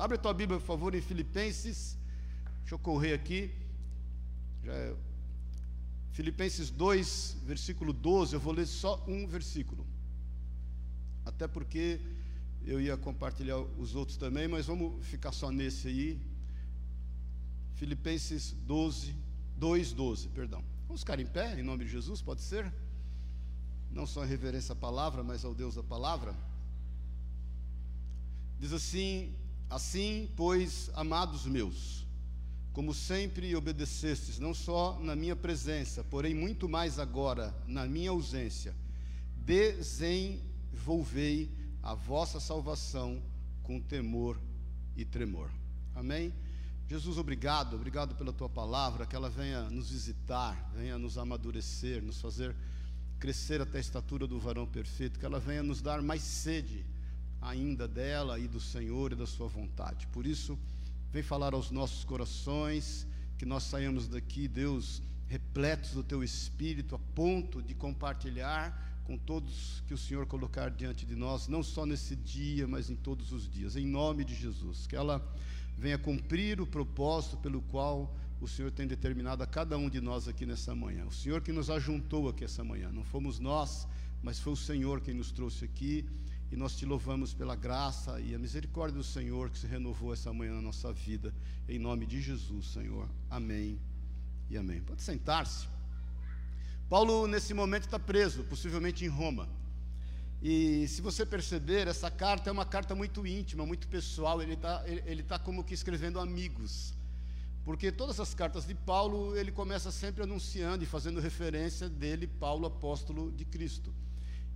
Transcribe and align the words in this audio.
Abre 0.00 0.16
tua 0.16 0.32
Bíblia, 0.32 0.58
por 0.58 0.66
favor, 0.66 0.94
em 0.94 1.02
Filipenses. 1.02 1.98
Deixa 2.60 2.74
eu 2.74 2.78
correr 2.78 3.12
aqui. 3.12 3.54
É 4.64 4.94
Filipenses 6.12 6.70
2, 6.70 7.36
versículo 7.44 7.92
12. 7.92 8.34
Eu 8.34 8.40
vou 8.40 8.52
ler 8.52 8.66
só 8.66 9.02
um 9.06 9.26
versículo. 9.26 9.86
Até 11.24 11.46
porque 11.46 12.00
eu 12.64 12.80
ia 12.80 12.96
compartilhar 12.96 13.58
os 13.58 13.94
outros 13.94 14.16
também, 14.16 14.48
mas 14.48 14.66
vamos 14.66 15.04
ficar 15.06 15.32
só 15.32 15.50
nesse 15.50 15.88
aí. 15.88 16.20
Filipenses 17.74 18.52
12, 18.66 19.14
2, 19.56 19.92
12, 19.92 20.28
perdão. 20.28 20.64
Vamos 20.86 21.02
ficar 21.02 21.20
em 21.20 21.26
pé, 21.26 21.58
em 21.58 21.62
nome 21.62 21.84
de 21.84 21.90
Jesus, 21.90 22.20
pode 22.20 22.40
ser? 22.40 22.72
Não 23.90 24.06
só 24.06 24.24
em 24.24 24.28
reverência 24.28 24.72
à 24.72 24.76
palavra, 24.76 25.22
mas 25.22 25.44
ao 25.44 25.54
Deus 25.54 25.74
da 25.74 25.82
palavra. 25.82 26.34
Diz 28.58 28.72
assim: 28.72 29.34
Assim, 29.70 30.28
pois, 30.36 30.90
amados 30.94 31.46
meus, 31.46 32.04
como 32.72 32.92
sempre 32.92 33.54
obedecestes, 33.54 34.40
não 34.40 34.52
só 34.52 34.98
na 35.00 35.14
minha 35.14 35.36
presença, 35.36 36.02
porém 36.02 36.34
muito 36.34 36.68
mais 36.68 36.98
agora 36.98 37.54
na 37.68 37.86
minha 37.86 38.10
ausência, 38.10 38.74
desenvolvei 39.36 40.40
a 41.80 41.94
vossa 41.94 42.40
salvação 42.40 43.22
com 43.62 43.80
temor 43.80 44.36
e 44.96 45.04
tremor. 45.04 45.48
Amém? 45.94 46.34
Jesus, 46.88 47.16
obrigado, 47.16 47.76
obrigado 47.76 48.16
pela 48.16 48.32
tua 48.32 48.48
palavra, 48.48 49.06
que 49.06 49.14
ela 49.14 49.30
venha 49.30 49.70
nos 49.70 49.90
visitar, 49.90 50.72
venha 50.74 50.98
nos 50.98 51.16
amadurecer, 51.16 52.02
nos 52.02 52.20
fazer 52.20 52.56
crescer 53.20 53.60
até 53.60 53.78
a 53.78 53.80
estatura 53.80 54.26
do 54.26 54.40
varão 54.40 54.66
perfeito, 54.66 55.20
que 55.20 55.24
ela 55.24 55.38
venha 55.38 55.62
nos 55.62 55.80
dar 55.80 56.02
mais 56.02 56.22
sede 56.22 56.84
ainda 57.40 57.88
dela 57.88 58.38
e 58.38 58.46
do 58.46 58.60
Senhor 58.60 59.12
e 59.12 59.16
da 59.16 59.26
sua 59.26 59.48
vontade. 59.48 60.06
Por 60.08 60.26
isso, 60.26 60.58
vem 61.12 61.22
falar 61.22 61.54
aos 61.54 61.70
nossos 61.70 62.04
corações, 62.04 63.06
que 63.38 63.46
nós 63.46 63.62
saímos 63.62 64.06
daqui, 64.06 64.46
Deus, 64.46 65.02
repletos 65.26 65.92
do 65.92 66.02
teu 66.02 66.22
espírito, 66.22 66.94
a 66.94 66.98
ponto 66.98 67.62
de 67.62 67.74
compartilhar 67.74 68.88
com 69.04 69.16
todos 69.16 69.82
que 69.86 69.94
o 69.94 69.98
Senhor 69.98 70.26
colocar 70.26 70.70
diante 70.70 71.04
de 71.06 71.16
nós, 71.16 71.48
não 71.48 71.62
só 71.62 71.86
nesse 71.86 72.14
dia, 72.14 72.68
mas 72.68 72.90
em 72.90 72.96
todos 72.96 73.32
os 73.32 73.50
dias, 73.50 73.74
em 73.76 73.86
nome 73.86 74.24
de 74.24 74.34
Jesus. 74.34 74.86
Que 74.86 74.94
ela 74.94 75.20
venha 75.76 75.98
cumprir 75.98 76.60
o 76.60 76.66
propósito 76.66 77.36
pelo 77.38 77.62
qual 77.62 78.14
o 78.40 78.46
Senhor 78.46 78.70
tem 78.70 78.86
determinado 78.86 79.42
a 79.42 79.46
cada 79.46 79.76
um 79.76 79.88
de 79.88 80.00
nós 80.00 80.28
aqui 80.28 80.46
nessa 80.46 80.74
manhã. 80.74 81.06
O 81.06 81.12
Senhor 81.12 81.40
que 81.42 81.52
nos 81.52 81.70
ajuntou 81.70 82.28
aqui 82.28 82.44
essa 82.44 82.62
manhã, 82.62 82.90
não 82.92 83.04
fomos 83.04 83.38
nós, 83.38 83.86
mas 84.22 84.38
foi 84.38 84.52
o 84.52 84.56
Senhor 84.56 85.00
quem 85.00 85.14
nos 85.14 85.30
trouxe 85.30 85.64
aqui. 85.64 86.06
E 86.50 86.56
nós 86.56 86.76
te 86.76 86.84
louvamos 86.84 87.32
pela 87.32 87.54
graça 87.54 88.20
e 88.20 88.34
a 88.34 88.38
misericórdia 88.38 88.98
do 88.98 89.04
Senhor 89.04 89.50
que 89.50 89.58
se 89.58 89.68
renovou 89.68 90.12
essa 90.12 90.32
manhã 90.32 90.54
na 90.54 90.62
nossa 90.62 90.92
vida. 90.92 91.32
Em 91.68 91.78
nome 91.78 92.06
de 92.06 92.20
Jesus, 92.20 92.72
Senhor. 92.72 93.08
Amém 93.30 93.78
e 94.48 94.56
amém. 94.56 94.80
Pode 94.80 95.00
sentar-se. 95.00 95.68
Paulo, 96.88 97.28
nesse 97.28 97.54
momento, 97.54 97.84
está 97.84 98.00
preso, 98.00 98.42
possivelmente 98.44 99.04
em 99.04 99.08
Roma. 99.08 99.48
E 100.42 100.88
se 100.88 101.00
você 101.00 101.24
perceber, 101.24 101.86
essa 101.86 102.10
carta 102.10 102.50
é 102.50 102.52
uma 102.52 102.64
carta 102.64 102.96
muito 102.96 103.24
íntima, 103.24 103.64
muito 103.64 103.86
pessoal. 103.86 104.42
Ele 104.42 104.54
está 104.54 104.82
ele, 104.86 105.02
ele 105.06 105.22
tá 105.22 105.38
como 105.38 105.62
que 105.62 105.72
escrevendo 105.72 106.18
amigos. 106.18 106.94
Porque 107.64 107.92
todas 107.92 108.18
as 108.18 108.34
cartas 108.34 108.66
de 108.66 108.74
Paulo, 108.74 109.36
ele 109.36 109.52
começa 109.52 109.92
sempre 109.92 110.24
anunciando 110.24 110.82
e 110.82 110.86
fazendo 110.86 111.20
referência 111.20 111.88
dele, 111.88 112.26
Paulo, 112.26 112.66
apóstolo 112.66 113.30
de 113.30 113.44
Cristo. 113.44 113.94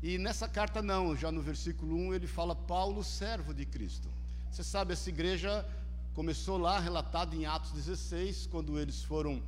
E 0.06 0.19
nessa 0.19 0.47
carta, 0.47 0.83
não, 0.83 1.16
já 1.16 1.33
no 1.33 1.41
versículo 1.41 1.97
1, 1.97 2.12
ele 2.12 2.27
fala 2.27 2.55
Paulo, 2.55 3.02
servo 3.02 3.55
de 3.55 3.64
Cristo. 3.64 4.06
Você 4.50 4.62
sabe, 4.62 4.92
essa 4.92 5.08
igreja 5.08 5.66
começou 6.12 6.58
lá, 6.58 6.78
relatada 6.78 7.34
em 7.34 7.46
Atos 7.46 7.72
16, 7.72 8.46
quando 8.48 8.78
eles 8.78 9.02
foram 9.02 9.42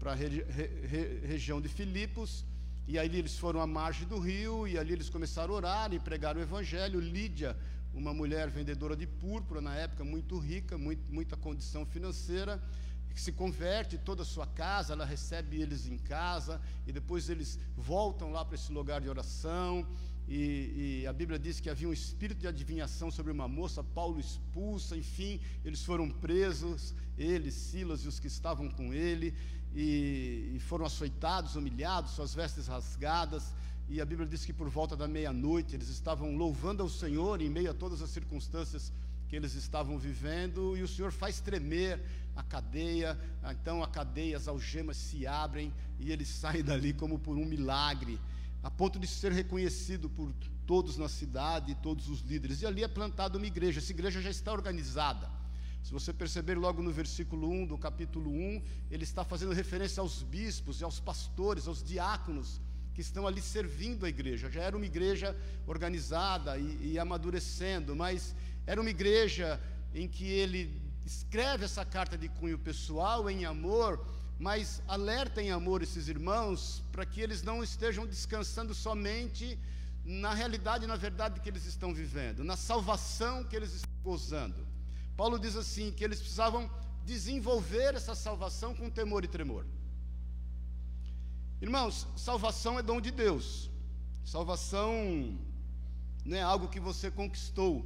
para 0.00 0.10
a 0.10 0.14
re 0.16 0.44
região 1.24 1.60
de 1.60 1.68
Filipos, 1.68 2.44
e 2.88 2.98
aí 2.98 3.06
eles 3.16 3.38
foram 3.38 3.60
à 3.60 3.68
margem 3.68 4.04
do 4.08 4.18
rio, 4.18 4.66
e 4.66 4.76
ali 4.76 4.94
eles 4.94 5.08
começaram 5.08 5.54
a 5.54 5.56
orar 5.58 5.94
e 5.94 6.00
pregar 6.00 6.36
o 6.36 6.40
evangelho. 6.40 6.98
Lídia, 6.98 7.56
uma 7.94 8.12
mulher 8.12 8.50
vendedora 8.50 8.96
de 8.96 9.06
púrpura 9.06 9.60
na 9.60 9.76
época, 9.76 10.02
muito 10.02 10.36
rica, 10.38 10.76
muito, 10.76 11.04
muita 11.08 11.36
condição 11.36 11.86
financeira, 11.86 12.60
que 13.14 13.20
se 13.20 13.32
converte 13.32 13.98
toda 13.98 14.22
a 14.22 14.24
sua 14.24 14.46
casa, 14.46 14.92
ela 14.92 15.04
recebe 15.04 15.60
eles 15.60 15.86
em 15.86 15.98
casa, 15.98 16.60
e 16.86 16.92
depois 16.92 17.28
eles 17.28 17.58
voltam 17.76 18.30
lá 18.30 18.44
para 18.44 18.54
esse 18.54 18.72
lugar 18.72 19.00
de 19.00 19.08
oração, 19.08 19.86
e, 20.30 21.00
e, 21.02 21.06
a 21.08 21.12
Bíblia 21.12 21.40
diz 21.40 21.58
que 21.58 21.68
havia 21.68 21.88
um 21.88 21.92
espírito 21.92 22.38
de 22.38 22.46
adivinhação 22.46 23.10
sobre 23.10 23.32
uma 23.32 23.48
moça, 23.48 23.82
Paulo 23.82 24.20
expulsa, 24.20 24.96
enfim, 24.96 25.40
eles 25.64 25.84
foram 25.84 26.08
presos, 26.08 26.94
ele, 27.18 27.50
Silas 27.50 28.04
e 28.04 28.08
os 28.08 28.20
que 28.20 28.28
estavam 28.28 28.70
com 28.70 28.94
ele, 28.94 29.34
e, 29.74 30.52
e 30.54 30.60
foram 30.60 30.86
açoitados, 30.86 31.56
humilhados, 31.56 32.12
suas 32.12 32.32
vestes 32.32 32.68
rasgadas, 32.68 33.52
e 33.88 34.00
a 34.00 34.04
Bíblia 34.04 34.28
diz 34.28 34.44
que 34.44 34.52
por 34.52 34.68
volta 34.68 34.96
da 34.96 35.08
meia-noite 35.08 35.74
eles 35.74 35.88
estavam 35.88 36.36
louvando 36.36 36.80
ao 36.80 36.88
Senhor 36.88 37.42
em 37.42 37.50
meio 37.50 37.72
a 37.72 37.74
todas 37.74 38.00
as 38.00 38.10
circunstâncias 38.10 38.92
que 39.28 39.34
eles 39.34 39.54
estavam 39.54 39.98
vivendo, 39.98 40.76
e 40.76 40.82
o 40.84 40.88
Senhor 40.88 41.10
faz 41.10 41.40
tremer 41.40 42.00
a 42.36 42.42
cadeia, 42.44 43.18
então 43.50 43.82
a 43.82 43.88
cadeia, 43.88 44.36
as 44.36 44.46
algemas 44.46 44.96
se 44.96 45.26
abrem 45.26 45.72
e 45.98 46.12
eles 46.12 46.28
saem 46.28 46.62
dali 46.64 46.92
como 46.92 47.18
por 47.18 47.36
um 47.36 47.44
milagre, 47.44 48.20
a 48.62 48.70
ponto 48.70 48.98
de 48.98 49.06
ser 49.06 49.32
reconhecido 49.32 50.08
por 50.08 50.32
todos 50.66 50.96
na 50.96 51.08
cidade, 51.08 51.74
todos 51.82 52.08
os 52.08 52.20
líderes. 52.20 52.62
E 52.62 52.66
ali 52.66 52.84
é 52.84 52.88
plantada 52.88 53.38
uma 53.38 53.46
igreja, 53.46 53.80
essa 53.80 53.92
igreja 53.92 54.20
já 54.20 54.30
está 54.30 54.52
organizada. 54.52 55.30
Se 55.82 55.92
você 55.92 56.12
perceber 56.12 56.56
logo 56.56 56.82
no 56.82 56.92
versículo 56.92 57.50
1 57.50 57.66
do 57.66 57.78
capítulo 57.78 58.30
1, 58.30 58.62
ele 58.90 59.04
está 59.04 59.24
fazendo 59.24 59.52
referência 59.52 60.00
aos 60.00 60.22
bispos 60.22 60.80
e 60.80 60.84
aos 60.84 61.00
pastores, 61.00 61.66
aos 61.66 61.82
diáconos 61.82 62.60
que 62.94 63.00
estão 63.00 63.26
ali 63.26 63.40
servindo 63.40 64.04
a 64.04 64.08
igreja. 64.08 64.50
Já 64.50 64.62
era 64.62 64.76
uma 64.76 64.84
igreja 64.84 65.34
organizada 65.66 66.58
e, 66.58 66.92
e 66.92 66.98
amadurecendo, 66.98 67.96
mas 67.96 68.34
era 68.66 68.80
uma 68.80 68.90
igreja 68.90 69.60
em 69.94 70.06
que 70.06 70.24
ele 70.24 70.80
escreve 71.04 71.64
essa 71.64 71.84
carta 71.84 72.16
de 72.16 72.28
cunho 72.28 72.58
pessoal 72.58 73.28
em 73.30 73.44
amor, 73.44 74.04
mas 74.40 74.82
alerta 74.88 75.42
em 75.42 75.50
amor 75.50 75.82
esses 75.82 76.08
irmãos 76.08 76.82
para 76.90 77.04
que 77.04 77.20
eles 77.20 77.42
não 77.42 77.62
estejam 77.62 78.06
descansando 78.06 78.74
somente 78.74 79.58
na 80.02 80.32
realidade 80.32 80.86
na 80.86 80.96
verdade 80.96 81.40
que 81.40 81.48
eles 81.50 81.66
estão 81.66 81.92
vivendo, 81.92 82.42
na 82.42 82.56
salvação 82.56 83.44
que 83.44 83.54
eles 83.54 83.74
estão 83.74 83.92
gozando. 84.02 84.66
Paulo 85.14 85.38
diz 85.38 85.56
assim 85.56 85.92
que 85.92 86.02
eles 86.02 86.20
precisavam 86.20 86.70
desenvolver 87.04 87.94
essa 87.94 88.14
salvação 88.14 88.74
com 88.74 88.88
temor 88.88 89.24
e 89.24 89.28
tremor. 89.28 89.66
Irmãos, 91.60 92.06
salvação 92.16 92.78
é 92.78 92.82
dom 92.82 92.98
de 92.98 93.10
Deus. 93.10 93.70
Salvação 94.24 95.38
não 96.24 96.36
é 96.38 96.40
algo 96.40 96.68
que 96.68 96.80
você 96.80 97.10
conquistou. 97.10 97.84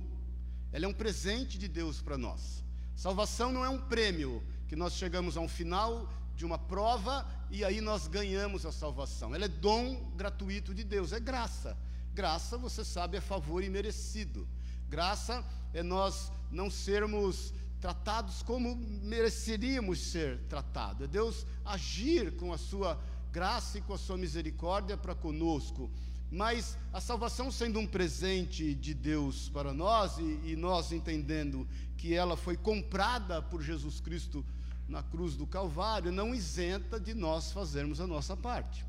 Ela 0.71 0.85
é 0.85 0.89
um 0.89 0.95
presente 0.95 1.59
de 1.59 1.67
Deus 1.67 2.01
para 2.01 2.17
nós. 2.17 2.63
Salvação 2.95 3.51
não 3.51 3.65
é 3.65 3.69
um 3.69 3.81
prêmio 3.81 4.41
que 4.69 4.77
nós 4.77 4.93
chegamos 4.93 5.37
a 5.37 5.41
um 5.41 5.49
final 5.49 6.09
de 6.37 6.45
uma 6.45 6.59
prova 6.59 7.27
e 7.51 7.65
aí 7.65 7.81
nós 7.81 8.07
ganhamos 8.07 8.67
a 8.67 8.73
salvação. 8.73 9.35
Ela 9.35 9.45
é 9.45 9.49
dom 9.49 10.13
gratuito 10.17 10.75
de 10.75 10.85
Deus, 10.85 11.13
é 11.13 11.21
graça. 11.21 11.77
Graça, 12.13 12.57
você 12.57 12.85
sabe, 12.85 13.17
é 13.17 13.21
favor 13.21 13.63
imerecido. 13.63 14.49
Graça 14.89 15.45
é 15.73 15.83
nós 15.83 16.31
não 16.51 16.71
sermos 16.71 17.53
tratados 17.81 18.43
como 18.43 18.75
mereceríamos 18.77 19.99
ser 20.01 20.39
tratados. 20.49 21.05
É 21.05 21.07
Deus 21.07 21.47
agir 21.65 22.37
com 22.37 22.53
a 22.53 22.59
sua 22.59 22.99
graça 23.31 23.79
e 23.79 23.83
com 23.83 23.93
a 23.93 23.99
sua 23.99 24.17
misericórdia 24.17 24.97
para 24.97 25.15
conosco. 25.15 25.91
Mas 26.31 26.79
a 26.93 27.01
salvação 27.01 27.51
sendo 27.51 27.79
um 27.79 27.87
presente 27.87 28.75
de 28.75 28.95
Deus 28.95 29.49
para 29.49 29.73
nós, 29.73 30.19
e, 30.19 30.41
e 30.45 30.57
nós 30.57 30.93
entendendo 30.93 31.69
que 31.97 32.15
ela 32.15 32.37
foi 32.37 32.57
comprada 32.57 33.43
por 33.43 33.63
Jesus 33.63 34.01
Cristo 34.01 34.45
na 34.89 35.03
cruz 35.03 35.37
do 35.37 35.47
Calvário, 35.47 36.13
não 36.13 36.35
isenta 36.35 37.01
de 37.01 37.15
nós 37.15 37.53
fazermos 37.53 38.01
a 38.01 38.07
nossa 38.07 38.37
parte. 38.37 38.85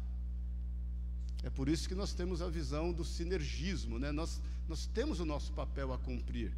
É 1.44 1.50
por 1.50 1.70
isso 1.70 1.88
que 1.88 1.96
nós 1.96 2.14
temos 2.14 2.42
a 2.42 2.50
visão 2.50 2.92
do 2.92 3.06
sinergismo, 3.06 4.00
né? 4.00 4.12
nós, 4.12 4.42
nós 4.68 4.88
temos 4.88 5.20
o 5.20 5.26
nosso 5.26 5.54
papel 5.54 5.94
a 5.94 5.98
cumprir. 5.98 6.52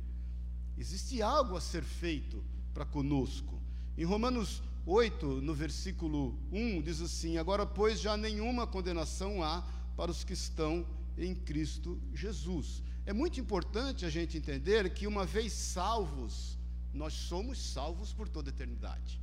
Existe 0.78 1.22
algo 1.22 1.56
a 1.58 1.62
ser 1.62 1.84
feito 1.84 2.44
para 2.74 2.86
conosco. 2.86 3.62
Em 3.98 4.06
Romanos 4.06 4.62
8, 4.86 5.42
no 5.42 5.54
versículo 5.54 6.40
1, 6.52 6.82
diz 6.82 7.02
assim: 7.02 7.38
Agora, 7.38 7.66
pois, 7.66 8.00
já 8.00 8.16
nenhuma 8.16 8.66
condenação 8.66 9.44
há 9.44 9.62
para 9.98 10.12
os 10.12 10.24
que 10.24 10.34
estão 10.34 10.86
em 11.18 11.36
Cristo 11.36 12.00
Jesus. 12.14 12.82
É 13.06 13.12
muito 13.12 13.40
importante 13.40 14.06
a 14.06 14.10
gente 14.10 14.38
entender 14.38 14.94
que, 14.94 15.08
uma 15.08 15.26
vez 15.26 15.52
salvos, 15.52 16.58
nós 16.94 17.14
somos 17.14 17.58
salvos 17.60 18.14
por 18.14 18.30
toda 18.30 18.50
a 18.50 18.54
eternidade. 18.54 19.20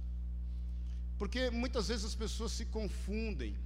Porque 1.24 1.48
muitas 1.50 1.88
vezes 1.88 2.04
as 2.04 2.14
pessoas 2.14 2.52
se 2.52 2.66
confundem, 2.66 3.56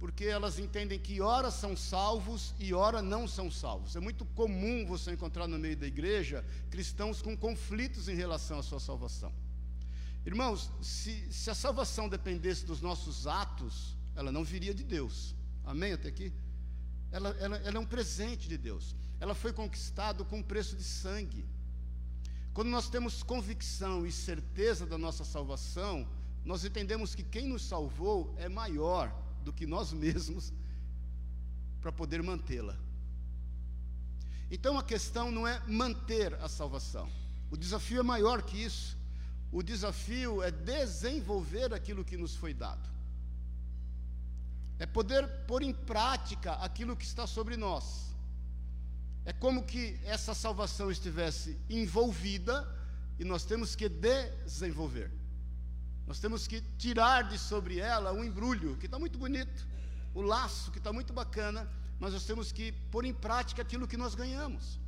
porque 0.00 0.24
elas 0.24 0.58
entendem 0.58 0.98
que 0.98 1.20
ora 1.20 1.48
são 1.48 1.76
salvos 1.76 2.52
e 2.58 2.74
ora 2.74 3.00
não 3.00 3.28
são 3.28 3.48
salvos. 3.52 3.94
É 3.94 4.00
muito 4.00 4.24
comum 4.24 4.84
você 4.84 5.12
encontrar 5.12 5.46
no 5.46 5.56
meio 5.56 5.76
da 5.76 5.86
igreja 5.86 6.44
cristãos 6.72 7.22
com 7.22 7.36
conflitos 7.36 8.08
em 8.08 8.16
relação 8.16 8.58
à 8.58 8.64
sua 8.64 8.80
salvação. 8.80 9.32
Irmãos, 10.26 10.68
se, 10.82 11.32
se 11.32 11.48
a 11.48 11.54
salvação 11.54 12.08
dependesse 12.08 12.66
dos 12.66 12.80
nossos 12.80 13.28
atos, 13.28 13.96
ela 14.16 14.32
não 14.32 14.42
viria 14.42 14.74
de 14.74 14.82
Deus. 14.82 15.36
Amém 15.62 15.92
até 15.92 16.08
aqui? 16.08 16.32
Ela, 17.12 17.28
ela, 17.38 17.56
ela 17.58 17.76
é 17.76 17.80
um 17.80 17.86
presente 17.86 18.48
de 18.48 18.58
Deus. 18.58 18.96
Ela 19.20 19.36
foi 19.36 19.52
conquistada 19.52 20.24
com 20.24 20.42
preço 20.42 20.74
de 20.74 20.82
sangue. 20.82 21.46
Quando 22.52 22.70
nós 22.70 22.88
temos 22.88 23.22
convicção 23.22 24.04
e 24.04 24.10
certeza 24.10 24.84
da 24.84 24.98
nossa 24.98 25.24
salvação, 25.24 26.04
nós 26.44 26.64
entendemos 26.64 27.14
que 27.14 27.22
quem 27.22 27.48
nos 27.48 27.62
salvou 27.62 28.34
é 28.38 28.48
maior 28.48 29.14
do 29.42 29.52
que 29.52 29.66
nós 29.66 29.92
mesmos 29.92 30.52
para 31.80 31.90
poder 31.90 32.22
mantê-la. 32.22 32.76
Então 34.50 34.78
a 34.78 34.82
questão 34.82 35.30
não 35.30 35.48
é 35.48 35.60
manter 35.66 36.34
a 36.34 36.48
salvação. 36.48 37.08
O 37.50 37.56
desafio 37.56 38.00
é 38.00 38.02
maior 38.02 38.42
que 38.42 38.62
isso. 38.62 38.96
O 39.50 39.62
desafio 39.62 40.42
é 40.42 40.50
desenvolver 40.50 41.72
aquilo 41.72 42.04
que 42.04 42.16
nos 42.16 42.34
foi 42.36 42.52
dado. 42.52 42.88
É 44.78 44.84
poder 44.84 45.26
pôr 45.46 45.62
em 45.62 45.72
prática 45.72 46.52
aquilo 46.54 46.96
que 46.96 47.04
está 47.04 47.26
sobre 47.26 47.56
nós. 47.56 48.12
É 49.24 49.32
como 49.32 49.64
que 49.64 49.98
essa 50.04 50.34
salvação 50.34 50.90
estivesse 50.90 51.58
envolvida 51.70 52.68
e 53.18 53.24
nós 53.24 53.44
temos 53.44 53.74
que 53.74 53.88
desenvolver. 53.88 55.10
Nós 56.06 56.18
temos 56.18 56.46
que 56.46 56.60
tirar 56.78 57.22
de 57.22 57.38
sobre 57.38 57.78
ela 57.78 58.12
um 58.12 58.22
embrulho 58.22 58.76
que 58.76 58.86
está 58.86 58.98
muito 58.98 59.18
bonito, 59.18 59.66
o 60.14 60.20
laço 60.20 60.70
que 60.70 60.78
está 60.78 60.92
muito 60.92 61.12
bacana, 61.12 61.68
mas 61.98 62.12
nós 62.12 62.24
temos 62.24 62.52
que 62.52 62.72
pôr 62.90 63.04
em 63.04 63.14
prática 63.14 63.62
aquilo 63.62 63.88
que 63.88 63.96
nós 63.96 64.14
ganhamos. 64.14 64.78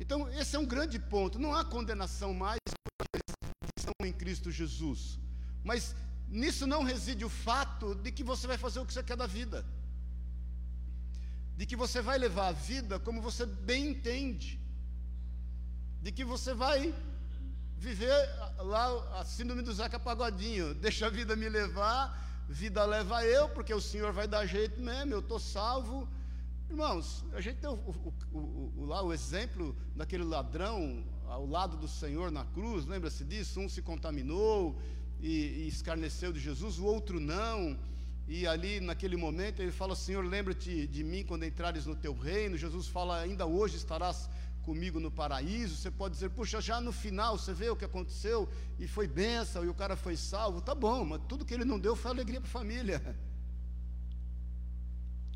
Então, 0.00 0.28
esse 0.32 0.56
é 0.56 0.58
um 0.58 0.66
grande 0.66 0.98
ponto. 0.98 1.38
Não 1.38 1.54
há 1.54 1.64
condenação 1.64 2.34
mais 2.34 2.58
estão 3.78 3.94
em 4.04 4.12
Cristo 4.12 4.50
Jesus. 4.50 5.18
Mas 5.62 5.94
nisso 6.28 6.66
não 6.66 6.82
reside 6.82 7.24
o 7.24 7.28
fato 7.28 7.94
de 7.94 8.10
que 8.10 8.24
você 8.24 8.46
vai 8.46 8.58
fazer 8.58 8.80
o 8.80 8.86
que 8.86 8.92
você 8.92 9.02
quer 9.02 9.16
da 9.16 9.26
vida. 9.26 9.64
De 11.56 11.66
que 11.66 11.76
você 11.76 12.00
vai 12.00 12.18
levar 12.18 12.48
a 12.48 12.52
vida 12.52 12.98
como 12.98 13.20
você 13.20 13.44
bem 13.46 13.90
entende. 13.90 14.60
De 16.00 16.10
que 16.10 16.24
você 16.24 16.54
vai 16.54 16.94
viver 17.82 18.28
lá 18.58 18.86
a 19.18 19.24
síndrome 19.24 19.60
do 19.60 19.72
Zeca 19.72 19.98
Pagodinho, 19.98 20.72
deixa 20.86 21.06
a 21.06 21.10
vida 21.10 21.34
me 21.34 21.48
levar, 21.48 22.16
vida 22.48 22.84
leva 22.84 23.24
eu, 23.24 23.48
porque 23.48 23.74
o 23.74 23.80
Senhor 23.80 24.12
vai 24.12 24.28
dar 24.28 24.46
jeito 24.46 24.80
mesmo, 24.80 25.14
eu 25.14 25.18
estou 25.18 25.40
salvo. 25.40 26.08
Irmãos, 26.70 27.24
a 27.32 27.40
gente 27.40 27.56
tem 27.56 27.68
o, 27.68 27.74
o, 28.32 28.72
o, 28.76 28.84
lá 28.84 29.02
o 29.02 29.12
exemplo 29.12 29.76
daquele 29.96 30.22
ladrão 30.22 31.04
ao 31.26 31.44
lado 31.44 31.76
do 31.76 31.88
Senhor 31.88 32.30
na 32.30 32.44
cruz, 32.44 32.86
lembra-se 32.86 33.24
disso? 33.24 33.58
Um 33.58 33.68
se 33.68 33.82
contaminou 33.82 34.80
e, 35.20 35.64
e 35.64 35.68
escarneceu 35.68 36.32
de 36.32 36.38
Jesus, 36.38 36.78
o 36.78 36.84
outro 36.84 37.18
não. 37.18 37.76
E 38.28 38.46
ali 38.46 38.78
naquele 38.78 39.16
momento 39.16 39.60
ele 39.60 39.72
fala: 39.72 39.96
Senhor, 39.96 40.24
lembra-te 40.24 40.86
de 40.86 41.02
mim 41.02 41.24
quando 41.24 41.44
entrares 41.44 41.84
no 41.84 41.96
teu 41.96 42.14
reino. 42.14 42.56
Jesus 42.56 42.86
fala: 42.86 43.18
Ainda 43.18 43.44
hoje 43.44 43.76
estarás 43.76 44.30
comigo 44.62 44.98
no 45.00 45.10
paraíso, 45.10 45.76
você 45.76 45.90
pode 45.90 46.14
dizer, 46.14 46.30
puxa, 46.30 46.60
já 46.60 46.80
no 46.80 46.92
final 46.92 47.36
você 47.36 47.52
vê 47.52 47.68
o 47.68 47.76
que 47.76 47.84
aconteceu 47.84 48.48
e 48.78 48.86
foi 48.86 49.06
bênção 49.06 49.64
e 49.64 49.68
o 49.68 49.74
cara 49.74 49.96
foi 49.96 50.16
salvo, 50.16 50.60
tá 50.60 50.74
bom, 50.74 51.04
mas 51.04 51.20
tudo 51.28 51.44
que 51.44 51.52
ele 51.52 51.64
não 51.64 51.78
deu 51.78 51.94
foi 51.96 52.10
alegria 52.10 52.40
para 52.40 52.48
a 52.48 52.52
família. 52.52 53.16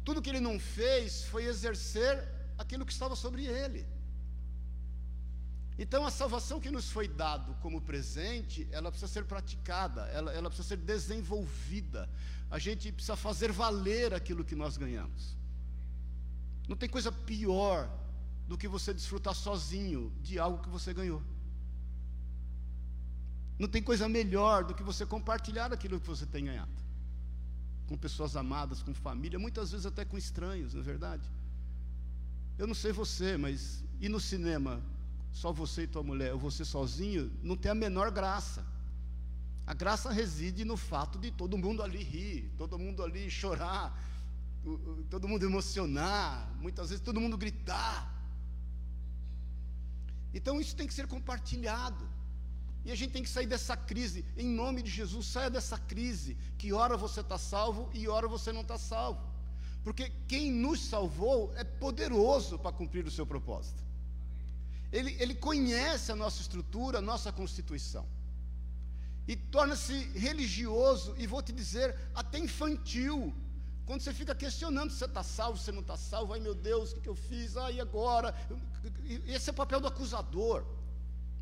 Tudo 0.05 0.23
que 0.23 0.31
ele 0.31 0.39
não 0.39 0.57
fez 0.61 1.25
foi 1.25 1.47
exercer 1.47 2.29
aquilo 2.57 2.87
que 2.87 2.93
estava 2.93 3.17
sobre 3.17 3.45
ele. 3.45 3.85
Então 5.77 6.07
a 6.07 6.13
salvação 6.13 6.61
que 6.61 6.71
nos 6.71 6.91
foi 6.91 7.09
dado 7.09 7.55
como 7.61 7.81
presente, 7.81 8.69
ela 8.71 8.91
precisa 8.91 9.13
ser 9.13 9.25
praticada, 9.25 10.03
ela, 10.07 10.33
ela 10.33 10.49
precisa 10.49 10.69
ser 10.69 10.77
desenvolvida. 10.77 12.09
A 12.49 12.59
gente 12.59 12.93
precisa 12.93 13.17
fazer 13.17 13.51
valer 13.51 14.15
aquilo 14.15 14.45
que 14.45 14.55
nós 14.55 14.77
ganhamos. 14.77 15.37
Não 16.69 16.77
tem 16.77 16.89
coisa 16.89 17.11
pior 17.11 17.91
do 18.47 18.57
que 18.57 18.69
você 18.69 18.95
desfrutar 18.95 19.35
sozinho 19.35 20.13
de 20.23 20.39
algo 20.39 20.63
que 20.63 20.69
você 20.69 20.95
ganhou. 20.95 21.23
Não 23.59 23.69
tem 23.69 23.83
coisa 23.83 24.09
melhor 24.09 24.65
do 24.65 24.75
que 24.75 24.83
você 24.83 25.05
compartilhar 25.07 25.73
aquilo 25.73 26.01
que 26.01 26.07
você 26.07 26.27
tem 26.27 26.45
ganhado. 26.45 26.71
Com 27.89 27.97
pessoas 27.97 28.37
amadas, 28.37 28.83
com 28.83 28.93
família, 28.93 29.39
muitas 29.39 29.71
vezes 29.71 29.87
até 29.87 30.05
com 30.05 30.19
estranhos, 30.19 30.75
não 30.75 30.81
é 30.81 30.85
verdade? 30.85 31.29
Eu 32.59 32.67
não 32.67 32.75
sei 32.75 32.93
você, 32.93 33.37
mas 33.37 33.85
ir 34.01 34.09
no 34.09 34.21
cinema, 34.21 34.83
só 35.33 35.53
você 35.53 35.83
e 35.83 35.87
tua 35.87 36.03
mulher, 36.03 36.33
ou 36.33 36.39
você 36.39 36.65
sozinho, 36.65 37.31
não 37.43 37.57
tem 37.57 37.71
a 37.71 37.75
menor 37.75 38.11
graça. 38.11 38.65
A 39.67 39.75
graça 39.75 40.13
reside 40.13 40.65
no 40.65 40.77
fato 40.77 41.19
de 41.19 41.31
todo 41.31 41.59
mundo 41.59 41.83
ali 41.83 42.03
rir, 42.03 42.53
todo 42.57 42.79
mundo 42.79 43.03
ali 43.03 43.31
chorar, 43.31 43.99
todo 45.11 45.27
mundo 45.27 45.45
emocionar, 45.45 46.53
muitas 46.61 46.91
vezes 46.91 47.05
todo 47.05 47.21
mundo 47.21 47.37
gritar. 47.37 48.16
Então 50.33 50.61
isso 50.61 50.77
tem 50.77 50.87
que 50.87 50.95
ser 50.95 51.07
compartilhado. 51.07 52.09
E 52.85 52.93
a 52.93 52.95
gente 52.95 53.13
tem 53.13 53.23
que 53.23 53.29
sair 53.29 53.47
dessa 53.47 53.77
crise, 53.77 54.25
em 54.37 54.47
nome 54.47 54.81
de 54.81 54.91
Jesus, 54.91 55.27
saia 55.27 55.51
dessa 55.51 55.77
crise, 55.77 56.37
que 56.57 56.73
ora 56.73 56.97
você 56.97 57.21
está 57.21 57.37
salvo 57.37 57.91
e 57.93 58.07
ora 58.07 58.29
você 58.29 58.53
não 58.53 58.61
está 58.61 58.79
salvo. 58.79 59.21
Porque 59.83 60.13
quem 60.29 60.53
nos 60.53 60.85
salvou 60.85 61.53
é 61.57 61.65
poderoso 61.65 62.59
para 62.59 62.73
cumprir 62.73 63.05
o 63.07 63.11
seu 63.11 63.27
propósito. 63.27 63.83
Ele, 64.93 65.17
ele 65.19 65.35
conhece 65.35 66.13
a 66.13 66.17
nossa 66.17 66.41
estrutura, 66.41 66.99
a 66.99 67.03
nossa 67.03 67.33
constituição. 67.33 68.07
E 69.27 69.35
torna-se 69.35 69.95
religioso, 70.11 71.15
e 71.19 71.27
vou 71.27 71.43
te 71.43 71.53
dizer, 71.53 71.97
até 72.15 72.39
infantil. 72.39 73.35
Quando 73.87 74.01
você 74.01 74.13
fica 74.13 74.35
questionando 74.35 74.91
se 74.91 74.99
você 74.99 75.05
está 75.05 75.23
salvo, 75.23 75.57
se 75.57 75.67
você 75.67 75.73
não 75.73 75.81
está 75.81 75.97
salvo, 75.97 76.33
ai 76.33 76.41
meu 76.41 76.57
Deus, 76.57 76.93
o 76.93 77.01
que, 77.01 77.09
eu 77.09 77.15
fiz? 77.15 77.55
E 77.73 77.81
agora? 77.81 78.35
Esse 79.27 79.49
é 79.49 79.53
o 79.53 79.57
papel 79.57 79.81
do 79.81 79.87
acusador. 79.87 80.65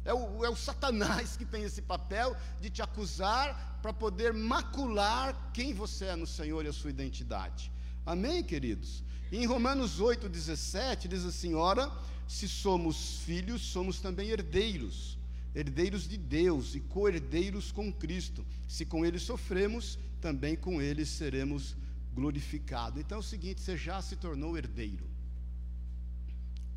É 0.04 0.12
o, 0.12 0.44
é 0.44 0.50
o 0.50 0.54
Satanás 0.54 1.38
que 1.38 1.46
tem 1.46 1.64
esse 1.64 1.80
papel 1.80 2.36
de 2.60 2.68
te 2.68 2.82
acusar 2.82 3.78
para 3.80 3.94
poder 3.94 4.34
macular 4.34 5.50
quem 5.54 5.72
você 5.72 6.04
é 6.04 6.16
no 6.16 6.26
Senhor 6.26 6.62
e 6.66 6.68
a 6.68 6.72
sua 6.74 6.90
identidade. 6.90 7.72
Amém, 8.04 8.42
queridos? 8.42 9.02
E 9.32 9.38
em 9.38 9.46
Romanos 9.46 9.98
8, 9.98 10.28
17, 10.28 11.08
diz 11.08 11.24
assim: 11.24 11.54
Ora, 11.54 11.90
se 12.28 12.46
somos 12.46 13.20
filhos, 13.20 13.62
somos 13.62 14.00
também 14.00 14.28
herdeiros, 14.28 15.16
herdeiros 15.54 16.06
de 16.06 16.18
Deus 16.18 16.74
e 16.74 16.80
co-herdeiros 16.80 17.72
com 17.72 17.90
Cristo. 17.90 18.44
Se 18.68 18.84
com 18.84 19.06
Ele 19.06 19.18
sofremos, 19.18 19.98
também 20.20 20.54
com 20.54 20.82
Ele 20.82 21.06
seremos 21.06 21.74
glorificado. 22.14 23.00
Então 23.00 23.16
é 23.16 23.20
o 23.20 23.22
seguinte: 23.22 23.60
você 23.60 23.76
já 23.76 24.00
se 24.00 24.16
tornou 24.16 24.56
herdeiro. 24.56 25.06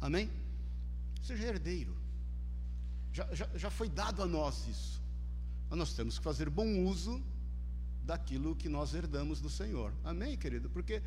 Amém? 0.02 0.30
Seja 1.22 1.48
herdeiro. 1.48 1.96
Já, 3.14 3.34
já, 3.34 3.48
já 3.56 3.70
foi 3.70 3.90
dado 3.90 4.22
a 4.22 4.28
nós 4.28 4.68
isso. 4.68 5.02
Mas 5.70 5.80
nós 5.80 5.94
temos 5.94 6.18
que 6.18 6.24
fazer 6.24 6.50
bom 6.50 6.84
uso 6.86 7.22
daquilo 8.04 8.56
que 8.56 8.70
nós 8.70 8.94
herdamos 8.94 9.42
do 9.42 9.50
Senhor. 9.50 9.94
Amém, 10.04 10.38
querido? 10.38 10.70
Porque 10.70 11.02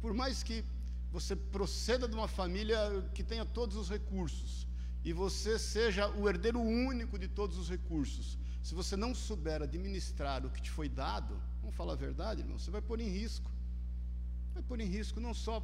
por 0.00 0.12
mais 0.12 0.42
que 0.42 0.64
você 1.12 1.34
proceda 1.36 2.08
de 2.08 2.14
uma 2.14 2.28
família 2.28 2.78
que 3.14 3.22
tenha 3.22 3.44
todos 3.44 3.76
os 3.76 3.88
recursos 3.88 4.66
e 5.04 5.12
você 5.12 5.58
seja 5.58 6.08
o 6.08 6.28
herdeiro 6.28 6.60
único 6.60 7.18
de 7.18 7.28
todos 7.28 7.58
os 7.58 7.68
recursos, 7.68 8.38
se 8.62 8.74
você 8.74 8.96
não 8.96 9.14
souber 9.14 9.62
administrar 9.62 10.44
o 10.44 10.50
que 10.50 10.60
te 10.60 10.70
foi 10.70 10.88
dado, 10.88 11.40
Vamos 11.70 11.76
falar 11.76 11.92
a 11.92 11.96
verdade, 11.96 12.40
irmão? 12.40 12.58
Você 12.58 12.68
vai 12.68 12.82
pôr 12.82 13.00
em 13.00 13.08
risco. 13.08 13.48
Vai 14.52 14.62
pôr 14.64 14.80
em 14.80 14.86
risco 14.86 15.20
não 15.20 15.32
só 15.32 15.60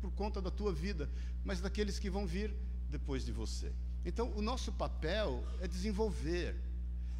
por 0.00 0.12
conta 0.12 0.40
da 0.40 0.52
tua 0.52 0.72
vida, 0.72 1.10
mas 1.44 1.60
daqueles 1.60 1.98
que 1.98 2.08
vão 2.08 2.24
vir 2.24 2.54
depois 2.88 3.24
de 3.24 3.32
você. 3.32 3.72
Então, 4.04 4.30
o 4.36 4.40
nosso 4.40 4.72
papel 4.72 5.44
é 5.60 5.66
desenvolver. 5.66 6.54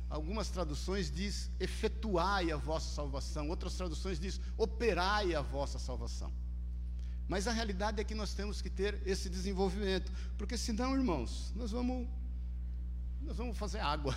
Algumas 0.09 0.51
traduções 0.51 1.11
diz 1.11 1.51
efetuai 1.59 2.53
a 2.53 2.57
vossa 2.57 2.95
salvação, 2.95 3.49
outras 3.49 3.75
traduções 3.75 4.21
diz 4.21 4.41
operai 4.57 5.35
a 5.35 5.43
vossa 5.43 5.81
salvação. 5.81 6.33
Mas 7.27 7.49
a 7.49 7.53
realidade 7.53 8.01
é 8.01 8.05
que 8.05 8.15
nós 8.15 8.35
temos 8.35 8.63
que 8.63 8.71
ter 8.71 9.03
esse 9.05 9.29
desenvolvimento, 9.29 10.13
porque 10.39 10.57
senão, 10.57 10.95
irmãos, 10.95 11.53
nós 11.57 11.73
vamos 11.73 12.07
nós 13.21 13.37
vamos 13.37 13.59
fazer 13.59 13.81
água. 13.81 14.15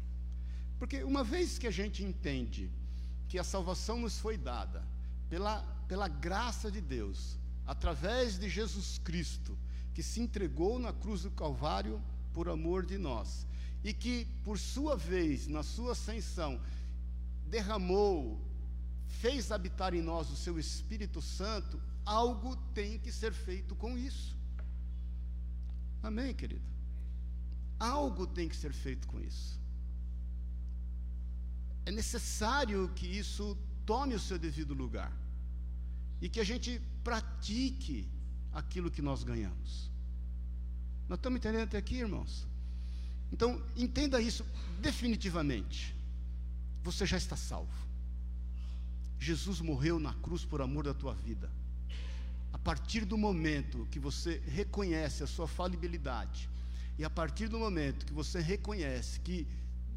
porque 0.78 1.02
uma 1.02 1.24
vez 1.24 1.58
que 1.58 1.66
a 1.66 1.70
gente 1.70 2.04
entende 2.04 2.70
que 3.28 3.38
a 3.38 3.44
salvação 3.44 4.00
nos 4.00 4.18
foi 4.18 4.36
dada 4.36 4.82
pela, 5.28 5.60
pela 5.86 6.08
graça 6.08 6.70
de 6.70 6.80
Deus, 6.80 7.38
através 7.66 8.38
de 8.38 8.48
Jesus 8.48 8.98
Cristo, 8.98 9.56
que 9.94 10.02
se 10.02 10.20
entregou 10.20 10.78
na 10.78 10.92
cruz 10.92 11.22
do 11.22 11.30
Calvário 11.30 12.02
por 12.32 12.48
amor 12.48 12.86
de 12.86 12.96
nós, 12.96 13.46
e 13.84 13.92
que, 13.92 14.26
por 14.44 14.58
sua 14.58 14.96
vez, 14.96 15.46
na 15.46 15.62
sua 15.62 15.92
ascensão, 15.92 16.60
derramou, 17.46 18.40
fez 19.06 19.52
habitar 19.52 19.94
em 19.94 20.02
nós 20.02 20.30
o 20.30 20.36
seu 20.36 20.58
Espírito 20.58 21.20
Santo, 21.20 21.80
algo 22.04 22.56
tem 22.74 22.98
que 22.98 23.12
ser 23.12 23.32
feito 23.32 23.74
com 23.74 23.98
isso. 23.98 24.36
Amém, 26.02 26.34
querido? 26.34 26.62
Algo 27.78 28.26
tem 28.26 28.48
que 28.48 28.56
ser 28.56 28.72
feito 28.72 29.06
com 29.06 29.20
isso. 29.20 29.57
É 31.88 31.90
necessário 31.90 32.92
que 32.94 33.06
isso 33.06 33.56
tome 33.86 34.14
o 34.14 34.20
seu 34.20 34.38
devido 34.38 34.74
lugar 34.74 35.10
e 36.20 36.28
que 36.28 36.38
a 36.38 36.44
gente 36.44 36.78
pratique 37.02 38.06
aquilo 38.52 38.90
que 38.90 39.00
nós 39.00 39.22
ganhamos. 39.24 39.90
Nós 41.08 41.18
estamos 41.18 41.38
entendendo 41.38 41.62
até 41.62 41.78
aqui, 41.78 41.96
irmãos? 41.96 42.46
Então, 43.32 43.64
entenda 43.74 44.20
isso 44.20 44.44
definitivamente. 44.82 45.96
Você 46.82 47.06
já 47.06 47.16
está 47.16 47.36
salvo. 47.36 47.72
Jesus 49.18 49.58
morreu 49.62 49.98
na 49.98 50.12
cruz 50.12 50.44
por 50.44 50.60
amor 50.60 50.84
da 50.84 50.92
tua 50.92 51.14
vida. 51.14 51.50
A 52.52 52.58
partir 52.58 53.06
do 53.06 53.16
momento 53.16 53.88
que 53.90 53.98
você 53.98 54.42
reconhece 54.44 55.22
a 55.22 55.26
sua 55.26 55.48
falibilidade, 55.48 56.50
e 56.98 57.04
a 57.04 57.08
partir 57.08 57.48
do 57.48 57.58
momento 57.58 58.04
que 58.04 58.12
você 58.12 58.40
reconhece 58.40 59.20
que 59.20 59.46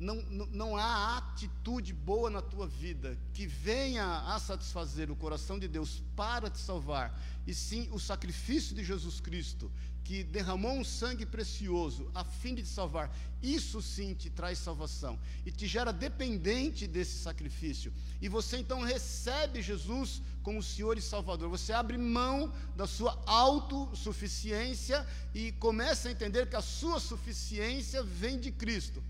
não, 0.01 0.15
não, 0.47 0.75
há 0.75 1.17
atitude 1.17 1.93
boa 1.93 2.27
na 2.27 2.41
tua 2.41 2.65
vida 2.67 3.15
que 3.35 3.45
venha 3.45 4.03
a 4.03 4.39
satisfazer 4.39 5.11
o 5.11 5.15
coração 5.15 5.59
de 5.59 5.67
Deus 5.67 6.01
para 6.15 6.49
te 6.49 6.57
salvar, 6.57 7.21
e 7.45 7.53
sim 7.53 7.87
o 7.91 7.99
sacrifício 7.99 8.75
de 8.75 8.83
Jesus 8.83 9.19
Cristo, 9.19 9.71
que 10.03 10.23
derramou 10.23 10.73
um 10.73 10.83
sangue 10.83 11.23
precioso 11.23 12.09
a 12.15 12.23
fim 12.23 12.55
de 12.55 12.63
te 12.63 12.67
salvar, 12.67 13.15
isso 13.43 13.79
sim 13.79 14.15
te 14.15 14.27
traz 14.27 14.57
salvação 14.57 15.19
e 15.45 15.51
te 15.51 15.67
gera 15.67 15.93
dependente 15.93 16.87
desse 16.87 17.19
sacrifício. 17.19 17.93
E 18.19 18.27
você 18.27 18.57
então 18.57 18.81
recebe 18.81 19.61
Jesus 19.61 20.19
como 20.41 20.63
Senhor 20.63 20.97
e 20.97 21.01
Salvador. 21.01 21.47
Você 21.49 21.73
abre 21.73 21.95
mão 21.95 22.51
da 22.75 22.87
sua 22.87 23.21
autossuficiência 23.27 25.05
e 25.31 25.51
começa 25.51 26.09
a 26.09 26.11
entender 26.11 26.49
que 26.49 26.55
a 26.55 26.61
sua 26.61 26.99
suficiência 26.99 28.01
vem 28.01 28.39
de 28.39 28.51
Cristo. 28.51 29.03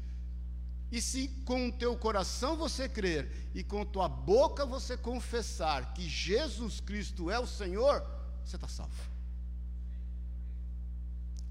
E 0.92 1.02
se 1.02 1.30
com 1.46 1.70
o 1.70 1.72
teu 1.72 1.96
coração 1.98 2.58
você 2.58 2.90
crer 2.90 3.50
e 3.56 3.64
com 3.64 3.86
tua 3.86 4.10
boca 4.10 4.66
você 4.66 4.98
confessar 4.98 5.94
que 5.94 6.08
Jesus 6.08 6.82
Cristo 6.82 7.32
é 7.32 7.40
o 7.40 7.48
Senhor, 7.48 8.06
você 8.44 8.58
está 8.58 8.68
salvo. 8.68 9.12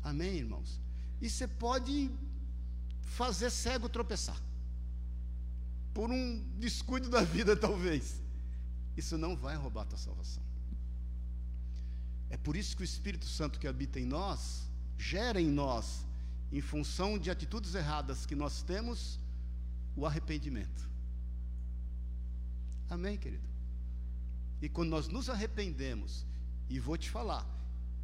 Amém, 0.03 0.37
irmãos? 0.37 0.81
E 1.21 1.31
você 1.31 1.47
pode 1.47 2.11
fazer 3.03 3.51
cego 3.51 3.89
tropeçar. 3.89 4.41
Por 5.95 6.11
um 6.11 6.43
descuido 6.59 7.09
da 7.09 7.23
vida, 7.23 7.57
talvez. 7.57 8.21
Isso 8.97 9.17
não 9.17 9.37
vai 9.37 9.57
roubar 9.57 9.83
a 9.83 9.87
tua 9.87 9.99
salvação. 9.99 10.43
É 12.29 12.37
por 12.37 12.57
isso 12.57 12.77
que 12.77 12.83
o 12.83 12.85
Espírito 12.85 13.27
Santo 13.27 13.59
que 13.59 13.67
habita 13.67 13.99
em 13.99 14.05
nós, 14.05 14.69
gera 14.97 15.41
em 15.41 15.51
nós, 15.51 16.05
em 16.53 16.61
função 16.61 17.19
de 17.19 17.31
atitudes 17.31 17.75
erradas 17.75 18.25
que 18.25 18.35
nós 18.35 18.63
temos, 18.63 19.20
o 20.01 20.07
arrependimento. 20.07 20.89
Amém, 22.89 23.19
querido? 23.19 23.47
E 24.63 24.69
quando 24.69 24.89
nós 24.89 25.09
nos 25.09 25.29
arrependemos, 25.29 26.25
e 26.71 26.81
vou 26.81 26.97
te 26.97 27.11
falar, 27.11 27.47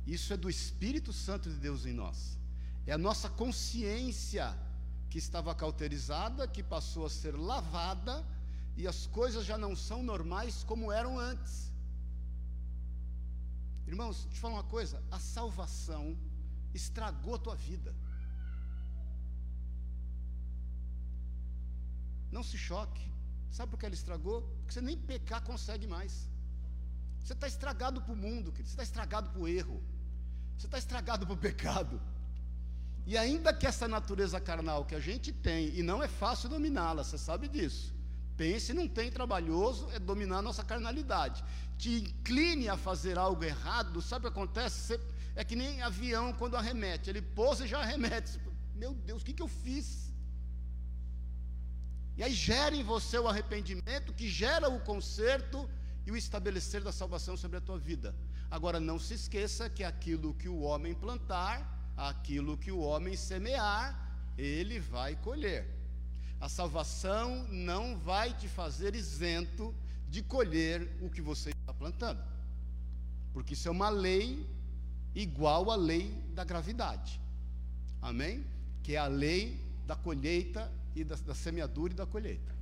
isso 0.06 0.32
é 0.32 0.36
do 0.36 0.50
Espírito 0.50 1.10
Santo 1.12 1.48
de 1.48 1.56
Deus 1.56 1.86
em 1.86 1.94
nós. 1.94 2.38
É 2.86 2.92
a 2.92 2.98
nossa 2.98 3.30
consciência 3.30 4.54
que 5.08 5.16
estava 5.16 5.54
cauterizada, 5.54 6.46
que 6.46 6.62
passou 6.62 7.06
a 7.06 7.10
ser 7.10 7.34
lavada, 7.34 8.24
e 8.76 8.86
as 8.86 9.06
coisas 9.06 9.46
já 9.46 9.56
não 9.56 9.74
são 9.74 10.02
normais 10.02 10.62
como 10.64 10.92
eram 10.92 11.18
antes. 11.18 11.72
Irmãos, 13.86 14.24
deixa 14.24 14.36
eu 14.36 14.40
falar 14.42 14.54
uma 14.54 14.64
coisa: 14.64 15.02
a 15.10 15.18
salvação 15.18 16.14
estragou 16.74 17.36
a 17.36 17.38
tua 17.38 17.56
vida. 17.56 17.94
Não 22.36 22.42
se 22.42 22.58
choque. 22.58 23.04
Sabe 23.50 23.70
por 23.70 23.78
que 23.80 23.86
ela 23.86 23.94
estragou? 23.94 24.42
Porque 24.58 24.74
você 24.74 24.82
nem 24.82 24.96
pecar 25.10 25.40
consegue 25.42 25.86
mais. 25.86 26.28
Você 27.20 27.32
está 27.32 27.46
estragado 27.46 28.02
para 28.02 28.12
o 28.12 28.16
mundo, 28.16 28.52
querido. 28.52 28.68
você 28.68 28.74
está 28.74 28.82
estragado 28.82 29.30
para 29.30 29.40
o 29.40 29.48
erro, 29.48 29.82
você 30.56 30.66
está 30.66 30.76
estragado 30.76 31.24
para 31.26 31.34
o 31.34 31.38
pecado. 31.38 31.98
E 33.06 33.16
ainda 33.16 33.54
que 33.54 33.66
essa 33.66 33.88
natureza 33.88 34.38
carnal 34.38 34.84
que 34.84 34.94
a 34.94 35.00
gente 35.00 35.32
tem, 35.32 35.74
e 35.78 35.82
não 35.82 36.02
é 36.02 36.08
fácil 36.08 36.50
dominá-la, 36.50 37.02
você 37.02 37.16
sabe 37.16 37.48
disso. 37.48 37.94
Pense 38.36 38.74
não 38.74 38.86
tem 38.86 39.10
trabalhoso 39.10 39.90
é 39.92 39.98
dominar 39.98 40.38
a 40.38 40.42
nossa 40.42 40.62
carnalidade. 40.62 41.42
Te 41.78 41.90
incline 42.02 42.68
a 42.68 42.76
fazer 42.76 43.16
algo 43.16 43.42
errado, 43.42 44.02
sabe 44.02 44.26
o 44.26 44.30
que 44.30 44.38
acontece? 44.38 44.78
Você, 44.80 45.00
é 45.34 45.42
que 45.42 45.56
nem 45.56 45.80
avião 45.80 46.34
quando 46.34 46.54
arremete, 46.54 47.08
ele 47.08 47.22
pousa 47.22 47.64
e 47.64 47.68
já 47.68 47.80
arremete. 47.80 48.38
Meu 48.74 48.92
Deus, 48.92 49.22
o 49.22 49.24
que, 49.24 49.32
que 49.32 49.42
eu 49.42 49.48
fiz? 49.48 50.05
E 52.16 52.22
aí 52.22 52.32
gera 52.32 52.74
em 52.74 52.82
você 52.82 53.18
o 53.18 53.28
arrependimento, 53.28 54.12
que 54.12 54.28
gera 54.28 54.68
o 54.68 54.80
conserto 54.80 55.68
e 56.06 56.10
o 56.10 56.16
estabelecer 56.16 56.82
da 56.82 56.92
salvação 56.92 57.36
sobre 57.36 57.58
a 57.58 57.60
tua 57.60 57.78
vida. 57.78 58.14
Agora 58.50 58.80
não 58.80 58.98
se 58.98 59.14
esqueça 59.14 59.68
que 59.68 59.84
aquilo 59.84 60.32
que 60.34 60.48
o 60.48 60.60
homem 60.60 60.94
plantar, 60.94 61.92
aquilo 61.96 62.56
que 62.56 62.72
o 62.72 62.78
homem 62.78 63.16
semear, 63.16 64.06
ele 64.38 64.78
vai 64.78 65.16
colher. 65.16 65.66
A 66.40 66.48
salvação 66.48 67.46
não 67.48 67.98
vai 67.98 68.32
te 68.32 68.48
fazer 68.48 68.94
isento 68.94 69.74
de 70.08 70.22
colher 70.22 70.96
o 71.02 71.10
que 71.10 71.20
você 71.20 71.50
está 71.50 71.74
plantando. 71.74 72.22
Porque 73.32 73.54
isso 73.54 73.68
é 73.68 73.70
uma 73.70 73.90
lei 73.90 74.46
igual 75.14 75.70
à 75.70 75.76
lei 75.76 76.10
da 76.34 76.44
gravidade. 76.44 77.20
Amém? 78.00 78.46
Que 78.82 78.94
é 78.94 78.98
a 78.98 79.06
lei 79.06 79.60
da 79.86 79.96
colheita 79.96 80.70
e 80.96 81.04
da, 81.04 81.14
da 81.16 81.34
semeadura 81.34 81.92
e 81.92 81.96
da 81.96 82.06
colheita. 82.06 82.54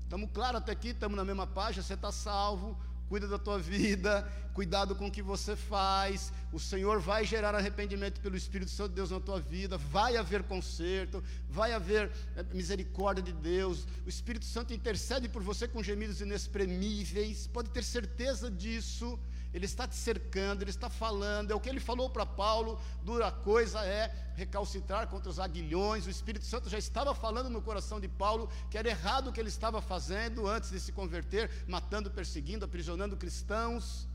Estamos 0.00 0.30
claros 0.32 0.60
até 0.60 0.72
aqui, 0.72 0.90
estamos 0.90 1.16
na 1.16 1.24
mesma 1.24 1.46
página, 1.46 1.82
você 1.82 1.94
está 1.94 2.12
salvo, 2.12 2.78
cuida 3.08 3.26
da 3.26 3.38
tua 3.38 3.58
vida, 3.58 4.30
cuidado 4.52 4.94
com 4.94 5.08
o 5.08 5.10
que 5.10 5.20
você 5.20 5.56
faz. 5.56 6.32
O 6.52 6.60
Senhor 6.60 7.00
vai 7.00 7.24
gerar 7.24 7.54
arrependimento 7.54 8.20
pelo 8.20 8.36
Espírito 8.36 8.70
Santo 8.70 8.90
de 8.90 8.94
Deus 8.96 9.10
na 9.10 9.18
tua 9.18 9.40
vida, 9.40 9.76
vai 9.76 10.16
haver 10.16 10.44
conserto, 10.44 11.22
vai 11.48 11.72
haver 11.72 12.12
eh, 12.36 12.44
misericórdia 12.52 13.22
de 13.22 13.32
Deus. 13.32 13.86
O 14.06 14.08
Espírito 14.08 14.44
Santo 14.44 14.72
intercede 14.72 15.28
por 15.28 15.42
você 15.42 15.66
com 15.66 15.82
gemidos 15.82 16.20
inexprimíveis, 16.20 17.48
pode 17.48 17.70
ter 17.70 17.82
certeza 17.82 18.50
disso. 18.50 19.18
Ele 19.54 19.66
está 19.66 19.86
te 19.86 19.94
cercando, 19.94 20.62
ele 20.62 20.70
está 20.70 20.90
falando, 20.90 21.52
é 21.52 21.54
o 21.54 21.60
que 21.60 21.68
ele 21.68 21.78
falou 21.78 22.10
para 22.10 22.26
Paulo, 22.26 22.76
dura 23.04 23.30
coisa 23.30 23.86
é 23.86 24.12
recalcitrar 24.34 25.06
contra 25.06 25.30
os 25.30 25.38
aguilhões. 25.38 26.06
O 26.06 26.10
Espírito 26.10 26.44
Santo 26.44 26.68
já 26.68 26.76
estava 26.76 27.14
falando 27.14 27.48
no 27.48 27.62
coração 27.62 28.00
de 28.00 28.08
Paulo 28.08 28.50
que 28.68 28.76
era 28.76 28.88
errado 28.88 29.28
o 29.28 29.32
que 29.32 29.38
ele 29.38 29.48
estava 29.48 29.80
fazendo 29.80 30.48
antes 30.48 30.72
de 30.72 30.80
se 30.80 30.90
converter, 30.90 31.48
matando, 31.68 32.10
perseguindo, 32.10 32.64
aprisionando 32.64 33.16
cristãos. 33.16 34.08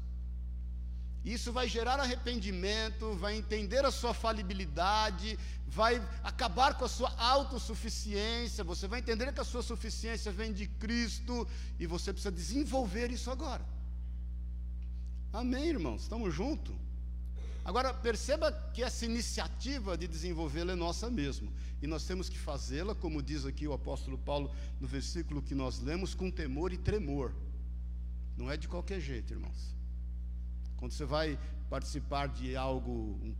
Isso 1.24 1.54
vai 1.54 1.70
gerar 1.70 2.02
arrependimento, 2.02 3.14
vai 3.16 3.36
entender 3.38 3.86
a 3.86 3.92
sua 3.92 4.14
falibilidade, 4.14 5.40
vai 5.66 6.06
acabar 6.22 6.78
com 6.78 6.84
a 6.84 6.90
sua 6.90 7.14
autossuficiência. 7.18 8.62
Você 8.66 8.90
vai 8.90 9.00
entender 9.00 9.32
que 9.32 9.40
a 9.40 9.46
sua 9.46 9.62
suficiência 9.62 10.34
vem 10.34 10.52
de 10.52 10.68
Cristo 10.68 11.48
e 11.80 11.86
você 11.86 12.12
precisa 12.12 12.32
desenvolver 12.32 13.10
isso 13.10 13.32
agora. 13.32 13.79
Amém, 15.32 15.66
irmãos? 15.66 16.02
Estamos 16.02 16.34
juntos? 16.34 16.76
Agora, 17.64 17.94
perceba 17.94 18.52
que 18.74 18.82
essa 18.82 19.06
iniciativa 19.06 19.96
de 19.96 20.08
desenvolvê-la 20.08 20.74
é 20.74 20.76
nossa 20.76 21.08
mesmo. 21.08 21.54
E 21.82 21.86
nós 21.86 22.04
temos 22.04 22.28
que 22.28 22.38
fazê-la, 22.38 22.96
como 22.96 23.22
diz 23.22 23.46
aqui 23.46 23.68
o 23.68 23.74
apóstolo 23.74 24.18
Paulo 24.18 24.52
no 24.82 24.88
versículo 24.88 25.40
que 25.40 25.54
nós 25.54 25.80
lemos, 25.80 26.16
com 26.16 26.32
temor 26.32 26.74
e 26.74 26.78
tremor. 26.78 27.32
Não 28.36 28.50
é 28.50 28.58
de 28.58 28.68
qualquer 28.68 29.00
jeito, 29.00 29.32
irmãos. 29.32 29.76
Quando 30.78 30.94
você 30.94 31.06
vai 31.06 31.38
participar 31.70 32.28
de 32.28 32.56
algo, 32.56 33.20
um, 33.22 33.36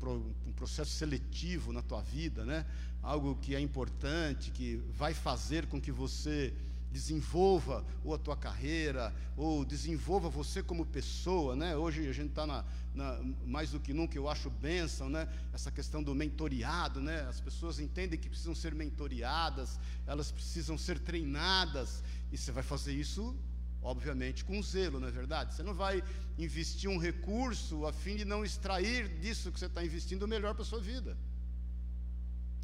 um 0.46 0.54
processo 0.54 0.92
seletivo 0.92 1.74
na 1.74 1.82
tua 1.82 2.02
vida, 2.02 2.46
né? 2.46 2.68
algo 3.02 3.36
que 3.38 3.56
é 3.56 3.60
importante, 3.60 4.52
que 4.52 4.76
vai 4.92 5.16
fazer 5.16 5.66
com 5.66 5.82
que 5.82 5.92
você 5.92 6.54
desenvolva 6.92 7.86
ou 8.04 8.14
a 8.14 8.18
tua 8.18 8.36
carreira, 8.36 9.14
ou 9.38 9.64
desenvolva 9.64 10.30
você 10.30 10.64
como 10.64 10.86
pessoa, 10.86 11.56
né? 11.56 11.76
Hoje 11.76 12.08
a 12.08 12.14
gente 12.14 12.30
está 12.30 12.48
na, 12.48 12.66
na, 12.94 13.20
mais 13.46 13.72
do 13.72 13.80
que 13.80 13.94
nunca, 13.94 14.18
eu 14.18 14.28
acho 14.28 14.50
bênção, 14.50 15.10
né? 15.10 15.28
Essa 15.54 15.72
questão 15.72 16.02
do 16.02 16.16
mentoriado, 16.16 17.00
né? 17.00 17.22
As 17.22 17.40
pessoas 17.40 17.80
entendem 17.80 18.20
que 18.20 18.30
precisam 18.30 18.56
ser 18.56 18.74
mentoriadas, 18.74 19.80
elas 20.08 20.32
precisam 20.32 20.78
ser 20.78 21.00
treinadas, 21.00 22.04
e 22.32 22.38
você 22.38 22.52
vai 22.52 22.64
fazer 22.64 22.94
isso, 22.94 23.36
obviamente, 23.82 24.44
com 24.44 24.62
zelo, 24.62 25.00
não 25.00 25.08
é 25.08 25.12
verdade? 25.12 25.54
Você 25.54 25.64
não 25.64 25.74
vai 25.74 26.04
investir 26.38 26.90
um 26.90 26.98
recurso 26.98 27.86
a 27.86 27.94
fim 27.94 28.16
de 28.16 28.26
não 28.26 28.44
extrair 28.44 29.08
disso 29.20 29.52
que 29.52 29.60
você 29.60 29.68
está 29.68 29.84
investindo 29.84 30.24
o 30.24 30.28
melhor 30.28 30.54
para 30.54 30.64
a 30.64 30.66
sua 30.66 30.80
vida. 30.80 31.16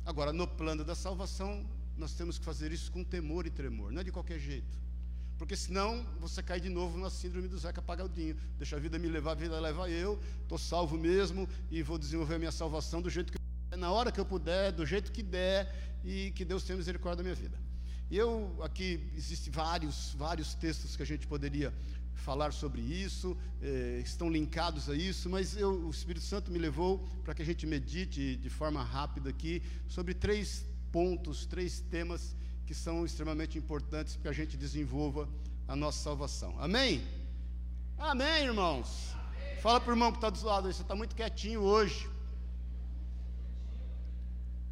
Agora, 0.05 0.31
no 0.31 0.47
plano 0.47 0.83
da 0.83 0.93
salvação, 0.93 1.65
nós 1.97 2.13
temos 2.13 2.37
que 2.37 2.45
fazer 2.45 2.71
isso 2.71 2.91
com 2.91 3.03
temor 3.03 3.45
e 3.45 3.49
tremor, 3.49 3.91
não 3.91 4.01
é 4.01 4.03
de 4.03 4.11
qualquer 4.11 4.39
jeito. 4.39 4.85
Porque 5.37 5.55
senão 5.55 6.05
você 6.19 6.41
cai 6.41 6.59
de 6.59 6.69
novo 6.69 6.97
na 6.97 7.09
síndrome 7.09 7.47
do 7.47 7.57
Zeca 7.57 7.81
Pagodinho. 7.81 8.37
Deixa 8.57 8.77
a 8.77 8.79
vida 8.79 8.97
me 8.97 9.09
levar, 9.09 9.31
a 9.31 9.35
vida 9.35 9.59
leva 9.59 9.89
eu, 9.89 10.17
estou 10.41 10.57
salvo 10.57 10.97
mesmo 10.97 11.47
e 11.69 11.83
vou 11.83 11.97
desenvolver 11.97 12.35
a 12.35 12.39
minha 12.39 12.51
salvação 12.51 13.01
do 13.01 13.09
jeito 13.09 13.33
que 13.33 13.37
eu, 13.71 13.77
na 13.77 13.91
hora 13.91 14.13
que 14.13 14.19
eu 14.19 14.25
puder, 14.25 14.71
do 14.71 14.85
jeito 14.85 15.11
que 15.11 15.21
der, 15.21 15.73
e 16.05 16.31
que 16.31 16.45
Deus 16.45 16.63
tenha 16.63 16.77
misericórdia 16.77 17.17
da 17.17 17.23
minha 17.23 17.35
vida. 17.35 17.57
E 18.09 18.17
eu 18.17 18.55
aqui 18.61 19.11
existem 19.15 19.51
vários, 19.51 20.13
vários 20.13 20.53
textos 20.53 20.95
que 20.95 21.01
a 21.01 21.05
gente 21.05 21.25
poderia 21.25 21.73
falar 22.13 22.53
sobre 22.53 22.81
isso, 22.81 23.35
eh, 23.61 24.01
estão 24.03 24.29
linkados 24.29 24.89
a 24.89 24.95
isso, 24.95 25.29
mas 25.29 25.57
eu, 25.57 25.85
o 25.85 25.89
Espírito 25.89 26.25
Santo 26.25 26.51
me 26.51 26.59
levou 26.59 26.99
para 27.23 27.33
que 27.33 27.41
a 27.41 27.45
gente 27.45 27.65
medite 27.65 28.35
de 28.37 28.49
forma 28.49 28.83
rápida 28.83 29.31
aqui 29.31 29.61
sobre 29.87 30.13
três 30.13 30.65
pontos, 30.95 31.45
três 31.45 31.81
temas 31.81 32.33
que 32.65 32.73
são 32.73 33.05
extremamente 33.05 33.57
importantes 33.57 34.13
para 34.13 34.21
que 34.21 34.27
a 34.29 34.31
gente 34.31 34.55
desenvolva 34.55 35.27
a 35.67 35.75
nossa 35.75 36.01
salvação. 36.01 36.55
Amém? 36.57 37.03
Amém, 37.97 38.45
irmãos? 38.45 39.13
Amém. 39.13 39.57
Fala 39.61 39.81
para 39.81 39.91
o 39.91 39.93
irmão 39.93 40.09
que 40.13 40.19
está 40.19 40.29
do 40.29 40.45
lado 40.45 40.67
aí, 40.67 40.73
você 40.73 40.83
está 40.83 40.95
muito 40.95 41.13
quietinho 41.13 41.59
hoje. 41.59 42.09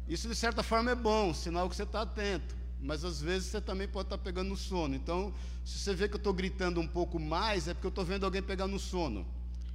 Isso 0.08 0.26
de 0.26 0.34
certa 0.34 0.62
forma 0.62 0.92
é 0.92 0.94
bom, 0.94 1.34
sinal 1.34 1.68
que 1.68 1.76
você 1.76 1.82
está 1.82 2.00
atento 2.00 2.54
mas 2.84 3.02
às 3.02 3.18
vezes 3.20 3.48
você 3.48 3.62
também 3.62 3.88
pode 3.88 4.06
estar 4.06 4.18
pegando 4.18 4.50
no 4.50 4.56
sono. 4.56 4.94
Então, 4.94 5.32
se 5.64 5.78
você 5.78 5.94
vê 5.94 6.06
que 6.06 6.14
eu 6.14 6.18
estou 6.18 6.34
gritando 6.34 6.78
um 6.78 6.86
pouco 6.86 7.18
mais, 7.18 7.66
é 7.66 7.72
porque 7.72 7.86
eu 7.86 7.88
estou 7.88 8.04
vendo 8.04 8.24
alguém 8.24 8.42
pegar 8.42 8.66
no 8.66 8.78
sono. 8.78 9.26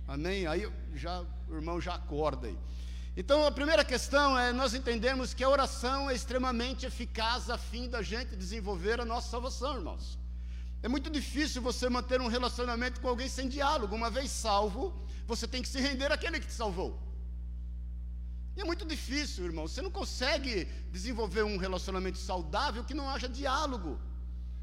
Amém? 0.08 0.46
Aí 0.46 0.72
já, 0.94 1.26
o 1.50 1.56
irmão 1.56 1.82
já 1.82 1.96
acorda 1.96 2.48
aí. 2.48 2.58
Então, 3.22 3.46
a 3.46 3.52
primeira 3.52 3.84
questão 3.84 4.40
é 4.40 4.54
nós 4.54 4.74
entendermos 4.74 5.34
que 5.34 5.44
a 5.44 5.50
oração 5.50 6.10
é 6.10 6.16
extremamente 6.16 6.86
eficaz 6.86 7.50
a 7.50 7.58
fim 7.58 7.90
da 7.90 8.02
gente 8.02 8.34
desenvolver 8.34 9.02
a 9.02 9.04
nossa 9.04 9.28
salvação, 9.30 9.76
irmãos. 9.76 10.18
É 10.82 10.88
muito 10.88 11.10
difícil 11.10 11.62
você 11.62 11.90
manter 11.90 12.22
um 12.22 12.28
relacionamento 12.28 13.02
com 13.02 13.10
alguém 13.10 13.28
sem 13.28 13.50
diálogo. 13.50 13.94
Uma 13.94 14.10
vez 14.10 14.32
salvo, 14.32 14.98
você 15.28 15.46
tem 15.46 15.62
que 15.62 15.68
se 15.68 15.82
render 15.82 16.10
àquele 16.14 16.40
que 16.40 16.48
te 16.48 16.54
salvou. 16.54 16.98
E 18.56 18.62
é 18.62 18.64
muito 18.64 18.86
difícil, 18.86 19.44
irmão. 19.44 19.68
Você 19.68 19.82
não 19.82 19.92
consegue 19.92 20.64
desenvolver 20.90 21.44
um 21.44 21.58
relacionamento 21.58 22.20
saudável 22.20 22.86
que 22.86 22.94
não 22.94 23.10
haja 23.10 23.28
diálogo. 23.28 24.00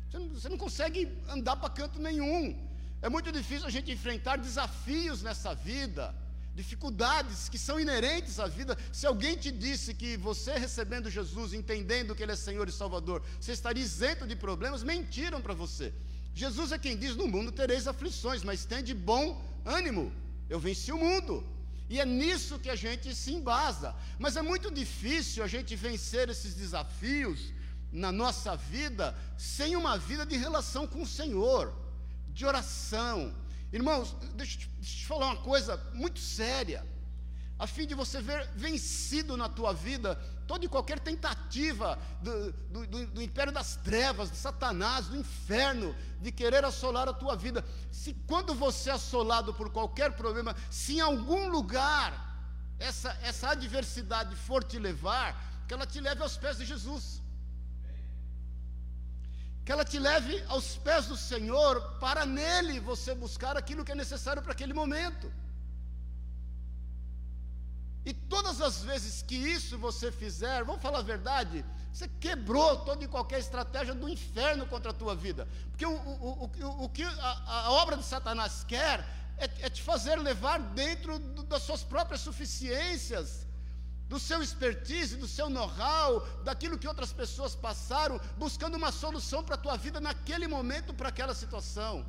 Você 0.09 0.19
não, 0.19 0.29
você 0.31 0.49
não 0.49 0.57
consegue 0.57 1.13
andar 1.29 1.57
para 1.57 1.69
canto 1.69 2.01
nenhum. 2.01 2.59
É 3.03 3.11
muito 3.11 3.31
difícil 3.31 3.67
a 3.67 3.71
gente 3.71 3.93
enfrentar 3.93 4.37
desafios 4.39 5.21
nessa 5.21 5.55
vida, 5.55 6.15
dificuldades 6.57 7.49
que 7.51 7.59
são 7.59 7.79
inerentes 7.79 8.41
à 8.41 8.47
vida. 8.47 8.77
Se 8.91 9.07
alguém 9.07 9.37
te 9.37 9.53
disse 9.53 9.93
que 9.93 10.17
você 10.17 10.53
recebendo 10.67 11.11
Jesus, 11.11 11.53
entendendo 11.53 12.15
que 12.15 12.23
Ele 12.23 12.33
é 12.33 12.37
Senhor 12.37 12.67
e 12.69 12.73
Salvador, 12.73 13.23
você 13.39 13.53
estaria 13.53 13.85
isento 13.85 14.27
de 14.27 14.35
problemas, 14.35 14.83
mentiram 14.83 15.41
para 15.41 15.55
você. 15.55 15.93
Jesus 16.35 16.73
é 16.73 16.79
quem 16.79 16.97
diz: 16.97 17.15
No 17.15 17.29
mundo 17.29 17.53
tereis 17.53 17.87
aflições, 17.87 18.43
mas 18.43 18.65
tem 18.65 18.83
de 18.83 18.95
bom 18.95 19.27
ânimo. 19.65 20.11
Eu 20.49 20.59
venci 20.59 20.91
o 20.91 20.99
mundo. 20.99 21.45
E 21.89 22.01
é 22.01 22.05
nisso 22.05 22.59
que 22.59 22.71
a 22.71 22.75
gente 22.75 23.15
se 23.15 23.33
embasa. 23.33 23.95
Mas 24.19 24.37
é 24.37 24.43
muito 24.43 24.71
difícil 24.71 25.45
a 25.45 25.47
gente 25.47 25.77
vencer 25.77 26.29
esses 26.29 26.55
desafios 26.55 27.53
na 27.93 28.11
nossa 28.11 28.57
vida 28.57 29.17
sem 29.39 29.77
uma 29.77 29.97
vida 29.97 30.25
de 30.27 30.37
relação 30.37 30.87
com 30.87 31.03
o 31.03 31.07
Senhor, 31.07 31.73
de 32.33 32.45
oração. 32.45 33.35
Irmãos, 33.77 34.17
deixa 34.35 34.59
eu 34.59 34.83
te, 34.83 35.07
falar 35.07 35.27
uma 35.27 35.43
coisa 35.43 35.77
muito 35.93 36.19
séria 36.19 36.83
a 37.59 37.67
fim 37.67 37.87
de 37.87 37.95
você 37.95 38.23
ver 38.23 38.49
vencido 38.55 39.37
na 39.37 39.51
tua 39.51 39.73
vida 39.75 40.15
toda 40.47 40.65
e 40.65 40.69
qualquer 40.69 40.99
tentativa 40.99 41.99
do, 42.23 42.53
do, 42.53 42.87
do, 42.87 43.07
do, 43.09 43.23
império 43.23 43.53
das 43.53 43.77
trevas, 43.77 44.31
de 44.31 44.37
Satanás, 44.39 45.09
do 45.09 45.17
inferno, 45.17 45.95
de 46.23 46.33
querer 46.33 46.65
assolar 46.65 47.07
a 47.07 47.13
tua 47.13 47.37
vida. 47.37 47.63
Se 47.93 48.15
quando 48.27 48.55
você 48.55 48.89
é 48.89 48.95
assolado 48.95 49.53
por 49.53 49.71
qualquer 49.71 50.13
problema, 50.13 50.57
se 50.71 50.97
em 50.97 51.01
algum 51.01 51.49
lugar 51.49 52.11
essa, 52.79 53.11
essa 53.23 53.51
adversidade 53.51 54.35
for 54.37 54.65
te 54.65 54.79
levar, 54.79 55.65
que 55.69 55.75
ela 55.75 55.87
te 55.87 56.01
leve 56.01 56.23
aos 56.23 56.39
pés 56.39 56.57
de 56.57 56.65
Jesus. 56.65 57.23
Que 59.67 59.73
ela 59.73 59.85
te 59.85 59.99
leve 59.99 60.43
aos 60.47 60.77
pés 60.77 61.07
do 61.07 61.17
Senhor, 61.17 61.99
para 61.99 62.25
nele 62.25 62.79
você 62.79 63.15
buscar 63.15 63.57
aquilo 63.57 63.85
que 63.85 63.93
é 63.93 63.97
necessário 63.97 64.41
para 64.41 64.53
aquele 64.53 64.73
momento. 64.73 65.31
E 68.05 68.15
todas 68.15 68.61
as 68.61 68.85
vezes 68.85 69.23
que 69.23 69.35
isso 69.35 69.77
você 69.77 70.13
fizer, 70.13 70.63
vamos 70.63 70.81
falar 70.81 71.01
a 71.01 71.03
verdade, 71.03 71.65
você 71.93 72.07
quebrou 72.21 72.77
toda 72.85 73.03
e 73.03 73.09
qualquer 73.09 73.41
estratégia 73.41 73.95
do 73.95 74.09
inferno 74.09 74.67
contra 74.67 74.93
a 74.93 74.95
tua 74.95 75.17
vida. 75.17 75.49
Porque 75.71 75.85
o, 75.85 75.97
o, 75.97 76.45
o, 76.45 76.85
o 76.85 76.89
que 76.89 77.03
a, 77.03 77.43
a, 77.47 77.73
obra 77.73 77.97
de 77.97 78.05
Satanás 78.05 78.63
quer 78.63 79.01
é, 79.39 79.67
é 79.67 79.69
te 79.71 79.83
fazer 79.83 80.17
levar 80.17 80.61
dentro 80.61 81.19
do, 81.19 81.43
das 81.43 81.63
suas 81.63 81.83
próprias 81.83 82.21
suficiências, 82.21 83.46
do 84.09 84.19
seu 84.19 84.43
expertise, 84.43 85.17
do 85.17 85.27
seu 85.27 85.49
know-how, 85.51 86.21
daquilo 86.45 86.79
que 86.79 86.87
outras 86.87 87.13
pessoas 87.13 87.55
passaram, 87.55 88.21
buscando 88.39 88.77
uma 88.77 88.93
solução 88.93 89.43
para 89.43 89.57
a 89.57 89.59
tua 89.59 89.77
vida 89.77 90.01
naquele 90.01 90.47
momento, 90.47 90.95
para 90.95 91.09
aquela 91.09 91.35
situação. 91.35 92.07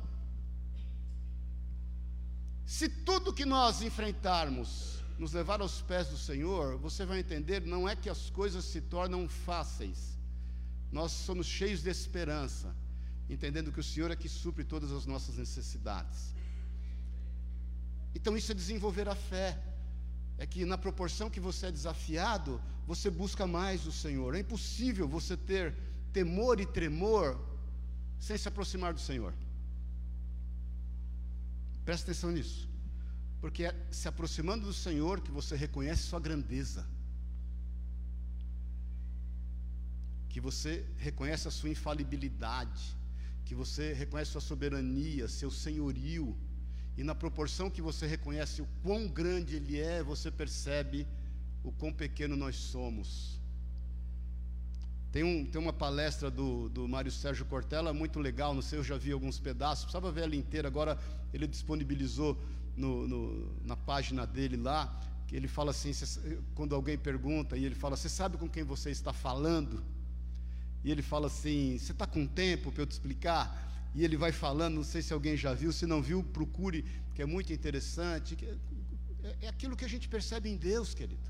Se 2.64 2.88
tudo 2.88 3.32
que 3.32 3.44
nós 3.44 3.82
enfrentarmos, 3.82 4.98
nos 5.18 5.32
levar 5.32 5.60
aos 5.60 5.80
pés 5.82 6.08
do 6.08 6.16
Senhor, 6.16 6.78
você 6.78 7.04
vai 7.04 7.18
entender, 7.18 7.66
não 7.66 7.88
é 7.88 7.96
que 7.96 8.08
as 8.08 8.30
coisas 8.30 8.64
se 8.64 8.80
tornam 8.80 9.28
fáceis. 9.28 10.16
Nós 10.92 11.10
somos 11.10 11.46
cheios 11.46 11.82
de 11.82 11.90
esperança, 11.90 12.74
entendendo 13.28 13.72
que 13.72 13.80
o 13.80 13.82
Senhor 13.82 14.10
é 14.10 14.16
que 14.16 14.28
supre 14.28 14.64
todas 14.64 14.92
as 14.92 15.04
nossas 15.04 15.36
necessidades. 15.36 16.34
Então 18.14 18.36
isso 18.36 18.52
é 18.52 18.54
desenvolver 18.54 19.08
a 19.08 19.14
fé. 19.14 19.58
É 20.38 20.46
que 20.46 20.64
na 20.64 20.78
proporção 20.78 21.28
que 21.28 21.40
você 21.40 21.66
é 21.66 21.72
desafiado, 21.72 22.62
você 22.86 23.10
busca 23.10 23.46
mais 23.46 23.86
o 23.86 23.92
Senhor. 23.92 24.34
É 24.34 24.38
impossível 24.38 25.06
você 25.08 25.36
ter 25.36 25.74
temor 26.12 26.60
e 26.60 26.66
tremor 26.66 27.38
sem 28.18 28.38
se 28.38 28.48
aproximar 28.48 28.94
do 28.94 29.00
Senhor. 29.00 29.34
Presta 31.84 32.10
atenção 32.10 32.30
nisso. 32.30 32.68
Porque 33.40 33.64
é 33.64 33.86
se 33.90 34.08
aproximando 34.08 34.66
do 34.66 34.72
Senhor 34.72 35.20
que 35.20 35.30
você 35.30 35.56
reconhece 35.56 36.02
sua 36.04 36.20
grandeza. 36.20 36.86
Que 40.28 40.40
você 40.40 40.86
reconhece 40.98 41.48
a 41.48 41.50
sua 41.50 41.70
infalibilidade, 41.70 42.96
que 43.44 43.54
você 43.54 43.92
reconhece 43.92 44.32
sua 44.32 44.40
soberania, 44.40 45.26
seu 45.28 45.50
senhorio, 45.50 46.36
e 46.98 47.04
na 47.04 47.14
proporção 47.14 47.70
que 47.70 47.80
você 47.80 48.08
reconhece 48.08 48.60
o 48.60 48.66
quão 48.82 49.06
grande 49.06 49.54
Ele 49.54 49.78
é, 49.78 50.02
você 50.02 50.32
percebe 50.32 51.06
o 51.62 51.70
quão 51.70 51.92
pequeno 51.92 52.34
nós 52.36 52.56
somos. 52.56 53.40
Tem, 55.12 55.22
um, 55.22 55.46
tem 55.46 55.60
uma 55.60 55.72
palestra 55.72 56.28
do, 56.28 56.68
do 56.68 56.88
Mário 56.88 57.12
Sérgio 57.12 57.46
Cortella 57.46 57.94
muito 57.94 58.18
legal, 58.18 58.52
não 58.52 58.60
sei, 58.60 58.80
eu 58.80 58.82
já 58.82 58.98
vi 58.98 59.12
alguns 59.12 59.38
pedaços, 59.38 59.84
precisava 59.84 60.10
ver 60.10 60.24
ela 60.24 60.34
inteira, 60.34 60.66
agora 60.66 60.98
ele 61.32 61.46
disponibilizou 61.46 62.36
no, 62.76 63.06
no, 63.06 63.56
na 63.64 63.76
página 63.76 64.26
dele 64.26 64.56
lá, 64.56 65.00
que 65.28 65.36
ele 65.36 65.46
fala 65.46 65.70
assim, 65.70 65.92
quando 66.56 66.74
alguém 66.74 66.98
pergunta, 66.98 67.56
e 67.56 67.64
ele 67.64 67.76
fala, 67.76 67.96
você 67.96 68.08
sabe 68.08 68.36
com 68.36 68.48
quem 68.48 68.64
você 68.64 68.90
está 68.90 69.12
falando? 69.12 69.84
E 70.82 70.90
ele 70.90 71.02
fala 71.02 71.28
assim, 71.28 71.78
você 71.78 71.92
está 71.92 72.08
com 72.08 72.26
tempo 72.26 72.72
para 72.72 72.82
eu 72.82 72.86
te 72.86 72.92
explicar? 72.92 73.68
E 73.94 74.04
ele 74.04 74.16
vai 74.16 74.32
falando, 74.32 74.76
não 74.76 74.84
sei 74.84 75.02
se 75.02 75.12
alguém 75.12 75.36
já 75.36 75.54
viu, 75.54 75.72
se 75.72 75.86
não 75.86 76.00
viu, 76.02 76.22
procure, 76.22 76.84
que 77.14 77.22
é 77.22 77.26
muito 77.26 77.52
interessante. 77.52 78.36
Que 78.36 78.46
é, 78.46 79.36
é 79.42 79.48
aquilo 79.48 79.76
que 79.76 79.84
a 79.84 79.88
gente 79.88 80.08
percebe 80.08 80.48
em 80.48 80.56
Deus, 80.56 80.94
querido. 80.94 81.28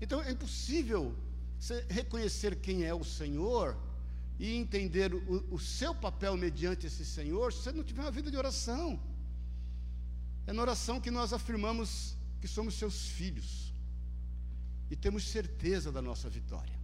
Então 0.00 0.22
é 0.22 0.30
impossível 0.30 1.14
você 1.58 1.84
reconhecer 1.88 2.56
quem 2.56 2.84
é 2.84 2.94
o 2.94 3.04
Senhor 3.04 3.76
e 4.38 4.54
entender 4.54 5.14
o, 5.14 5.54
o 5.54 5.58
seu 5.58 5.94
papel 5.94 6.36
mediante 6.36 6.86
esse 6.86 7.04
Senhor 7.04 7.52
se 7.52 7.62
você 7.62 7.72
não 7.72 7.84
tiver 7.84 8.02
uma 8.02 8.10
vida 8.10 8.30
de 8.30 8.36
oração. 8.36 9.00
É 10.46 10.52
na 10.52 10.60
oração 10.60 11.00
que 11.00 11.10
nós 11.10 11.32
afirmamos 11.32 12.16
que 12.40 12.46
somos 12.46 12.74
seus 12.74 13.06
filhos 13.06 13.72
e 14.90 14.96
temos 14.96 15.26
certeza 15.28 15.90
da 15.90 16.02
nossa 16.02 16.28
vitória. 16.28 16.78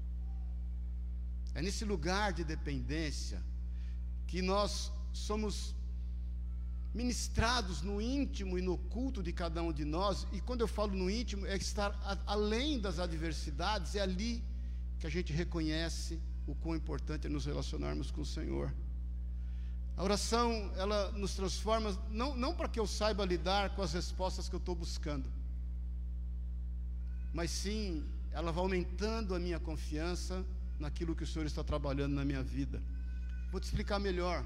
É 1.54 1.60
nesse 1.60 1.84
lugar 1.84 2.32
de 2.32 2.44
dependência 2.44 3.42
que 4.26 4.40
nós 4.40 4.90
somos 5.12 5.74
ministrados 6.92 7.82
no 7.82 8.00
íntimo 8.00 8.58
e 8.58 8.62
no 8.62 8.76
culto 8.76 9.22
de 9.22 9.32
cada 9.32 9.62
um 9.62 9.72
de 9.72 9.84
nós, 9.84 10.26
e 10.32 10.40
quando 10.40 10.62
eu 10.62 10.68
falo 10.68 10.94
no 10.94 11.08
íntimo, 11.08 11.46
é 11.46 11.56
estar 11.56 11.92
a, 12.02 12.18
além 12.26 12.80
das 12.80 12.98
adversidades, 12.98 13.94
é 13.94 14.00
ali 14.00 14.42
que 14.98 15.06
a 15.06 15.10
gente 15.10 15.32
reconhece 15.32 16.20
o 16.46 16.54
quão 16.54 16.74
importante 16.74 17.26
é 17.26 17.30
nos 17.30 17.46
relacionarmos 17.46 18.10
com 18.10 18.22
o 18.22 18.26
Senhor. 18.26 18.74
A 19.96 20.02
oração, 20.02 20.72
ela 20.76 21.12
nos 21.12 21.34
transforma, 21.34 21.96
não, 22.10 22.34
não 22.34 22.54
para 22.54 22.68
que 22.68 22.80
eu 22.80 22.86
saiba 22.86 23.24
lidar 23.24 23.74
com 23.76 23.82
as 23.82 23.92
respostas 23.92 24.48
que 24.48 24.54
eu 24.54 24.58
estou 24.58 24.74
buscando, 24.74 25.30
mas 27.32 27.50
sim, 27.50 28.04
ela 28.32 28.50
vai 28.50 28.64
aumentando 28.64 29.34
a 29.34 29.38
minha 29.38 29.60
confiança 29.60 30.44
naquilo 30.78 31.14
que 31.14 31.22
o 31.22 31.26
Senhor 31.26 31.46
está 31.46 31.62
trabalhando 31.62 32.14
na 32.14 32.24
minha 32.24 32.42
vida. 32.42 32.82
Vou 33.52 33.60
te 33.60 33.64
explicar 33.64 33.98
melhor. 33.98 34.44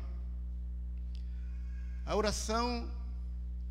A 2.06 2.14
oração, 2.14 2.90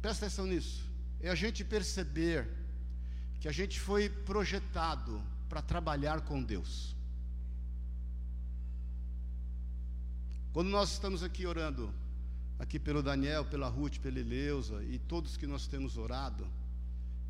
presta 0.01 0.25
atenção 0.25 0.47
nisso, 0.47 0.83
é 1.19 1.29
a 1.29 1.35
gente 1.35 1.63
perceber 1.63 2.47
que 3.39 3.47
a 3.47 3.51
gente 3.51 3.79
foi 3.79 4.09
projetado 4.09 5.21
para 5.47 5.61
trabalhar 5.61 6.21
com 6.21 6.41
Deus. 6.41 6.95
Quando 10.51 10.69
nós 10.69 10.93
estamos 10.93 11.21
aqui 11.23 11.45
orando, 11.45 11.93
aqui 12.57 12.79
pelo 12.79 13.03
Daniel, 13.03 13.45
pela 13.45 13.67
Ruth, 13.67 13.99
pela 13.99 14.19
Eleusa 14.19 14.83
e 14.83 14.97
todos 14.97 15.37
que 15.37 15.45
nós 15.45 15.67
temos 15.67 15.97
orado, 15.97 16.47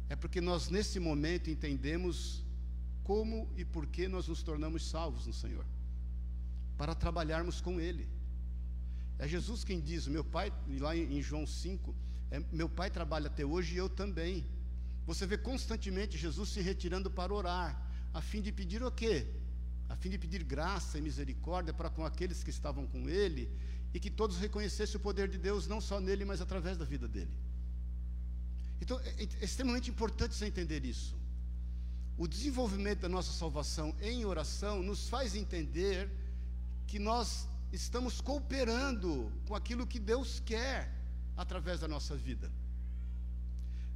é 0.09 0.15
porque 0.15 0.39
nós 0.39 0.69
nesse 0.69 0.99
momento 0.99 1.49
entendemos 1.49 2.43
como 3.03 3.49
e 3.57 3.65
por 3.65 3.87
que 3.87 4.07
nós 4.07 4.27
nos 4.27 4.41
tornamos 4.41 4.89
salvos 4.89 5.27
no 5.27 5.33
Senhor, 5.33 5.65
para 6.77 6.95
trabalharmos 6.95 7.59
com 7.59 7.79
Ele. 7.79 8.07
É 9.23 9.27
Jesus 9.27 9.63
quem 9.63 9.79
diz, 9.79 10.05
meu 10.05 10.21
pai, 10.21 10.51
lá 10.85 10.93
em 10.97 11.21
João 11.21 11.47
5, 11.47 11.95
é, 12.29 12.41
meu 12.51 12.67
pai 12.67 12.89
trabalha 12.89 13.27
até 13.27 13.45
hoje 13.45 13.73
e 13.73 13.77
eu 13.77 13.87
também. 13.87 14.45
Você 15.05 15.25
vê 15.25 15.37
constantemente 15.37 16.17
Jesus 16.17 16.49
se 16.49 16.59
retirando 16.59 17.09
para 17.09 17.33
orar, 17.33 17.69
a 18.13 18.21
fim 18.21 18.41
de 18.41 18.51
pedir 18.51 18.83
o 18.83 18.91
quê? 18.91 19.25
A 19.87 19.95
fim 19.95 20.09
de 20.09 20.17
pedir 20.17 20.43
graça 20.43 20.97
e 20.97 21.01
misericórdia 21.01 21.73
para 21.73 21.89
com 21.89 22.05
aqueles 22.05 22.43
que 22.43 22.49
estavam 22.49 22.85
com 22.85 23.07
ele 23.07 23.49
e 23.93 23.97
que 23.97 24.11
todos 24.11 24.39
reconhecessem 24.39 24.97
o 24.97 24.99
poder 24.99 25.29
de 25.29 25.37
Deus 25.37 25.67
não 25.67 25.79
só 25.79 26.01
nele, 26.01 26.25
mas 26.25 26.41
através 26.41 26.77
da 26.77 26.83
vida 26.83 27.07
dele. 27.07 27.31
Então, 28.81 28.99
é, 28.99 29.23
é 29.23 29.45
extremamente 29.45 29.89
importante 29.89 30.35
você 30.35 30.47
entender 30.47 30.83
isso. 30.83 31.15
O 32.17 32.27
desenvolvimento 32.27 32.99
da 32.99 33.07
nossa 33.07 33.31
salvação 33.31 33.95
em 34.01 34.25
oração 34.25 34.83
nos 34.83 35.07
faz 35.07 35.33
entender 35.33 36.09
que 36.85 36.99
nós 36.99 37.47
estamos 37.73 38.21
cooperando 38.21 39.31
com 39.47 39.55
aquilo 39.55 39.87
que 39.87 39.99
Deus 39.99 40.39
quer 40.45 40.93
através 41.35 41.79
da 41.79 41.87
nossa 41.87 42.15
vida. 42.15 42.51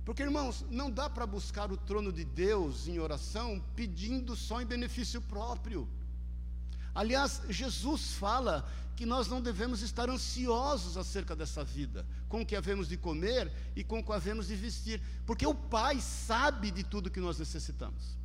Porque, 0.04 0.24
irmãos, 0.24 0.66
não 0.72 0.90
dá 0.90 1.08
para 1.10 1.28
buscar 1.28 1.72
o 1.72 1.78
trono 1.78 2.12
de 2.12 2.26
Deus 2.26 2.88
em 2.88 2.98
oração 2.98 3.64
pedindo 3.76 4.36
só 4.36 4.60
em 4.62 4.66
benefício 4.66 5.22
próprio. 5.22 5.88
Aliás, 6.96 7.42
Jesus 7.50 8.14
fala 8.14 8.68
que 8.96 9.06
nós 9.06 9.28
não 9.28 9.40
devemos 9.40 9.84
estar 9.84 10.10
ansiosos 10.10 10.98
acerca 10.98 11.36
dessa 11.36 11.64
vida, 11.64 12.04
com 12.28 12.42
o 12.42 12.46
que 12.46 12.56
havemos 12.56 12.88
de 12.88 12.98
comer 12.98 13.52
e 13.76 13.84
com 13.84 14.00
o 14.00 14.04
que 14.04 14.12
havemos 14.12 14.48
de 14.48 14.56
vestir, 14.56 15.00
porque 15.24 15.46
o 15.46 15.54
Pai 15.54 16.02
sabe 16.02 16.72
de 16.72 16.84
tudo 16.84 17.12
que 17.12 17.20
nós 17.20 17.38
necessitamos. 17.38 18.18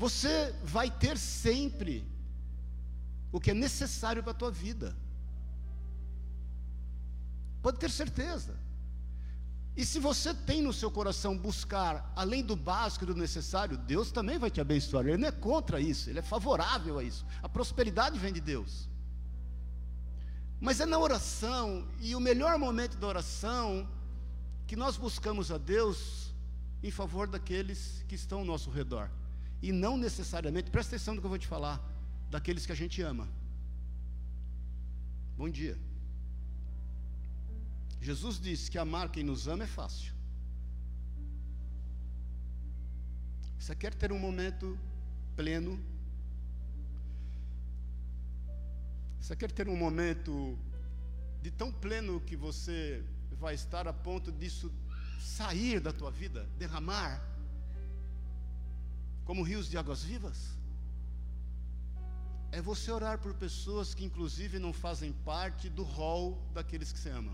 Você 0.00 0.54
vai 0.64 0.90
ter 0.90 1.18
sempre 1.18 2.10
o 3.30 3.38
que 3.38 3.50
é 3.50 3.54
necessário 3.54 4.22
para 4.22 4.32
a 4.32 4.40
tua 4.42 4.50
vida. 4.50 4.96
Pode 7.60 7.78
ter 7.78 7.90
certeza. 7.90 8.58
E 9.76 9.84
se 9.84 9.98
você 9.98 10.32
tem 10.32 10.62
no 10.62 10.72
seu 10.72 10.90
coração 10.90 11.36
buscar 11.36 12.10
além 12.16 12.42
do 12.42 12.56
básico 12.56 13.04
e 13.04 13.08
do 13.08 13.14
necessário, 13.14 13.76
Deus 13.76 14.10
também 14.10 14.38
vai 14.38 14.50
te 14.50 14.58
abençoar. 14.58 15.06
Ele 15.06 15.18
não 15.18 15.28
é 15.28 15.32
contra 15.32 15.78
isso, 15.78 16.08
ele 16.08 16.20
é 16.20 16.22
favorável 16.22 16.98
a 16.98 17.04
isso. 17.04 17.26
A 17.42 17.48
prosperidade 17.48 18.18
vem 18.18 18.32
de 18.32 18.40
Deus. 18.40 18.88
Mas 20.58 20.80
é 20.80 20.86
na 20.86 20.98
oração, 20.98 21.86
e 22.00 22.16
o 22.16 22.20
melhor 22.20 22.58
momento 22.58 22.96
da 22.96 23.06
oração, 23.06 23.86
que 24.66 24.76
nós 24.76 24.96
buscamos 24.96 25.52
a 25.52 25.58
Deus 25.58 26.32
em 26.82 26.90
favor 26.90 27.28
daqueles 27.28 28.02
que 28.08 28.14
estão 28.14 28.38
ao 28.38 28.46
nosso 28.46 28.70
redor 28.70 29.10
e 29.62 29.72
não 29.72 29.96
necessariamente, 29.96 30.70
presta 30.70 30.96
atenção 30.96 31.14
no 31.14 31.20
que 31.20 31.26
eu 31.26 31.30
vou 31.30 31.38
te 31.38 31.46
falar, 31.46 31.78
daqueles 32.30 32.64
que 32.64 32.72
a 32.72 32.74
gente 32.74 33.02
ama. 33.02 33.28
Bom 35.36 35.48
dia. 35.48 35.78
Jesus 38.00 38.40
disse 38.40 38.70
que 38.70 38.78
amar 38.78 39.10
quem 39.10 39.22
nos 39.22 39.46
ama 39.46 39.64
é 39.64 39.66
fácil. 39.66 40.14
Você 43.58 43.74
quer 43.74 43.94
ter 43.94 44.10
um 44.10 44.18
momento 44.18 44.78
pleno? 45.36 45.78
Você 49.20 49.36
quer 49.36 49.52
ter 49.52 49.68
um 49.68 49.76
momento 49.76 50.58
de 51.42 51.50
tão 51.50 51.70
pleno 51.70 52.20
que 52.20 52.36
você 52.36 53.04
vai 53.32 53.54
estar 53.54 53.86
a 53.86 53.92
ponto 53.92 54.32
disso 54.32 54.72
sair 55.20 55.78
da 55.78 55.92
tua 55.92 56.10
vida, 56.10 56.48
derramar? 56.58 57.29
Como 59.24 59.42
rios 59.42 59.68
de 59.68 59.76
águas 59.76 60.02
vivas? 60.02 60.58
É 62.52 62.60
você 62.60 62.90
orar 62.90 63.18
por 63.18 63.34
pessoas 63.34 63.94
que, 63.94 64.04
inclusive, 64.04 64.58
não 64.58 64.72
fazem 64.72 65.12
parte 65.12 65.68
do 65.68 65.82
rol 65.82 66.42
daqueles 66.52 66.90
que 66.92 66.98
você 66.98 67.10
ama. 67.10 67.32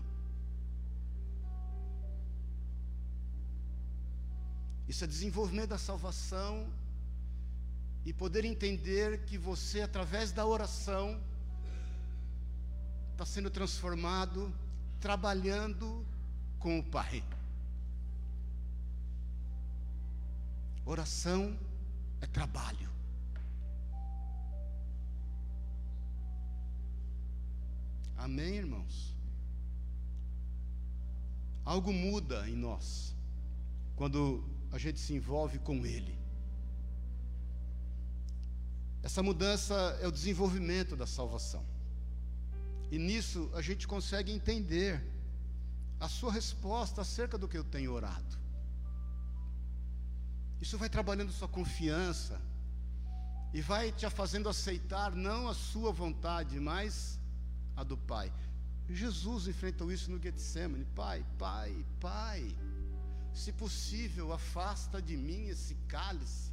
Isso 4.87 5.03
é 5.03 5.07
desenvolvimento 5.07 5.69
da 5.69 5.77
salvação 5.77 6.67
e 8.05 8.13
poder 8.13 8.45
entender 8.45 9.25
que 9.25 9.37
você, 9.37 9.81
através 9.81 10.31
da 10.31 10.45
oração, 10.45 11.19
está 13.11 13.25
sendo 13.25 13.49
transformado, 13.49 14.53
trabalhando 15.01 16.05
com 16.59 16.79
o 16.79 16.83
Pai. 16.83 17.23
Oração 20.85 21.57
é 22.21 22.27
trabalho. 22.27 22.89
Amém, 28.15 28.55
irmãos? 28.55 29.15
Algo 31.63 31.93
muda 31.93 32.47
em 32.49 32.55
nós 32.55 33.15
quando 33.95 34.43
a 34.71 34.77
gente 34.77 34.99
se 34.99 35.13
envolve 35.13 35.59
com 35.59 35.85
Ele. 35.85 36.17
Essa 39.03 39.23
mudança 39.23 39.75
é 40.01 40.07
o 40.07 40.11
desenvolvimento 40.11 40.95
da 40.95 41.05
salvação. 41.05 41.65
E 42.91 42.97
nisso 42.97 43.49
a 43.53 43.61
gente 43.61 43.87
consegue 43.87 44.31
entender 44.31 45.01
a 45.99 46.07
sua 46.07 46.31
resposta 46.31 47.01
acerca 47.01 47.37
do 47.37 47.47
que 47.47 47.57
eu 47.57 47.63
tenho 47.63 47.93
orado. 47.93 48.46
Isso 50.61 50.77
vai 50.77 50.89
trabalhando 50.89 51.31
sua 51.31 51.47
confiança 51.47 52.41
e 53.53 53.61
vai 53.61 53.91
te 53.91 54.09
fazendo 54.09 54.49
aceitar 54.49 55.15
não 55.15 55.47
a 55.47 55.53
sua 55.53 55.91
vontade, 55.91 56.59
mas 56.59 57.19
a 57.75 57.83
do 57.83 57.97
Pai. 57.97 58.31
Jesus 58.89 59.47
enfrentou 59.47 59.91
isso 59.91 60.09
no 60.09 60.21
Getsemane. 60.21 60.85
Pai, 60.95 61.25
Pai, 61.37 61.85
Pai, 61.99 62.55
se 63.33 63.51
possível, 63.51 64.33
afasta 64.33 65.01
de 65.01 65.15
mim 65.15 65.47
esse 65.47 65.75
cálice. 65.87 66.51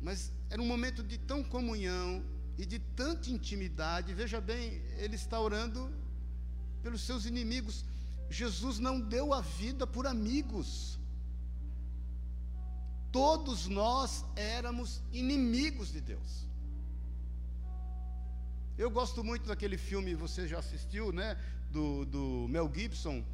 Mas 0.00 0.32
era 0.50 0.60
um 0.60 0.66
momento 0.66 1.02
de 1.02 1.18
tão 1.18 1.42
comunhão 1.42 2.24
e 2.58 2.66
de 2.66 2.78
tanta 2.78 3.30
intimidade. 3.30 4.14
Veja 4.14 4.40
bem, 4.40 4.82
ele 4.96 5.16
está 5.16 5.40
orando 5.40 5.92
pelos 6.82 7.02
seus 7.02 7.24
inimigos. 7.24 7.84
Jesus 8.28 8.78
não 8.78 9.00
deu 9.00 9.32
a 9.32 9.40
vida 9.40 9.86
por 9.86 10.06
amigos 10.06 10.98
todos 13.16 13.66
nós 13.66 14.26
éramos 14.36 15.00
inimigos 15.10 15.90
de 15.90 16.02
Deus. 16.02 16.46
Eu 18.76 18.90
gosto 18.90 19.24
muito 19.24 19.48
daquele 19.48 19.78
filme, 19.78 20.14
você 20.14 20.46
já 20.46 20.58
assistiu, 20.58 21.10
né? 21.12 21.34
Do, 21.70 22.04
do 22.04 22.46
Mel 22.50 22.70
Gibson, 22.74 23.24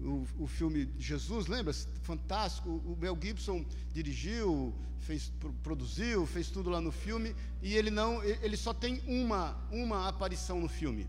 o, 0.00 0.26
o 0.36 0.46
filme 0.48 0.92
Jesus, 0.98 1.46
lembra? 1.46 1.72
Fantástico. 2.02 2.68
O 2.84 2.96
Mel 3.00 3.16
Gibson 3.22 3.64
dirigiu, 3.92 4.74
fez, 4.98 5.32
produziu, 5.62 6.26
fez 6.26 6.50
tudo 6.50 6.68
lá 6.68 6.80
no 6.80 6.90
filme, 6.90 7.32
e 7.62 7.76
ele 7.76 7.88
não, 7.92 8.20
ele 8.24 8.56
só 8.56 8.74
tem 8.74 9.00
uma, 9.06 9.56
uma 9.70 10.08
aparição 10.08 10.60
no 10.60 10.68
filme. 10.68 11.06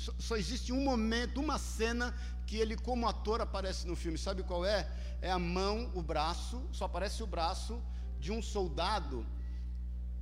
Só, 0.00 0.12
só 0.18 0.36
existe 0.36 0.72
um 0.72 0.82
momento, 0.82 1.40
uma 1.40 1.58
cena 1.58 2.14
que 2.46 2.56
ele, 2.56 2.74
como 2.76 3.06
ator, 3.06 3.40
aparece 3.40 3.86
no 3.86 3.94
filme. 3.94 4.16
Sabe 4.16 4.42
qual 4.42 4.64
é? 4.64 4.88
É 5.20 5.30
a 5.30 5.38
mão, 5.38 5.90
o 5.94 6.02
braço, 6.02 6.56
só 6.72 6.86
aparece 6.86 7.22
o 7.22 7.26
braço 7.26 7.74
de 8.18 8.32
um 8.32 8.40
soldado 8.40 9.26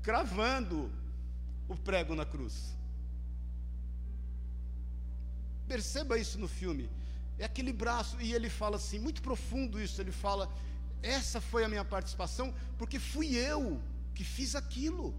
cravando 0.03 0.91
o 1.69 1.77
prego 1.77 2.15
na 2.21 2.27
cruz. 2.27 2.57
Perceba 5.69 6.19
isso 6.19 6.39
no 6.41 6.49
filme. 6.49 6.91
É 7.39 7.45
aquele 7.45 7.73
braço, 7.73 8.21
e 8.21 8.33
ele 8.33 8.51
fala 8.51 8.77
assim, 8.77 8.99
muito 8.99 9.23
profundo 9.23 9.81
isso. 9.81 10.01
Ele 10.01 10.11
fala: 10.11 10.53
Essa 11.01 11.41
foi 11.41 11.63
a 11.65 11.69
minha 11.69 11.85
participação, 11.85 12.53
porque 12.77 12.99
fui 12.99 13.29
eu 13.37 13.81
que 14.13 14.25
fiz 14.25 14.57
aquilo. 14.57 15.15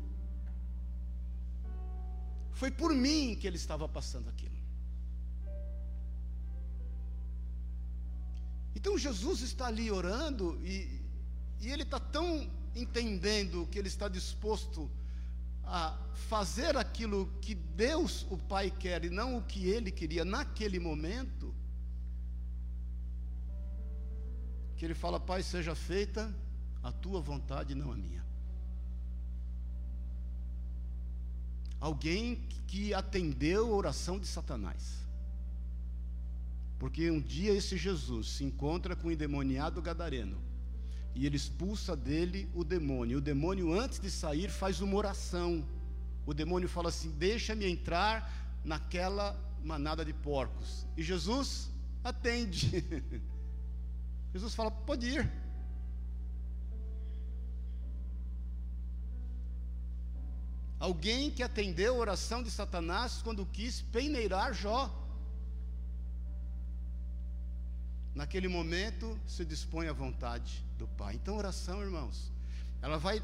Foi 2.60 2.70
por 2.70 2.94
mim 2.94 3.38
que 3.40 3.48
ele 3.48 3.56
estava 3.56 3.88
passando 3.88 4.28
aquilo. 4.28 4.58
Então 8.76 8.98
Jesus 8.98 9.40
está 9.42 9.68
ali 9.68 9.90
orando 9.90 10.60
e, 10.62 11.02
e 11.62 11.72
ele 11.72 11.84
está 11.84 12.02
tão 12.02 12.52
entendendo 12.76 13.66
que 13.72 13.80
ele 13.80 13.88
está 13.88 14.10
disposto 14.10 14.92
a 15.64 15.98
fazer 16.28 16.76
aquilo 16.76 17.32
que 17.42 17.56
Deus, 17.56 18.28
o 18.30 18.38
Pai, 18.38 18.70
quer 18.70 19.06
e 19.06 19.10
não 19.10 19.38
o 19.38 19.42
que 19.42 19.70
ele 19.70 19.90
queria 19.90 20.26
naquele 20.26 20.80
momento, 20.80 21.56
que 24.76 24.84
ele 24.84 24.94
fala: 24.94 25.18
Pai, 25.18 25.44
seja 25.44 25.74
feita 25.76 26.36
a 26.84 26.92
tua 26.92 27.22
vontade, 27.22 27.74
não 27.74 27.94
a 27.94 27.96
minha. 27.96 28.29
Alguém 31.80 32.44
que 32.68 32.94
atendeu 32.94 33.68
a 33.74 33.76
oração 33.76 34.20
de 34.20 34.28
Satanás. 34.28 35.00
Porque 36.78 37.10
um 37.12 37.20
dia 37.20 37.54
esse 37.54 37.78
Jesus 37.78 38.28
se 38.30 38.44
encontra 38.44 38.96
com 38.96 39.08
o 39.08 39.12
endemoniado 39.12 39.82
gadareno 39.82 40.50
e 41.16 41.26
ele 41.26 41.36
expulsa 41.36 41.96
dele 41.96 42.50
o 42.54 42.64
demônio. 42.64 43.18
O 43.18 43.22
demônio, 43.22 43.74
antes 43.78 44.00
de 44.00 44.10
sair, 44.10 44.50
faz 44.50 44.80
uma 44.80 44.96
oração. 44.96 45.66
O 46.26 46.34
demônio 46.34 46.70
fala 46.70 46.90
assim: 46.90 47.12
Deixa-me 47.12 47.70
entrar 47.70 48.62
naquela 48.64 49.38
manada 49.64 50.06
de 50.06 50.14
porcos. 50.14 50.88
E 50.96 51.04
Jesus 51.04 51.70
atende. 52.04 52.86
Jesus 54.32 54.56
fala: 54.56 54.72
Pode 54.72 55.08
ir. 55.08 55.49
Alguém 60.80 61.30
que 61.30 61.44
atendeu 61.44 61.96
a 61.96 61.98
oração 61.98 62.42
de 62.42 62.50
Satanás 62.50 63.22
quando 63.22 63.46
quis 63.46 63.82
peneirar 63.82 64.54
Jó. 64.54 64.90
Naquele 68.16 68.48
momento 68.48 69.20
se 69.28 69.44
dispõe 69.44 69.88
à 69.88 69.94
vontade 69.94 70.64
do 70.78 70.88
Pai. 70.88 71.16
Então, 71.16 71.38
oração, 71.38 71.82
irmãos, 71.82 72.32
ela 72.82 72.98
vai 72.98 73.22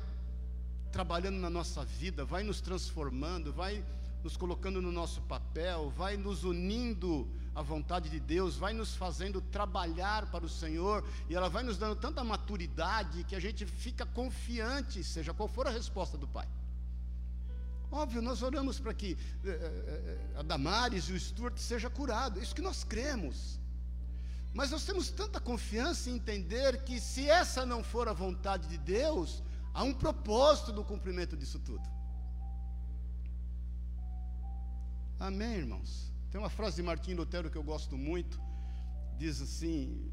trabalhando 0.92 1.38
na 1.38 1.50
nossa 1.50 1.84
vida, 1.84 2.26
vai 2.26 2.44
nos 2.44 2.60
transformando, 2.60 3.54
vai 3.54 3.84
nos 4.22 4.36
colocando 4.36 4.82
no 4.82 4.92
nosso 4.92 5.22
papel, 5.22 5.92
vai 5.92 6.18
nos 6.18 6.44
unindo 6.44 7.30
à 7.54 7.62
vontade 7.62 8.10
de 8.10 8.20
Deus, 8.20 8.58
vai 8.58 8.74
nos 8.74 8.96
fazendo 8.96 9.40
trabalhar 9.40 10.30
para 10.32 10.46
o 10.46 10.50
Senhor, 10.50 11.08
e 11.30 11.36
ela 11.36 11.48
vai 11.48 11.64
nos 11.64 11.78
dando 11.78 11.96
tanta 11.96 12.24
maturidade 12.24 13.24
que 13.24 13.36
a 13.36 13.40
gente 13.40 13.66
fica 13.66 14.06
confiante, 14.06 15.04
seja 15.04 15.34
qual 15.34 15.48
for 15.48 15.68
a 15.68 15.70
resposta 15.70 16.18
do 16.18 16.28
Pai. 16.28 16.48
Óbvio, 17.96 18.22
nós 18.22 18.42
oramos 18.44 18.78
para 18.78 18.94
que 18.94 19.18
eh, 19.46 19.50
eh, 19.50 20.30
eh, 20.34 20.40
a 20.40 20.42
Damares 20.42 21.06
e 21.06 21.14
o 21.14 21.20
Stuart 21.20 21.58
seja 21.58 21.90
curado, 21.90 22.42
isso 22.42 22.54
que 22.54 22.62
nós 22.62 22.84
cremos. 22.84 23.58
Mas 24.54 24.70
nós 24.72 24.84
temos 24.84 25.10
tanta 25.10 25.40
confiança 25.40 26.10
em 26.10 26.16
entender 26.16 26.84
que 26.84 27.00
se 27.00 27.30
essa 27.30 27.66
não 27.66 27.82
for 27.82 28.10
a 28.10 28.14
vontade 28.14 28.68
de 28.68 28.78
Deus, 28.78 29.42
há 29.74 29.82
um 29.84 29.94
propósito 29.94 30.74
do 30.74 30.84
cumprimento 30.84 31.38
disso 31.38 31.58
tudo. 31.58 31.88
Amém, 35.18 35.54
irmãos? 35.54 36.12
Tem 36.30 36.38
uma 36.38 36.50
frase 36.50 36.76
de 36.76 36.84
Martim 36.84 37.14
Lutero 37.14 37.50
que 37.50 37.58
eu 37.58 37.64
gosto 37.64 37.98
muito, 37.98 38.42
diz 39.18 39.42
assim, 39.42 40.12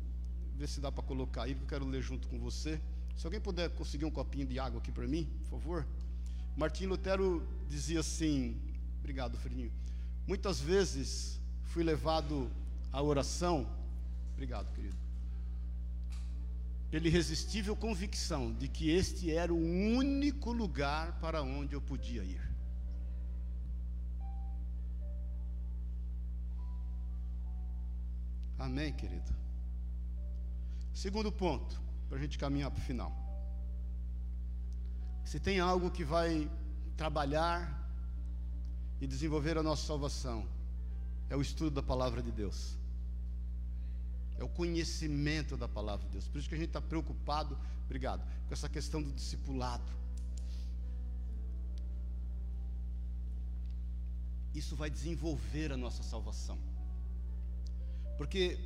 vê 0.55 0.69
se 0.69 0.81
dá 0.81 0.93
para 0.93 1.03
colocar 1.03 1.43
aí, 1.43 1.57
que 1.57 1.63
eu 1.63 1.67
quero 1.67 1.85
ler 1.85 2.01
junto 2.01 2.29
com 2.29 2.39
você. 2.39 2.81
Se 3.17 3.27
alguém 3.27 3.41
puder 3.41 3.71
conseguir 3.71 4.05
um 4.05 4.11
copinho 4.11 4.47
de 4.47 4.57
água 4.61 4.79
aqui 4.79 4.93
para 4.93 5.09
mim, 5.09 5.25
por 5.41 5.51
favor. 5.59 5.85
Martim 6.57 6.87
Lutero 6.87 7.47
dizia 7.69 8.01
assim, 8.01 8.61
obrigado, 9.01 9.39
Fredinho. 9.39 9.73
Muitas 10.27 10.61
vezes 10.61 11.41
fui 11.65 11.83
levado 11.83 12.51
à 12.93 13.03
oração 13.03 13.67
Obrigado, 14.43 14.73
querido. 14.75 14.97
Pela 16.91 17.07
irresistível 17.07 17.77
convicção 17.77 18.53
de 18.53 18.67
que 18.67 18.91
este 18.91 19.31
era 19.31 19.55
o 19.55 19.57
único 19.57 20.53
lugar 20.53 21.21
para 21.21 21.43
onde 21.43 21.75
eu 21.75 21.81
podia 21.81 22.25
ir. 22.25 22.41
Amém, 28.59 28.93
querido? 28.93 29.33
Segundo 30.93 31.31
ponto, 31.31 31.81
para 32.09 32.19
a 32.19 32.21
gente 32.21 32.37
caminhar 32.37 32.73
para 32.73 32.81
o 32.81 32.85
final. 32.85 33.22
Se 35.25 35.41
tem 35.41 35.61
algo 35.61 35.91
que 35.91 36.05
vai 36.05 36.51
trabalhar 36.97 37.81
e 39.01 39.07
desenvolver 39.07 39.57
a 39.57 39.63
nossa 39.63 39.87
salvação, 39.87 40.47
é 41.31 41.37
o 41.37 41.43
estudo 41.43 41.71
da 41.71 41.83
palavra 41.83 42.23
de 42.23 42.31
Deus 42.31 42.77
é 44.43 44.45
o 44.45 44.49
conhecimento 44.49 45.57
da 45.57 45.69
palavra 45.69 46.05
de 46.07 46.13
Deus. 46.13 46.29
Por 46.29 46.39
isso 46.39 46.49
que 46.49 46.55
a 46.57 46.59
gente 46.59 46.69
está 46.69 46.81
preocupado, 46.81 47.57
obrigado, 47.85 48.27
com 48.49 48.53
essa 48.53 48.69
questão 48.69 49.01
do 49.01 49.13
discipulado. 49.13 49.85
Isso 54.53 54.75
vai 54.75 54.91
desenvolver 54.91 55.73
a 55.73 55.77
nossa 55.77 56.03
salvação. 56.03 56.59
Porque 58.19 58.59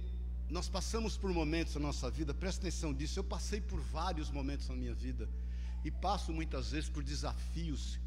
nós 0.49 0.69
passamos 0.69 1.17
por 1.17 1.31
momentos 1.31 1.75
na 1.75 1.81
nossa 1.81 2.11
vida, 2.11 2.33
presta 2.33 2.63
atenção 2.63 2.95
disso, 2.95 3.19
eu 3.19 3.25
passei 3.25 3.61
por 3.61 3.79
vários 3.81 4.31
momentos 4.31 4.69
na 4.69 4.75
minha 4.75 4.95
vida 4.95 5.29
e 5.85 5.91
passo 5.91 6.33
muitas 6.33 6.71
vezes 6.71 6.89
por 6.89 7.03
desafios 7.03 7.99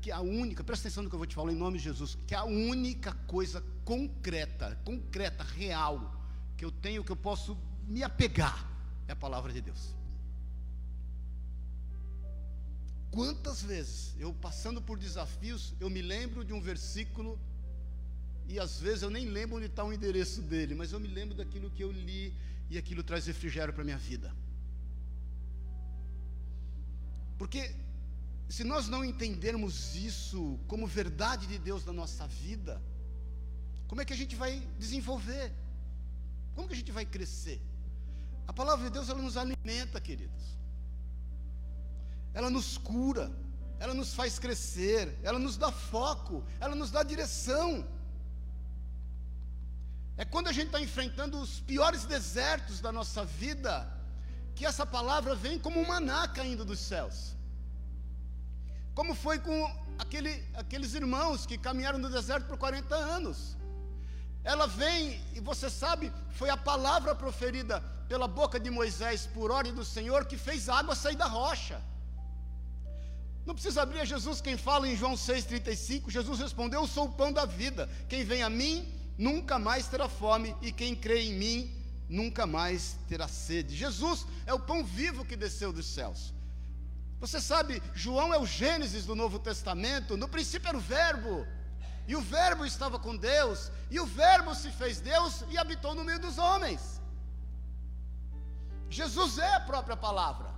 que 0.00 0.10
a 0.12 0.20
única, 0.20 0.62
presta 0.62 0.86
atenção 0.86 1.02
no 1.02 1.08
que 1.08 1.14
eu 1.16 1.18
vou 1.18 1.26
te 1.26 1.34
falar 1.34 1.52
em 1.52 1.56
nome 1.56 1.78
de 1.78 1.84
Jesus, 1.84 2.16
que 2.26 2.34
a 2.34 2.44
única 2.44 3.12
coisa 3.26 3.60
concreta, 3.84 4.76
concreta, 4.84 5.42
real, 5.42 6.14
que 6.56 6.64
eu 6.64 6.70
tenho, 6.70 7.02
que 7.02 7.10
eu 7.10 7.16
posso 7.16 7.58
me 7.88 8.02
apegar, 8.02 8.70
é 9.08 9.12
a 9.12 9.16
palavra 9.16 9.52
de 9.52 9.60
Deus. 9.60 9.96
Quantas 13.10 13.62
vezes 13.62 14.14
eu 14.18 14.32
passando 14.34 14.80
por 14.80 14.98
desafios, 14.98 15.74
eu 15.80 15.90
me 15.90 16.02
lembro 16.02 16.44
de 16.44 16.52
um 16.52 16.60
versículo 16.60 17.38
e 18.48 18.60
às 18.60 18.78
vezes 18.78 19.02
eu 19.02 19.10
nem 19.10 19.26
lembro 19.26 19.56
onde 19.56 19.66
está 19.66 19.82
o 19.82 19.92
endereço 19.92 20.40
dele, 20.42 20.74
mas 20.74 20.92
eu 20.92 21.00
me 21.00 21.08
lembro 21.08 21.34
daquilo 21.34 21.70
que 21.70 21.82
eu 21.82 21.90
li 21.90 22.32
e 22.70 22.78
aquilo 22.78 23.02
traz 23.02 23.26
refrigério 23.26 23.72
para 23.72 23.82
a 23.82 23.84
minha 23.84 23.98
vida. 23.98 24.32
Porque 27.38 27.74
se 28.48 28.64
nós 28.64 28.88
não 28.88 29.04
entendermos 29.04 29.94
isso 29.96 30.58
como 30.66 30.86
verdade 30.86 31.46
de 31.46 31.58
Deus 31.58 31.84
na 31.84 31.92
nossa 31.92 32.26
vida, 32.26 32.80
como 33.88 34.00
é 34.00 34.04
que 34.04 34.12
a 34.12 34.16
gente 34.16 34.34
vai 34.34 34.60
desenvolver? 34.78 35.52
Como 36.54 36.68
que 36.68 36.74
a 36.74 36.76
gente 36.76 36.92
vai 36.92 37.04
crescer? 37.04 37.60
A 38.46 38.52
palavra 38.52 38.86
de 38.86 38.90
Deus 38.92 39.08
ela 39.08 39.20
nos 39.20 39.36
alimenta, 39.36 40.00
queridos. 40.00 40.56
Ela 42.32 42.48
nos 42.48 42.78
cura, 42.78 43.30
ela 43.78 43.94
nos 43.94 44.14
faz 44.14 44.38
crescer, 44.38 45.18
ela 45.22 45.38
nos 45.38 45.56
dá 45.56 45.72
foco, 45.72 46.44
ela 46.60 46.74
nos 46.74 46.90
dá 46.90 47.02
direção. 47.02 47.86
É 50.16 50.24
quando 50.24 50.48
a 50.48 50.52
gente 50.52 50.66
está 50.66 50.80
enfrentando 50.80 51.38
os 51.38 51.60
piores 51.60 52.04
desertos 52.04 52.80
da 52.80 52.90
nossa 52.90 53.24
vida, 53.24 53.95
que 54.56 54.66
essa 54.70 54.86
palavra 54.96 55.34
vem 55.44 55.58
como 55.58 55.78
um 55.80 55.86
maná 55.86 56.26
caindo 56.38 56.64
dos 56.64 56.80
céus. 56.90 57.18
Como 58.98 59.14
foi 59.14 59.38
com 59.38 59.58
aquele, 59.98 60.32
aqueles 60.62 60.94
irmãos 60.94 61.46
que 61.46 61.56
caminharam 61.68 61.98
no 61.98 62.10
deserto 62.10 62.46
por 62.50 62.58
40 62.58 62.96
anos 63.18 63.56
ela 64.52 64.68
vem, 64.68 65.20
e 65.34 65.40
você 65.40 65.68
sabe, 65.68 66.12
foi 66.30 66.48
a 66.48 66.56
palavra 66.56 67.12
proferida 67.16 67.80
pela 68.08 68.28
boca 68.28 68.60
de 68.60 68.70
Moisés 68.70 69.26
por 69.34 69.50
ordem 69.50 69.74
do 69.74 69.84
Senhor 69.84 70.24
que 70.24 70.36
fez 70.36 70.68
a 70.68 70.76
água 70.76 70.94
sair 70.94 71.16
da 71.16 71.26
rocha. 71.26 71.82
Não 73.44 73.54
precisa 73.54 73.82
abrir 73.82 74.00
a 74.00 74.04
Jesus 74.04 74.40
quem 74.40 74.56
fala 74.56 74.88
em 74.88 74.96
João 74.96 75.14
6,35. 75.14 76.10
Jesus 76.10 76.38
respondeu: 76.38 76.82
Eu 76.82 76.86
sou 76.86 77.06
o 77.06 77.12
pão 77.12 77.32
da 77.32 77.44
vida. 77.44 77.88
Quem 78.08 78.22
vem 78.24 78.44
a 78.44 78.48
mim 78.48 78.88
nunca 79.18 79.58
mais 79.58 79.88
terá 79.88 80.08
fome, 80.08 80.54
e 80.62 80.70
quem 80.70 80.94
crê 80.94 81.22
em 81.22 81.34
mim 81.34 81.75
nunca 82.08 82.46
mais 82.46 82.98
terá 83.08 83.28
sede. 83.28 83.74
Jesus 83.74 84.26
é 84.46 84.54
o 84.54 84.60
pão 84.60 84.84
vivo 84.84 85.24
que 85.24 85.36
desceu 85.36 85.72
dos 85.72 85.86
céus. 85.86 86.34
Você 87.18 87.40
sabe, 87.40 87.82
João 87.94 88.32
é 88.32 88.38
o 88.38 88.46
Gênesis 88.46 89.06
do 89.06 89.14
Novo 89.14 89.38
Testamento. 89.38 90.16
No 90.16 90.28
princípio 90.28 90.68
era 90.68 90.76
o 90.76 90.80
Verbo 90.80 91.46
e 92.06 92.14
o 92.14 92.20
Verbo 92.20 92.64
estava 92.64 92.98
com 92.98 93.16
Deus, 93.16 93.70
e 93.90 93.98
o 93.98 94.06
Verbo 94.06 94.54
se 94.54 94.70
fez 94.70 95.00
Deus 95.00 95.44
e 95.50 95.58
habitou 95.58 95.94
no 95.94 96.04
meio 96.04 96.20
dos 96.20 96.38
homens. 96.38 97.00
Jesus 98.88 99.38
é 99.38 99.54
a 99.54 99.60
própria 99.60 99.96
palavra, 99.96 100.54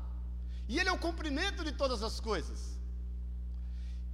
e 0.68 0.78
Ele 0.78 0.90
é 0.90 0.92
o 0.92 0.98
cumprimento 0.98 1.64
de 1.64 1.72
todas 1.72 2.02
as 2.02 2.20
coisas. 2.20 2.77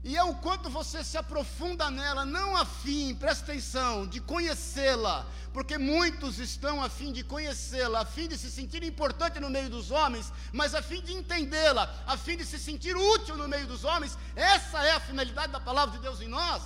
E 0.05 0.19
é 0.19 0.23
o 0.23 0.35
quanto 0.35 0.69
você 0.69 1.03
se 1.03 1.17
aprofunda 1.17 1.91
nela, 1.91 2.27
não 2.27 2.55
a 2.55 2.67
fim, 2.67 3.15
presta 3.15 3.45
atenção, 3.45 4.07
de 4.07 4.21
conhecê-la, 4.21 5.27
porque 5.51 5.79
muitos 5.79 6.39
estão 6.39 6.83
a 6.85 6.91
fim 6.91 7.11
de 7.11 7.25
conhecê-la, 7.25 8.01
a 8.03 8.05
fim 8.05 8.29
de 8.29 8.37
se 8.37 8.51
sentir 8.51 8.83
importante 8.83 9.41
no 9.41 9.49
meio 9.49 9.71
dos 9.71 9.91
homens, 9.91 10.31
mas 10.53 10.75
a 10.75 10.83
fim 10.83 11.01
de 11.01 11.15
entendê-la, 11.15 11.91
a 12.07 12.19
fim 12.19 12.37
de 12.37 12.45
se 12.45 12.59
sentir 12.59 12.95
útil 12.95 13.35
no 13.39 13.49
meio 13.49 13.67
dos 13.67 13.83
homens, 13.83 14.19
essa 14.37 14.85
é 14.85 14.93
a 14.93 15.01
finalidade 15.01 15.53
da 15.53 15.61
palavra 15.61 15.97
de 15.97 16.03
Deus 16.03 16.21
em 16.21 16.29
nós. 16.29 16.63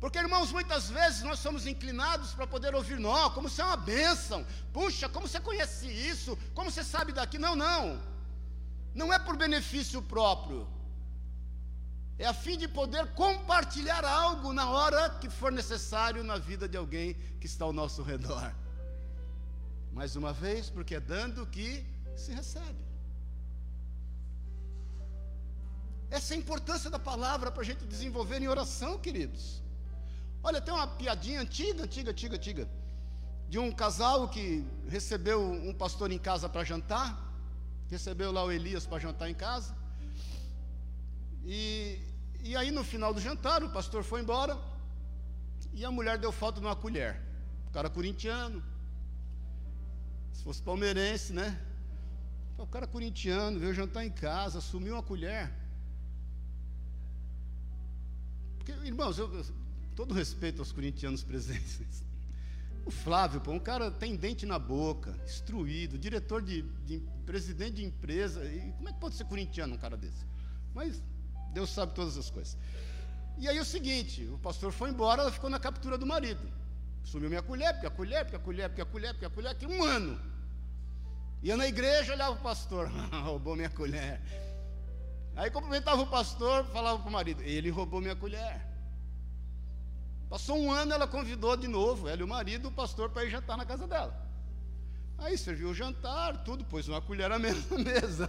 Porque, 0.00 0.18
irmãos, 0.18 0.50
muitas 0.50 0.90
vezes 0.90 1.22
nós 1.22 1.38
somos 1.38 1.68
inclinados 1.68 2.32
para 2.32 2.48
poder 2.48 2.74
ouvir, 2.74 2.98
não, 2.98 3.30
como 3.30 3.48
se 3.48 3.60
é 3.60 3.64
uma 3.64 3.76
bênção, 3.76 4.44
puxa, 4.72 5.08
como 5.08 5.28
você 5.28 5.38
conhece 5.38 5.86
isso, 5.86 6.36
como 6.52 6.68
você 6.68 6.82
sabe 6.82 7.12
daqui. 7.12 7.38
Não, 7.38 7.54
não, 7.54 8.02
não 8.94 9.12
é 9.12 9.18
por 9.18 9.36
benefício 9.36 10.00
próprio, 10.00 10.68
é 12.16 12.26
a 12.26 12.34
fim 12.34 12.56
de 12.56 12.68
poder 12.68 13.12
compartilhar 13.14 14.04
algo 14.04 14.52
na 14.52 14.70
hora 14.70 15.10
que 15.10 15.28
for 15.28 15.50
necessário 15.50 16.22
na 16.22 16.38
vida 16.38 16.68
de 16.68 16.76
alguém 16.76 17.14
que 17.40 17.46
está 17.46 17.64
ao 17.64 17.72
nosso 17.72 18.02
redor. 18.02 18.54
Mais 19.92 20.14
uma 20.14 20.32
vez, 20.32 20.70
porque 20.70 20.94
é 20.94 21.00
dando 21.00 21.46
que 21.46 21.84
se 22.16 22.32
recebe. 22.32 22.84
Essa 26.08 26.34
é 26.34 26.36
a 26.36 26.38
importância 26.38 26.88
da 26.88 26.98
palavra 26.98 27.50
para 27.50 27.62
a 27.62 27.64
gente 27.64 27.84
desenvolver 27.84 28.40
em 28.40 28.46
oração, 28.46 28.96
queridos. 28.96 29.60
Olha, 30.42 30.60
tem 30.60 30.72
uma 30.72 30.86
piadinha 30.86 31.40
antiga, 31.40 31.82
antiga, 31.82 32.12
antiga, 32.12 32.36
antiga, 32.36 32.68
de 33.48 33.58
um 33.58 33.72
casal 33.72 34.28
que 34.28 34.64
recebeu 34.86 35.42
um 35.42 35.74
pastor 35.74 36.12
em 36.12 36.18
casa 36.18 36.48
para 36.48 36.62
jantar, 36.62 37.33
recebeu 37.94 38.30
lá 38.32 38.42
o 38.44 38.50
Elias 38.50 38.86
para 38.86 38.98
jantar 38.98 39.28
em 39.30 39.34
casa. 39.34 39.74
E, 41.44 41.98
e 42.42 42.56
aí 42.56 42.70
no 42.70 42.82
final 42.82 43.12
do 43.14 43.20
jantar, 43.20 43.62
o 43.62 43.70
pastor 43.70 44.02
foi 44.02 44.20
embora 44.20 44.58
e 45.72 45.84
a 45.84 45.90
mulher 45.90 46.18
deu 46.18 46.32
falta 46.32 46.60
de 46.60 46.66
uma 46.66 46.76
colher. 46.76 47.20
O 47.68 47.70
cara 47.70 47.88
corintiano, 47.88 48.62
se 50.32 50.42
fosse 50.42 50.62
palmeirense, 50.62 51.32
né? 51.32 51.48
O 52.58 52.66
cara 52.66 52.86
corintiano 52.86 53.58
veio 53.58 53.74
jantar 53.74 54.04
em 54.04 54.10
casa, 54.10 54.58
assumiu 54.58 54.94
uma 54.94 55.02
colher. 55.02 55.52
Porque, 58.56 58.72
irmãos, 58.86 59.18
eu, 59.18 59.28
todo 59.94 60.14
respeito 60.14 60.60
aos 60.60 60.72
corintianos 60.72 61.22
presentes. 61.22 62.02
O 62.86 62.90
Flávio, 62.90 63.40
pô, 63.40 63.50
um 63.50 63.58
cara 63.58 63.90
tem 63.90 64.14
dente 64.14 64.44
na 64.44 64.58
boca, 64.58 65.18
instruído, 65.24 65.96
diretor 65.96 66.42
de, 66.42 66.60
de 66.84 67.02
presidente 67.24 67.76
de 67.76 67.84
empresa. 67.84 68.44
E 68.44 68.72
como 68.72 68.88
é 68.88 68.92
que 68.92 68.98
pode 68.98 69.14
ser 69.14 69.24
corintiano 69.24 69.74
um 69.74 69.78
cara 69.78 69.96
desse? 69.96 70.24
Mas 70.74 71.02
Deus 71.52 71.70
sabe 71.70 71.94
todas 71.94 72.16
as 72.16 72.30
coisas. 72.30 72.56
E 73.38 73.48
aí 73.48 73.58
o 73.58 73.64
seguinte, 73.64 74.24
o 74.26 74.38
pastor 74.38 74.72
foi 74.72 74.90
embora, 74.90 75.22
ela 75.22 75.32
ficou 75.32 75.50
na 75.50 75.58
captura 75.58 75.98
do 75.98 76.06
marido. 76.06 76.52
Sumiu 77.02 77.28
minha 77.28 77.42
colher, 77.42 77.72
porque 77.72 77.86
a 77.86 77.90
colher, 77.90 78.24
porque 78.24 78.36
a 78.36 78.40
colher, 78.40 78.68
porque 78.68 78.82
a 78.82 78.86
colher, 78.86 79.12
porque 79.12 79.26
a 79.26 79.30
colher, 79.30 79.54
que 79.54 79.66
um 79.66 79.82
ano. 79.82 80.20
Ia 81.42 81.56
na 81.56 81.66
igreja, 81.66 82.14
olhava 82.14 82.32
o 82.32 82.42
pastor, 82.42 82.88
roubou 83.24 83.54
minha 83.54 83.68
colher. 83.68 84.20
Aí 85.36 85.50
cumprimentava 85.50 86.00
o 86.00 86.06
pastor, 86.06 86.64
falava 86.66 86.98
para 86.98 87.08
o 87.08 87.12
marido, 87.12 87.42
ele 87.42 87.68
roubou 87.70 88.00
minha 88.00 88.16
colher. 88.16 88.64
Passou 90.30 90.58
um 90.58 90.72
ano, 90.72 90.92
ela 90.92 91.06
convidou 91.06 91.56
de 91.56 91.68
novo, 91.68 92.08
ela 92.08 92.20
e 92.20 92.24
o 92.24 92.28
marido, 92.28 92.68
o 92.68 92.72
pastor, 92.72 93.10
para 93.10 93.24
ir 93.24 93.30
jantar 93.30 93.56
na 93.56 93.66
casa 93.66 93.86
dela. 93.86 94.23
Aí 95.18 95.38
serviu 95.38 95.70
o 95.70 95.74
jantar, 95.74 96.44
tudo, 96.44 96.64
pôs 96.64 96.88
uma 96.88 97.00
colher 97.00 97.30
na 97.30 97.38
mesa. 97.38 98.28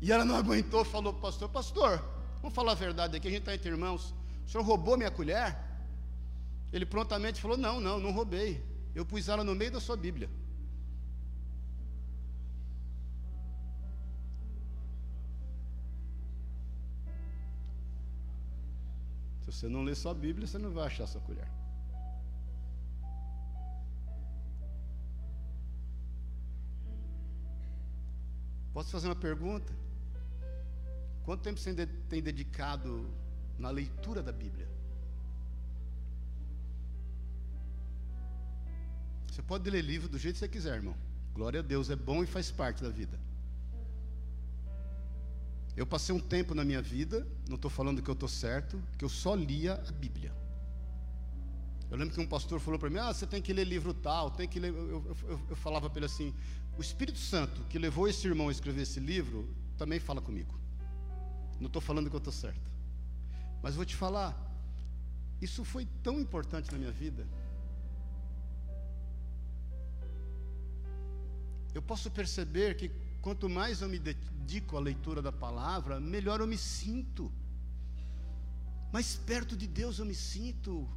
E 0.00 0.12
ela 0.12 0.24
não 0.24 0.36
aguentou, 0.36 0.84
falou 0.84 1.12
para 1.12 1.18
o 1.18 1.22
pastor: 1.22 1.48
Pastor, 1.48 2.04
vamos 2.40 2.54
falar 2.54 2.72
a 2.72 2.74
verdade 2.74 3.16
aqui, 3.16 3.28
a 3.28 3.30
gente 3.30 3.40
está 3.40 3.54
entre 3.54 3.70
irmãos. 3.70 4.14
O 4.46 4.50
senhor 4.50 4.64
roubou 4.64 4.96
minha 4.96 5.10
colher? 5.10 5.56
Ele 6.72 6.84
prontamente 6.84 7.40
falou: 7.40 7.56
Não, 7.56 7.80
não, 7.80 7.98
não 7.98 8.10
roubei. 8.12 8.62
Eu 8.94 9.04
pus 9.04 9.28
ela 9.28 9.42
no 9.42 9.54
meio 9.54 9.70
da 9.70 9.80
sua 9.80 9.96
Bíblia. 9.96 10.28
Se 19.40 19.52
você 19.52 19.68
não 19.68 19.82
lê 19.82 19.94
sua 19.94 20.14
Bíblia, 20.14 20.46
você 20.46 20.58
não 20.58 20.70
vai 20.70 20.86
achar 20.86 21.06
sua 21.06 21.20
colher. 21.20 21.48
Posso 28.74 28.90
fazer 28.90 29.06
uma 29.06 29.14
pergunta? 29.14 29.72
Quanto 31.24 31.42
tempo 31.42 31.60
você 31.60 31.86
tem 32.08 32.20
dedicado 32.20 33.08
na 33.56 33.70
leitura 33.70 34.20
da 34.20 34.32
Bíblia? 34.32 34.68
Você 39.30 39.40
pode 39.42 39.70
ler 39.70 39.80
livro 39.80 40.08
do 40.08 40.18
jeito 40.18 40.34
que 40.34 40.40
você 40.40 40.48
quiser, 40.48 40.74
irmão. 40.74 40.96
Glória 41.32 41.60
a 41.60 41.62
Deus, 41.62 41.88
é 41.88 41.96
bom 41.96 42.24
e 42.24 42.26
faz 42.26 42.50
parte 42.50 42.82
da 42.82 42.90
vida. 42.90 43.18
Eu 45.76 45.86
passei 45.86 46.14
um 46.14 46.20
tempo 46.20 46.54
na 46.54 46.64
minha 46.64 46.82
vida, 46.82 47.26
não 47.48 47.56
estou 47.56 47.70
falando 47.70 48.02
que 48.02 48.10
eu 48.10 48.14
estou 48.14 48.28
certo, 48.28 48.82
que 48.98 49.04
eu 49.04 49.08
só 49.08 49.34
lia 49.36 49.74
a 49.74 49.92
Bíblia. 49.92 50.32
Eu 51.90 51.96
lembro 51.96 52.14
que 52.14 52.20
um 52.20 52.26
pastor 52.26 52.58
falou 52.60 52.78
para 52.78 52.90
mim: 52.90 52.98
Ah, 52.98 53.12
você 53.12 53.26
tem 53.26 53.40
que 53.40 53.52
ler 53.52 53.64
livro 53.64 53.92
tal, 53.94 54.30
tem 54.30 54.48
que 54.48 54.58
ler. 54.58 54.68
Eu, 54.72 55.16
eu, 55.28 55.40
eu, 55.50 55.56
falava 55.56 55.88
para 55.88 55.98
ele 55.98 56.06
assim: 56.06 56.34
O 56.76 56.80
Espírito 56.80 57.18
Santo 57.18 57.62
que 57.64 57.78
levou 57.78 58.08
esse 58.08 58.26
irmão 58.26 58.48
a 58.48 58.52
escrever 58.52 58.82
esse 58.82 59.00
livro 59.00 59.48
também 59.76 59.98
fala 59.98 60.20
comigo. 60.20 60.58
Não 61.60 61.66
estou 61.66 61.80
falando 61.80 62.10
que 62.10 62.16
eu 62.16 62.18
estou 62.18 62.32
certo, 62.32 62.70
mas 63.62 63.74
vou 63.74 63.84
te 63.84 63.94
falar: 63.94 64.34
isso 65.40 65.64
foi 65.64 65.86
tão 66.02 66.20
importante 66.20 66.72
na 66.72 66.78
minha 66.78 66.92
vida. 66.92 67.26
Eu 71.74 71.82
posso 71.82 72.10
perceber 72.10 72.76
que 72.76 72.88
quanto 73.20 73.48
mais 73.48 73.80
eu 73.80 73.88
me 73.88 73.98
dedico 73.98 74.76
à 74.76 74.80
leitura 74.80 75.20
da 75.20 75.32
palavra, 75.32 75.98
melhor 75.98 76.40
eu 76.40 76.46
me 76.46 76.56
sinto. 76.56 77.32
Mais 78.92 79.16
perto 79.16 79.56
de 79.56 79.66
Deus 79.66 79.98
eu 79.98 80.06
me 80.06 80.14
sinto. 80.14 80.88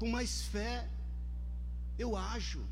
Com 0.00 0.08
mais 0.18 0.34
fé 0.52 0.74
eu 2.02 2.10
ajo. 2.16 2.62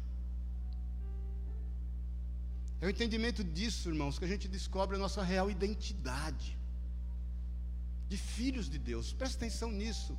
É 2.80 2.86
o 2.86 2.90
entendimento 2.94 3.42
disso, 3.56 3.90
irmãos, 3.92 4.18
que 4.18 4.24
a 4.28 4.32
gente 4.32 4.46
descobre 4.56 4.96
a 4.96 5.02
nossa 5.04 5.22
real 5.32 5.50
identidade 5.56 6.48
de 8.10 8.16
filhos 8.16 8.66
de 8.74 8.78
Deus. 8.78 9.12
Presta 9.12 9.36
atenção 9.40 9.70
nisso. 9.70 10.16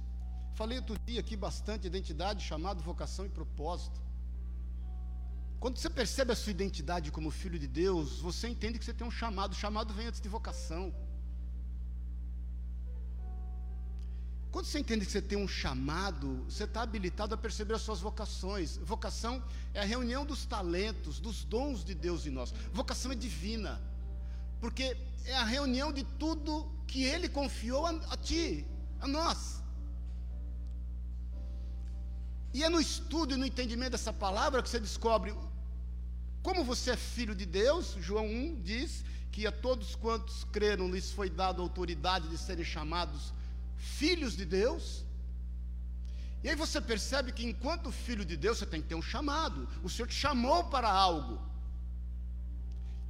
Falei 0.60 0.78
outro 0.78 0.98
dia 1.08 1.20
aqui 1.24 1.36
bastante 1.48 1.88
identidade, 1.88 2.46
chamado, 2.52 2.84
vocação 2.84 3.26
e 3.26 3.30
propósito. 3.40 4.00
Quando 5.60 5.78
você 5.78 5.90
percebe 5.90 6.32
a 6.32 6.36
sua 6.36 6.52
identidade 6.52 7.12
como 7.12 7.32
filho 7.32 7.58
de 7.58 7.70
Deus, 7.84 8.20
você 8.20 8.48
entende 8.48 8.78
que 8.78 8.86
você 8.86 8.94
tem 8.94 9.08
um 9.08 9.18
chamado. 9.22 9.54
O 9.54 9.62
chamado 9.64 9.94
vem 9.94 10.08
antes 10.08 10.22
de 10.22 10.30
vocação. 10.30 10.84
Quando 14.52 14.66
você 14.66 14.80
entende 14.80 15.06
que 15.06 15.12
você 15.12 15.22
tem 15.22 15.38
um 15.38 15.48
chamado, 15.48 16.44
você 16.46 16.64
está 16.64 16.82
habilitado 16.82 17.36
a 17.36 17.38
perceber 17.38 17.76
as 17.76 17.82
suas 17.82 18.00
vocações. 18.00 18.78
Vocação 18.78 19.44
é 19.74 19.80
a 19.80 19.86
reunião 19.86 20.26
dos 20.26 20.46
talentos, 20.46 21.20
dos 21.20 21.44
dons 21.44 21.84
de 21.84 21.94
Deus 21.94 22.26
em 22.26 22.32
nós. 22.32 22.52
Vocação 22.74 23.12
é 23.12 23.16
divina, 23.16 23.80
porque 24.60 24.98
é 25.26 25.36
a 25.36 25.44
reunião 25.44 25.92
de 25.94 26.04
tudo 26.04 26.72
que 26.88 27.04
Ele 27.04 27.30
confiou 27.30 27.86
a, 27.86 27.92
a 27.92 28.18
ti, 28.18 28.66
a 29.00 29.08
nós. 29.08 29.62
E 32.52 32.64
é 32.64 32.70
no 32.70 32.82
estudo 32.82 33.36
e 33.36 33.38
no 33.38 33.46
entendimento 33.46 33.92
dessa 33.92 34.12
palavra 34.12 34.64
que 34.64 34.70
você 34.70 34.80
descobre 34.80 35.36
como 36.42 36.64
você 36.64 36.92
é 36.92 36.98
filho 36.98 37.36
de 37.36 37.46
Deus, 37.46 37.96
João 38.00 38.26
1 38.26 38.62
diz 38.62 39.04
que 39.32 39.46
a 39.46 39.52
todos 39.52 39.96
quantos 39.96 40.46
creram 40.46 40.90
lhes 40.90 41.12
foi 41.12 41.30
dada 41.30 41.60
a 41.60 41.62
autoridade 41.62 42.28
de 42.30 42.38
serem 42.38 42.64
chamados 42.64 43.34
filhos 43.80 44.36
de 44.36 44.46
Deus. 44.46 45.04
E 46.44 46.50
aí 46.50 46.56
você 46.56 46.80
percebe 46.80 47.32
que 47.32 47.46
enquanto 47.46 47.92
filho 47.92 48.24
de 48.24 48.38
Deus 48.38 48.60
você 48.60 48.66
tem 48.66 48.82
que 48.82 48.88
ter 48.88 48.96
um 48.96 49.02
chamado. 49.02 49.68
O 49.84 49.90
Senhor 49.90 50.08
te 50.08 50.14
chamou 50.16 50.66
para 50.66 50.90
algo. 50.90 51.42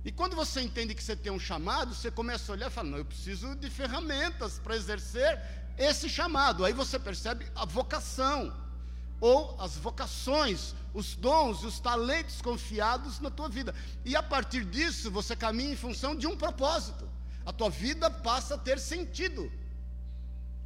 E 0.03 0.11
quando 0.11 0.35
você 0.35 0.61
entende 0.61 0.95
que 0.95 1.03
você 1.03 1.15
tem 1.15 1.31
um 1.31 1.39
chamado, 1.39 1.93
você 1.93 2.09
começa 2.09 2.51
a 2.51 2.53
olhar 2.53 2.67
e 2.67 2.73
fala: 2.73 2.89
Não, 2.89 2.97
eu 2.97 3.05
preciso 3.05 3.55
de 3.55 3.69
ferramentas 3.69 4.57
para 4.57 4.75
exercer 4.75 5.39
esse 5.77 6.09
chamado. 6.09 6.63
Aí 6.63 6.73
você 6.73 6.97
percebe 6.97 7.45
a 7.53 7.65
vocação, 7.65 8.55
ou 9.19 9.59
as 9.59 9.75
vocações, 9.77 10.73
os 10.93 11.15
dons 11.15 11.61
e 11.63 11.65
os 11.65 11.79
talentos 11.79 12.41
confiados 12.41 13.19
na 13.19 13.29
tua 13.29 13.49
vida. 13.49 13.75
E 14.05 14.15
a 14.15 14.23
partir 14.23 14.63
disso, 14.63 15.11
você 15.11 15.35
caminha 15.35 15.73
em 15.73 15.75
função 15.75 16.15
de 16.15 16.25
um 16.25 16.37
propósito. 16.37 17.07
A 17.45 17.51
tua 17.51 17.69
vida 17.69 18.09
passa 18.09 18.55
a 18.55 18.57
ter 18.57 18.79
sentido. 18.79 19.51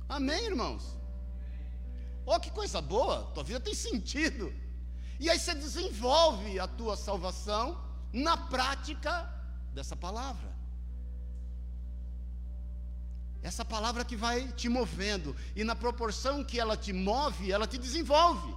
Amém, 0.07 0.45
irmãos? 0.45 0.97
Oh, 2.25 2.39
que 2.39 2.51
coisa 2.51 2.81
boa! 2.81 3.23
Tua 3.33 3.43
vida 3.43 3.59
tem 3.59 3.73
sentido. 3.73 4.53
E 5.19 5.29
aí 5.29 5.39
você 5.39 5.53
desenvolve 5.53 6.59
a 6.59 6.67
tua 6.67 6.95
salvação 6.95 7.81
na 8.11 8.37
prática 8.37 9.29
dessa 9.73 9.95
palavra. 9.95 10.53
Essa 13.41 13.65
palavra 13.65 14.05
que 14.05 14.15
vai 14.15 14.47
te 14.53 14.69
movendo, 14.69 15.35
e 15.55 15.63
na 15.63 15.75
proporção 15.75 16.43
que 16.43 16.59
ela 16.59 16.77
te 16.77 16.93
move, 16.93 17.51
ela 17.51 17.67
te 17.67 17.77
desenvolve. 17.77 18.55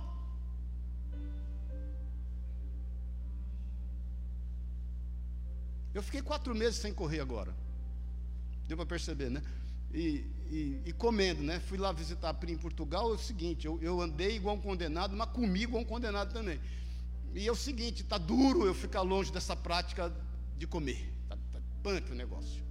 Eu 5.92 6.02
fiquei 6.02 6.22
quatro 6.22 6.54
meses 6.54 6.78
sem 6.78 6.92
correr 6.92 7.20
agora. 7.20 7.54
Deu 8.68 8.76
para 8.76 8.86
perceber, 8.86 9.30
né? 9.30 9.42
E, 9.96 10.26
e, 10.50 10.82
e, 10.84 10.92
comendo, 10.92 11.42
né? 11.42 11.58
Fui 11.58 11.78
lá 11.78 11.90
visitar 11.90 12.28
a 12.28 12.34
Pri 12.34 12.52
em 12.52 12.58
Portugal. 12.58 13.10
É 13.10 13.14
o 13.14 13.18
seguinte: 13.18 13.66
eu, 13.66 13.78
eu 13.80 13.98
andei 13.98 14.36
igual 14.36 14.56
um 14.56 14.60
condenado, 14.60 15.16
mas 15.16 15.30
comi 15.30 15.62
igual 15.62 15.82
um 15.82 15.86
condenado 15.86 16.34
também. 16.34 16.60
E 17.34 17.48
é 17.48 17.50
o 17.50 17.56
seguinte: 17.56 18.02
está 18.02 18.18
duro 18.18 18.66
eu 18.66 18.74
ficar 18.74 19.00
longe 19.00 19.32
dessa 19.32 19.56
prática 19.56 20.14
de 20.58 20.66
comer. 20.66 21.10
Está 21.22 21.36
tá 21.50 21.60
punk 21.82 22.12
o 22.12 22.14
negócio. 22.14 22.62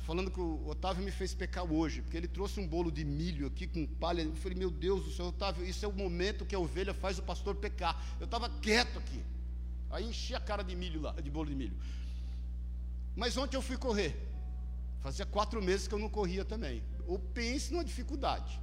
falando 0.00 0.30
que 0.30 0.40
o 0.40 0.68
Otávio 0.68 1.02
me 1.02 1.10
fez 1.10 1.32
pecar 1.32 1.64
hoje, 1.64 2.02
porque 2.02 2.18
ele 2.18 2.28
trouxe 2.28 2.60
um 2.60 2.68
bolo 2.68 2.92
de 2.92 3.02
milho 3.02 3.46
aqui 3.46 3.66
com 3.66 3.86
palha. 3.86 4.20
Eu 4.20 4.34
falei, 4.34 4.58
meu 4.58 4.70
Deus 4.70 5.04
do 5.04 5.10
céu, 5.10 5.28
Otávio, 5.28 5.64
isso 5.64 5.82
é 5.86 5.88
o 5.88 5.92
momento 5.92 6.44
que 6.44 6.54
a 6.54 6.58
ovelha 6.58 6.92
faz 6.92 7.18
o 7.18 7.22
pastor 7.22 7.54
pecar. 7.54 7.98
Eu 8.20 8.26
estava 8.26 8.50
quieto 8.50 8.98
aqui. 8.98 9.24
Aí 9.88 10.04
enchi 10.04 10.34
a 10.34 10.40
cara 10.40 10.62
de 10.62 10.76
milho 10.76 11.00
lá, 11.00 11.12
de 11.12 11.30
bolo 11.30 11.48
de 11.48 11.54
milho. 11.54 11.76
Mas 13.16 13.38
ontem 13.38 13.56
eu 13.56 13.62
fui 13.62 13.78
correr. 13.78 14.31
Fazia 15.02 15.26
quatro 15.26 15.60
meses 15.60 15.88
que 15.88 15.94
eu 15.94 15.98
não 15.98 16.08
corria 16.08 16.44
também. 16.44 16.82
Ou 17.06 17.18
pense 17.18 17.72
numa 17.72 17.84
dificuldade. 17.84 18.60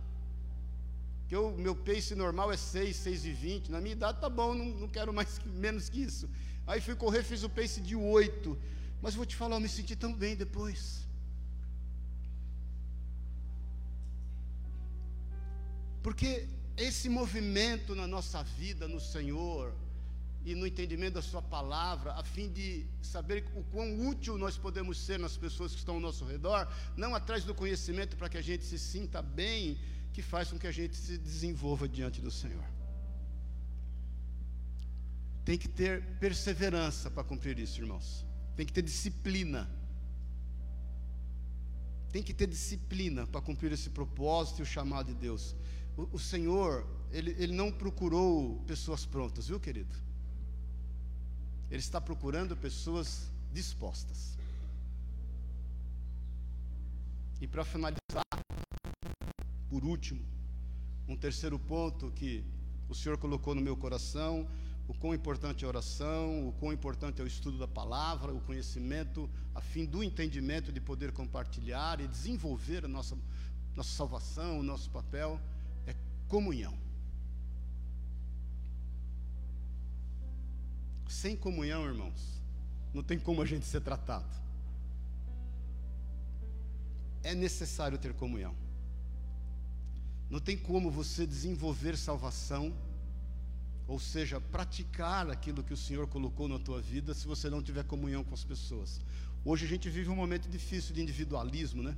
Que 1.28 1.36
o 1.36 1.52
meu 1.52 1.76
pace 1.76 2.16
normal 2.16 2.52
é 2.52 2.58
6, 2.58 2.96
6 2.96 3.26
e 3.26 3.32
20. 3.32 3.72
Na 3.72 3.82
minha 3.82 3.92
idade 3.92 4.22
tá 4.22 4.30
bom, 4.30 4.54
não, 4.54 4.66
não 4.66 4.88
quero 4.88 5.14
mais 5.14 5.40
menos 5.46 5.90
que 5.90 6.02
isso. 6.02 6.30
Aí 6.66 6.80
fui 6.80 6.96
correr, 6.96 7.24
fiz 7.24 7.44
o 7.44 7.50
pace 7.50 7.82
de 7.82 7.96
8. 7.96 8.58
Mas 9.02 9.16
vou 9.16 9.26
te 9.26 9.36
falar, 9.36 9.58
eu 9.58 9.60
me 9.60 9.70
senti 9.70 9.96
tão 9.96 10.14
bem 10.14 10.36
depois. 10.36 11.08
Porque 16.02 16.48
esse 16.78 17.10
movimento 17.10 17.94
na 17.94 18.08
nossa 18.08 18.42
vida, 18.42 18.88
no 18.88 19.02
Senhor, 19.02 19.74
e 20.46 20.56
no 20.56 20.66
entendimento 20.66 21.16
da 21.16 21.22
Sua 21.22 21.42
palavra, 21.42 22.14
a 22.14 22.24
fim 22.24 22.50
de 22.50 22.86
saber 23.02 23.46
o 23.56 23.64
quão 23.64 24.08
útil 24.08 24.38
nós 24.38 24.58
podemos 24.58 24.98
ser 24.98 25.20
nas 25.20 25.36
pessoas 25.36 25.74
que 25.74 25.80
estão 25.80 25.96
ao 25.96 26.02
nosso 26.02 26.26
redor, 26.26 26.68
não 26.96 27.14
atrás 27.14 27.44
do 27.44 27.54
conhecimento 27.54 28.16
para 28.16 28.30
que 28.30 28.38
a 28.38 28.42
gente 28.42 28.64
se 28.64 28.80
sinta 28.80 29.22
bem, 29.22 29.78
que 30.14 30.22
faz 30.22 30.50
com 30.50 30.58
que 30.58 30.68
a 30.68 30.72
gente 30.72 30.96
se 30.96 31.18
desenvolva 31.18 31.88
diante 31.88 32.22
do 32.22 32.32
Senhor. 32.32 32.64
Tem 35.44 35.58
que 35.58 35.68
ter 35.68 36.04
perseverança 36.20 37.10
para 37.12 37.24
cumprir 37.24 37.60
isso, 37.60 37.82
irmãos. 37.82 38.26
Tem 38.56 38.66
que 38.66 38.74
ter 38.74 38.82
disciplina. 38.82 39.70
Tem 42.12 42.24
que 42.24 42.34
ter 42.34 42.48
disciplina 42.48 43.28
para 43.28 43.42
cumprir 43.42 43.72
esse 43.72 43.90
propósito 43.90 44.60
e 44.60 44.64
o 44.64 44.66
chamado 44.66 45.08
de 45.08 45.16
Deus. 45.16 45.56
O, 45.98 46.16
o 46.16 46.20
Senhor, 46.20 46.88
ele, 47.12 47.36
ele 47.38 47.54
não 47.54 47.72
procurou 47.72 48.64
pessoas 48.66 49.06
prontas, 49.06 49.48
viu, 49.48 49.60
querido? 49.60 50.09
Ele 51.70 51.80
está 51.80 52.01
procurando 52.01 52.57
pessoas 52.57 53.30
dispostas. 53.53 54.38
E 57.39 57.47
para 57.47 57.63
finalizar, 57.63 58.24
por 59.70 59.86
último, 59.86 60.22
um 61.07 61.15
terceiro 61.15 61.57
ponto 61.57 62.11
que 62.11 62.43
o 62.89 62.95
Senhor 62.95 63.17
colocou 63.17 63.53
no 63.55 63.61
meu 63.61 63.78
coração, 63.78 64.47
o 64.88 64.93
quão 64.95 65.13
importante 65.13 65.63
é 65.63 65.65
a 65.65 65.70
oração, 65.70 66.47
o 66.47 66.53
quão 66.53 66.74
importante 66.74 67.22
é 67.22 67.24
o 67.24 67.28
estudo 67.28 67.59
da 67.59 67.67
palavra, 67.67 68.34
o 68.34 68.41
conhecimento, 68.41 69.30
a 69.53 69.61
fim 69.61 69.86
do 69.86 70.03
entendimento 70.03 70.72
de 70.72 70.82
poder 70.82 71.11
compartilhar 71.11 72.01
e 72.01 72.07
desenvolver 72.07 72.86
a 72.86 72.88
nossa, 72.88 73.15
nossa 73.76 73.91
salvação, 73.91 74.59
o 74.59 74.63
nosso 74.63 74.89
papel, 74.89 75.39
é 75.86 75.95
comunhão. 76.28 76.89
Sem 81.10 81.36
comunhão, 81.36 81.84
irmãos, 81.86 82.39
não 82.93 83.01
tem 83.01 83.18
como 83.18 83.41
a 83.41 83.45
gente 83.45 83.66
ser 83.66 83.82
tratado. 83.82 84.30
É 87.24 87.34
necessário 87.34 87.97
ter 87.97 88.14
comunhão. 88.14 88.55
Não 90.30 90.39
tem 90.39 90.55
como 90.55 90.91
você 90.91 91.26
desenvolver 91.26 91.97
salvação, 91.97 92.72
ou 93.88 93.99
seja, 93.99 94.39
praticar 94.39 95.32
aquilo 95.32 95.64
que 95.64 95.74
o 95.74 95.78
Senhor 95.78 96.07
colocou 96.07 96.47
na 96.47 96.60
tua 96.60 96.80
vida, 96.80 97.16
se 97.16 97.26
você 97.26 97.49
não 97.49 97.64
tiver 97.64 97.84
comunhão 97.86 98.24
com 98.24 98.36
as 98.36 98.43
pessoas. 98.43 99.01
Hoje 99.43 99.66
a 99.66 99.68
gente 99.68 99.89
vive 99.89 100.12
um 100.12 100.16
momento 100.16 100.47
difícil 100.47 100.93
de 100.93 101.01
individualismo, 101.01 101.82
né? 101.82 101.97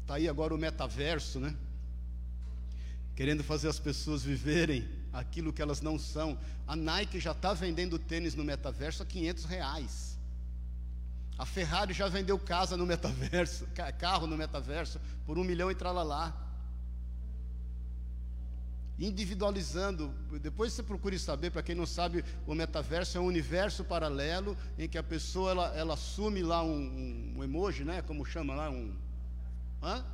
Está 0.00 0.14
aí 0.14 0.26
agora 0.26 0.54
o 0.54 0.58
metaverso, 0.58 1.38
né? 1.38 1.54
Querendo 3.14 3.44
fazer 3.44 3.68
as 3.68 3.78
pessoas 3.78 4.22
viverem 4.22 4.99
aquilo 5.12 5.52
que 5.52 5.62
elas 5.62 5.80
não 5.80 5.98
são. 5.98 6.38
A 6.66 6.76
Nike 6.76 7.18
já 7.20 7.32
está 7.32 7.52
vendendo 7.52 7.98
tênis 7.98 8.34
no 8.34 8.44
metaverso 8.44 9.02
a 9.02 9.06
500 9.06 9.44
reais. 9.44 10.18
A 11.38 11.46
Ferrari 11.46 11.94
já 11.94 12.08
vendeu 12.08 12.38
casa 12.38 12.76
no 12.76 12.84
metaverso, 12.84 13.66
carro 13.98 14.26
no 14.26 14.36
metaverso, 14.36 15.00
por 15.24 15.38
um 15.38 15.44
milhão 15.44 15.70
e 15.70 15.74
tralalá. 15.74 16.34
Individualizando, 18.98 20.12
depois 20.42 20.74
você 20.74 20.82
procure 20.82 21.18
saber, 21.18 21.50
para 21.50 21.62
quem 21.62 21.74
não 21.74 21.86
sabe, 21.86 22.22
o 22.46 22.54
metaverso 22.54 23.16
é 23.16 23.20
um 23.20 23.24
universo 23.24 23.82
paralelo 23.82 24.54
em 24.78 24.86
que 24.86 24.98
a 24.98 25.02
pessoa 25.02 25.52
ela, 25.52 25.66
ela 25.74 25.94
assume 25.94 26.42
lá 26.42 26.62
um, 26.62 27.34
um 27.36 27.42
emoji, 27.42 27.82
né? 27.82 28.02
Como 28.02 28.26
chama 28.26 28.54
lá? 28.54 28.68
Um, 28.68 28.94
hã? 29.82 30.04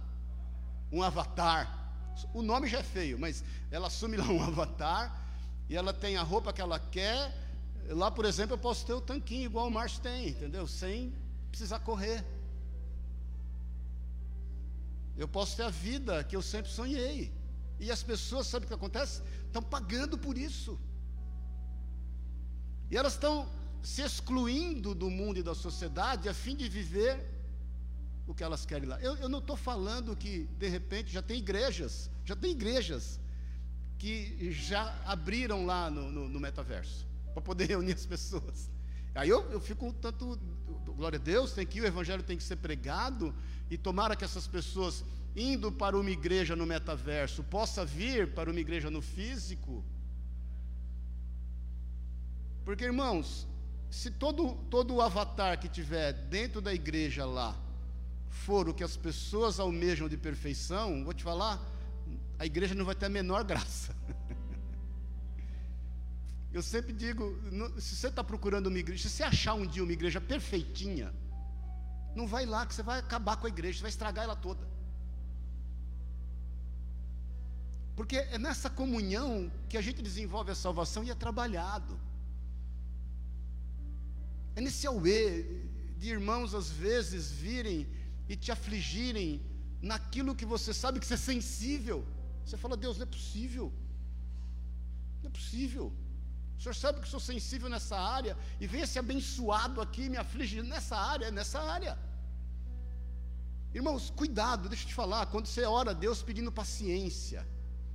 um 0.90 1.03
avatar 1.03 1.86
o 2.32 2.42
nome 2.42 2.68
já 2.68 2.78
é 2.78 2.82
feio, 2.82 3.18
mas 3.18 3.44
ela 3.70 3.88
assume 3.88 4.16
lá 4.20 4.26
um 4.26 4.42
avatar 4.42 5.24
e 5.68 5.76
ela 5.76 5.92
tem 5.92 6.16
a 6.16 6.22
roupa 6.22 6.52
que 6.52 6.60
ela 6.60 6.78
quer. 6.78 7.34
Lá, 7.88 8.10
por 8.10 8.24
exemplo, 8.24 8.54
eu 8.54 8.58
posso 8.58 8.84
ter 8.84 8.92
o 8.92 9.00
tanquinho 9.00 9.44
igual 9.44 9.68
o 9.68 9.70
Márcio 9.70 10.00
tem, 10.00 10.28
entendeu? 10.28 10.66
Sem 10.66 11.12
precisar 11.50 11.80
correr. 11.80 12.24
Eu 15.16 15.26
posso 15.26 15.56
ter 15.56 15.62
a 15.62 15.70
vida 15.70 16.22
que 16.24 16.36
eu 16.36 16.42
sempre 16.42 16.70
sonhei. 16.70 17.32
E 17.78 17.90
as 17.90 18.02
pessoas, 18.02 18.46
sabe 18.46 18.64
o 18.64 18.68
que 18.68 18.74
acontece? 18.74 19.22
Estão 19.46 19.62
pagando 19.62 20.18
por 20.18 20.36
isso. 20.36 20.78
E 22.90 22.96
elas 22.96 23.14
estão 23.14 23.48
se 23.82 24.02
excluindo 24.02 24.94
do 24.94 25.10
mundo 25.10 25.38
e 25.38 25.42
da 25.42 25.54
sociedade 25.54 26.28
a 26.28 26.34
fim 26.34 26.56
de 26.56 26.68
viver 26.68 27.36
o 28.26 28.34
que 28.34 28.42
elas 28.42 28.66
querem 28.66 28.88
lá. 28.88 29.00
Eu, 29.00 29.16
eu 29.16 29.28
não 29.28 29.38
estou 29.38 29.56
falando 29.56 30.16
que, 30.16 30.44
de 30.58 30.68
repente, 30.68 31.12
já 31.12 31.22
tem 31.22 31.38
igrejas, 31.38 32.10
já 32.24 32.34
tem 32.34 32.50
igrejas 32.50 33.20
que 33.98 34.52
já 34.52 34.94
abriram 35.06 35.64
lá 35.64 35.90
no, 35.90 36.10
no, 36.10 36.28
no 36.28 36.40
metaverso, 36.40 37.06
para 37.32 37.42
poder 37.42 37.66
reunir 37.70 37.92
as 37.92 38.04
pessoas. 38.04 38.70
Aí 39.14 39.28
eu, 39.28 39.50
eu 39.50 39.60
fico 39.60 39.86
um 39.86 39.92
tanto, 39.92 40.38
glória 40.96 41.18
a 41.18 41.22
Deus, 41.22 41.52
tem 41.52 41.66
que 41.66 41.80
o 41.80 41.86
evangelho 41.86 42.22
tem 42.22 42.36
que 42.36 42.42
ser 42.42 42.56
pregado, 42.56 43.34
e 43.70 43.78
tomara 43.78 44.14
que 44.14 44.24
essas 44.24 44.46
pessoas, 44.46 45.04
indo 45.34 45.72
para 45.72 45.96
uma 45.96 46.10
igreja 46.10 46.54
no 46.54 46.66
metaverso, 46.66 47.42
possa 47.44 47.84
vir 47.84 48.34
para 48.34 48.50
uma 48.50 48.60
igreja 48.60 48.90
no 48.90 49.00
físico. 49.00 49.84
Porque, 52.64 52.84
irmãos, 52.84 53.46
se 53.88 54.10
todo, 54.10 54.56
todo 54.68 54.94
o 54.94 55.00
avatar 55.00 55.58
que 55.58 55.68
tiver 55.68 56.12
dentro 56.12 56.60
da 56.60 56.74
igreja 56.74 57.24
lá, 57.24 57.56
for 58.45 58.68
o 58.68 58.74
que 58.74 58.84
as 58.84 58.97
pessoas 58.97 59.59
almejam 59.59 60.09
de 60.09 60.16
perfeição, 60.16 61.05
vou 61.05 61.14
te 61.14 61.24
falar, 61.24 61.55
a 62.39 62.45
igreja 62.47 62.74
não 62.74 62.84
vai 62.84 62.95
ter 62.95 63.07
a 63.07 63.09
menor 63.09 63.43
graça. 63.45 63.95
Eu 66.53 66.62
sempre 66.62 66.93
digo, 66.93 67.39
se 67.78 67.97
você 67.97 68.09
está 68.09 68.22
procurando 68.22 68.68
uma 68.68 68.78
igreja, 68.78 69.03
se 69.03 69.11
você 69.11 69.22
achar 69.22 69.55
um 69.55 69.66
dia 69.66 69.82
uma 69.82 69.93
igreja 69.93 70.20
perfeitinha, 70.20 71.12
não 72.14 72.26
vai 72.26 72.47
lá 72.47 72.64
que 72.66 72.74
você 72.74 72.82
vai 72.82 72.99
acabar 72.99 73.37
com 73.37 73.47
a 73.47 73.51
igreja, 73.51 73.78
você 73.78 73.82
vai 73.82 73.91
estragar 73.91 74.24
ela 74.24 74.37
toda. 74.37 74.66
Porque 77.95 78.16
é 78.16 78.39
nessa 78.39 78.68
comunhão 78.70 79.51
que 79.68 79.76
a 79.76 79.80
gente 79.80 80.03
desenvolve 80.03 80.51
a 80.51 80.55
salvação 80.55 81.03
e 81.03 81.11
é 81.11 81.14
trabalhado. 81.14 81.99
É 84.55 84.61
nesse 84.61 84.87
auê 84.87 85.45
de 85.99 86.11
irmãos 86.11 86.55
às 86.55 86.70
vezes 86.70 87.30
virem 87.30 87.87
e 88.28 88.36
te 88.36 88.50
afligirem 88.50 89.40
naquilo 89.80 90.34
que 90.34 90.44
você 90.44 90.72
sabe 90.74 90.98
que 91.00 91.06
você 91.06 91.14
é 91.14 91.16
sensível. 91.16 92.06
Você 92.44 92.56
fala, 92.56 92.76
Deus, 92.76 92.96
não 92.96 93.04
é 93.04 93.06
possível. 93.06 93.72
Não 95.22 95.28
é 95.30 95.32
possível. 95.32 95.92
O 96.58 96.62
Senhor 96.62 96.74
sabe 96.74 97.00
que 97.00 97.08
sou 97.08 97.20
sensível 97.20 97.68
nessa 97.68 97.98
área 97.98 98.36
e 98.60 98.66
vem 98.66 98.80
esse 98.80 98.98
abençoado 98.98 99.80
aqui 99.80 100.08
me 100.08 100.16
afligir 100.16 100.62
nessa 100.62 100.96
área, 100.96 101.30
nessa 101.30 101.60
área. 101.60 101.98
Irmãos, 103.74 104.10
cuidado, 104.10 104.68
deixa 104.68 104.84
eu 104.84 104.88
te 104.88 104.94
falar, 104.94 105.26
quando 105.26 105.46
você 105.46 105.64
ora 105.64 105.90
a 105.90 105.94
Deus 105.94 106.22
pedindo 106.22 106.50
paciência, 106.50 107.46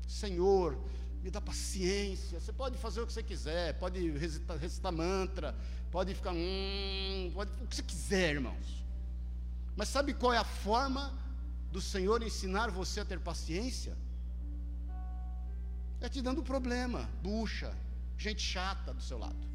Senhor, 0.08 0.78
me 1.24 1.32
dá 1.32 1.42
paciência. 1.42 2.40
Você 2.40 2.54
pode 2.54 2.78
fazer 2.78 3.02
o 3.02 3.08
que 3.08 3.14
você 3.14 3.24
quiser, 3.24 3.78
pode 3.80 4.12
recitar, 4.12 4.58
recitar 4.58 4.92
mantra, 4.92 5.56
pode 5.90 6.14
ficar, 6.14 6.34
hum, 6.34 7.32
pode 7.34 7.52
o 7.64 7.68
que 7.68 7.76
você 7.76 7.84
quiser, 7.84 8.36
irmãos. 8.36 8.81
Mas 9.76 9.90
sabe 9.90 10.14
qual 10.14 10.34
é 10.34 10.38
a 10.38 10.44
forma 10.44 11.14
do 11.72 11.82
Senhor 11.82 12.22
ensinar 12.22 12.70
você 12.70 13.00
a 13.00 13.06
ter 13.06 13.20
paciência? 13.20 13.98
É 16.00 16.10
te 16.10 16.22
dando 16.22 16.44
problema, 16.44 17.10
bucha, 17.22 17.76
gente 18.18 18.42
chata 18.42 18.94
do 18.94 19.02
seu 19.02 19.18
lado. 19.18 19.52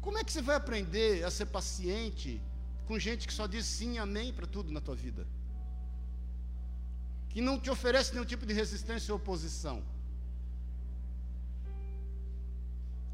Como 0.00 0.18
é 0.18 0.24
que 0.24 0.32
você 0.32 0.42
vai 0.42 0.56
aprender 0.56 1.24
a 1.24 1.30
ser 1.30 1.46
paciente 1.46 2.40
com 2.86 2.98
gente 2.98 3.26
que 3.26 3.32
só 3.32 3.46
diz 3.46 3.64
sim, 3.66 3.98
amém 3.98 4.32
para 4.32 4.46
tudo 4.46 4.72
na 4.72 4.80
tua 4.80 4.96
vida? 4.96 5.26
Que 7.28 7.40
não 7.40 7.58
te 7.58 7.70
oferece 7.70 8.12
nenhum 8.12 8.24
tipo 8.24 8.44
de 8.44 8.52
resistência 8.52 9.12
ou 9.12 9.18
oposição. 9.18 9.82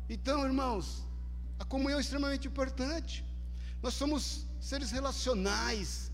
Então, 0.09 0.45
irmãos, 0.47 1.05
a 1.59 1.65
comunhão 1.65 1.99
é 1.99 2.01
extremamente 2.01 2.49
importante. 2.49 3.28
Nós 3.83 3.95
somos 3.95 4.47
seres 4.61 4.91
relacionais. 4.91 6.11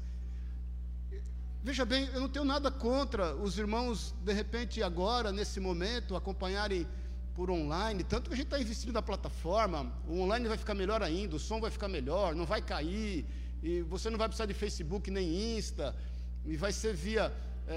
Veja 1.63 1.85
bem, 1.85 2.09
eu 2.13 2.21
não 2.21 2.29
tenho 2.29 2.45
nada 2.45 2.71
contra 2.71 3.35
os 3.35 3.59
irmãos, 3.59 4.15
de 4.23 4.33
repente, 4.33 4.83
agora, 4.83 5.33
nesse 5.33 5.59
momento, 5.61 6.15
acompanharem 6.15 6.87
por 7.35 7.51
online, 7.51 8.05
tanto 8.05 8.29
que 8.29 8.35
a 8.35 8.37
gente 8.37 8.47
está 8.47 8.61
investindo 8.61 8.93
na 8.93 9.03
plataforma, 9.03 9.93
o 10.07 10.21
online 10.21 10.47
vai 10.47 10.57
ficar 10.57 10.75
melhor 10.75 11.03
ainda, 11.03 11.35
o 11.35 11.39
som 11.39 11.61
vai 11.61 11.71
ficar 11.71 11.89
melhor, 11.89 12.35
não 12.35 12.45
vai 12.45 12.63
cair, 12.63 13.27
e 13.63 13.81
você 13.83 14.09
não 14.11 14.19
vai 14.19 14.29
precisar 14.29 14.47
de 14.47 14.55
Facebook 14.55 15.11
nem 15.11 15.57
Insta, 15.57 15.97
e 16.45 16.57
vai 16.57 16.71
ser 16.71 16.95
via 16.95 17.33
é, 17.67 17.75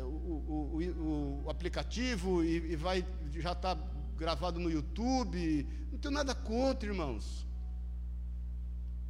é, 0.00 0.04
o, 0.04 0.06
o, 0.06 1.42
o, 1.46 1.50
aplicativo, 1.50 2.44
e, 2.44 2.72
e 2.72 2.76
vai 2.76 3.04
já 3.32 3.52
está 3.52 3.76
gravado 4.16 4.60
no 4.60 4.70
YouTube. 4.70 5.66
Não 5.90 5.98
tenho 5.98 6.12
nada 6.12 6.34
contra, 6.34 6.88
irmãos. 6.88 7.46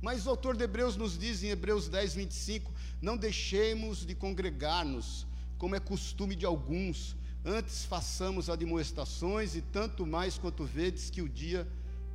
Mas 0.01 0.26
o 0.26 0.30
autor 0.30 0.57
de 0.57 0.64
Hebreus 0.64 0.96
nos 0.96 1.18
diz 1.18 1.42
em 1.42 1.48
Hebreus 1.48 1.88
10, 1.88 2.14
25: 2.14 2.72
Não 3.03 3.16
deixemos 3.16 4.05
de 4.07 4.14
congregar-nos, 4.14 5.26
como 5.59 5.76
é 5.76 5.80
costume 5.80 6.34
de 6.34 6.46
alguns, 6.46 7.16
antes 7.44 7.84
façamos 7.84 8.48
admoestações, 8.48 9.55
e 9.55 9.61
tanto 9.61 10.07
mais 10.07 10.38
quanto 10.38 10.64
vedes 10.64 11.11
que 11.11 11.20
o 11.20 11.28
dia 11.28 11.68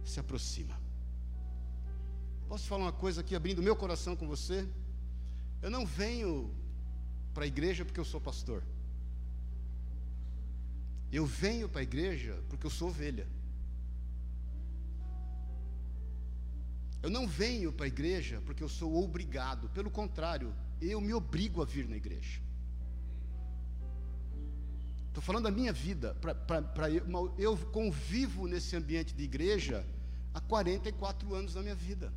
se 0.04 0.20
aproxima. 0.20 0.80
Posso 2.48 2.68
falar 2.68 2.86
uma 2.86 2.92
coisa 2.92 3.22
aqui, 3.22 3.36
abrindo 3.36 3.62
meu 3.62 3.76
coração 3.76 4.16
com 4.16 4.28
você? 4.28 4.68
Eu 5.62 5.70
não 5.70 5.86
venho 5.86 6.54
para 7.34 7.44
a 7.44 7.48
igreja 7.48 7.84
porque 7.84 8.00
eu 8.00 8.06
sou 8.06 8.22
pastor. 8.22 8.64
Eu 11.12 11.26
venho 11.26 11.70
para 11.70 11.82
a 11.82 11.84
igreja 11.84 12.42
porque 12.50 12.66
eu 12.66 12.70
sou 12.70 12.90
ovelha. 12.90 13.28
Eu 17.06 17.12
não 17.12 17.28
venho 17.28 17.72
para 17.72 17.86
a 17.86 17.88
igreja 17.88 18.42
porque 18.48 18.64
eu 18.64 18.68
sou 18.68 19.04
obrigado, 19.04 19.70
pelo 19.70 19.92
contrário, 19.92 20.52
eu 20.82 21.00
me 21.00 21.14
obrigo 21.14 21.62
a 21.62 21.66
vir 21.66 21.88
na 21.88 21.96
igreja. 21.96 22.42
Estou 25.10 25.22
falando 25.22 25.44
da 25.44 25.52
minha 25.52 25.72
vida, 25.72 26.16
pra, 26.16 26.34
pra, 26.34 26.64
pra 26.64 26.90
eu, 26.90 27.06
eu 27.38 27.56
convivo 27.68 28.48
nesse 28.48 28.76
ambiente 28.76 29.14
de 29.14 29.22
igreja 29.24 29.86
há 30.34 30.42
44 30.42 31.36
anos 31.36 31.54
da 31.54 31.62
minha 31.62 31.76
vida. 31.76 32.12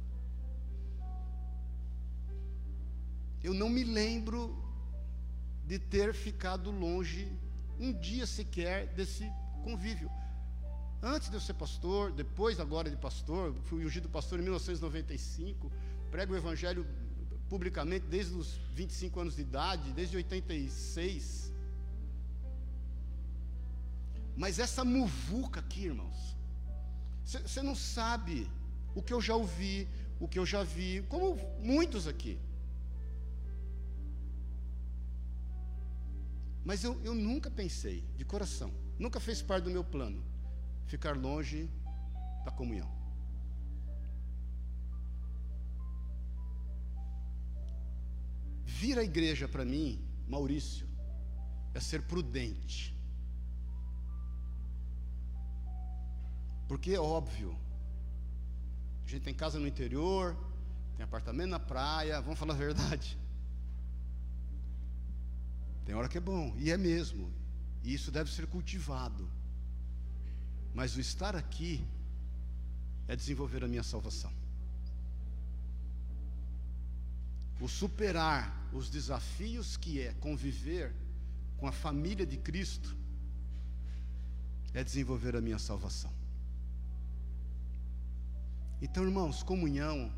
Eu 3.43 3.53
não 3.53 3.69
me 3.69 3.85
lembro 3.85 4.57
de 5.67 5.79
ter 5.79 6.15
ficado 6.15 6.71
longe 6.71 7.31
um 7.79 7.93
dia 7.93 8.27
sequer 8.27 8.87
desse 8.95 9.31
convívio. 9.63 10.11
Antes 11.03 11.31
de 11.31 11.37
eu 11.37 11.41
ser 11.41 11.55
pastor, 11.55 12.11
depois 12.11 12.59
agora 12.59 12.91
de 12.91 12.97
pastor, 12.97 13.55
fui 13.65 13.85
ungido 13.85 14.09
pastor 14.09 14.41
em 14.41 14.43
1995, 14.43 15.71
prego 16.11 16.33
o 16.33 16.37
evangelho 16.37 16.85
publicamente 17.49 18.07
desde 18.07 18.35
os 18.35 18.59
25 18.75 19.21
anos 19.21 19.37
de 19.37 19.43
idade, 19.43 19.93
desde 19.93 20.17
86. 20.17 21.53
Mas 24.37 24.59
essa 24.59 24.85
muvuca 24.85 25.61
aqui, 25.61 25.87
irmãos, 25.87 26.37
você 27.25 27.63
não 27.63 27.77
sabe 27.77 28.51
o 28.95 29.03
que 29.03 29.13
eu 29.13 29.21
já 29.21 29.37
ouvi, 29.37 29.89
o 30.19 30.27
que 30.27 30.39
eu 30.39 30.47
já 30.47 30.65
vi, 30.65 31.05
como 31.09 31.37
muitos 31.61 32.09
aqui. 32.09 32.41
Mas 36.65 36.83
eu, 36.83 37.01
eu 37.05 37.15
nunca 37.15 37.51
pensei, 37.51 38.05
de 38.17 38.25
coração, 38.25 38.73
nunca 38.99 39.21
fez 39.21 39.41
parte 39.41 39.65
do 39.65 39.71
meu 39.71 39.85
plano, 39.85 40.23
ficar 40.89 41.17
longe 41.17 41.71
da 42.45 42.51
comunhão. 42.51 42.91
Vir 48.65 48.99
à 48.99 49.05
igreja 49.05 49.47
para 49.47 49.65
mim, 49.65 50.03
Maurício, 50.27 50.89
é 51.75 51.81
ser 51.81 52.03
prudente. 52.03 52.97
Porque 56.67 56.93
é 56.93 57.01
óbvio, 57.01 57.57
a 59.05 59.09
gente 59.11 59.23
tem 59.23 59.35
casa 59.35 59.59
no 59.59 59.67
interior, 59.67 60.37
tem 60.97 61.05
apartamento 61.05 61.51
na 61.51 61.61
praia, 61.61 62.21
vamos 62.21 62.39
falar 62.39 62.55
a 62.55 62.57
verdade. 62.57 63.19
Tem 65.85 65.95
hora 65.95 66.09
que 66.09 66.19
é 66.19 66.21
bom, 66.21 66.55
e 66.59 66.71
é 66.71 66.77
mesmo. 66.77 67.33
E 67.83 67.95
isso 67.95 68.11
deve 68.11 68.31
ser 68.31 68.47
cultivado. 68.47 69.38
Mas 70.79 70.95
o 70.95 71.01
estar 71.01 71.35
aqui 71.35 71.85
é 73.09 73.17
desenvolver 73.17 73.65
a 73.65 73.67
minha 73.67 73.83
salvação. 73.83 74.33
O 77.61 77.67
superar 77.67 78.45
os 78.73 78.89
desafios 78.89 79.77
que 79.77 80.01
é 80.01 80.13
conviver 80.21 80.95
com 81.57 81.67
a 81.67 81.73
família 81.73 82.25
de 82.25 82.37
Cristo 82.37 82.97
é 84.73 84.85
desenvolver 84.85 85.35
a 85.35 85.41
minha 85.41 85.59
salvação. 85.59 86.13
Então, 88.81 89.03
irmãos, 89.03 89.43
comunhão 89.43 90.13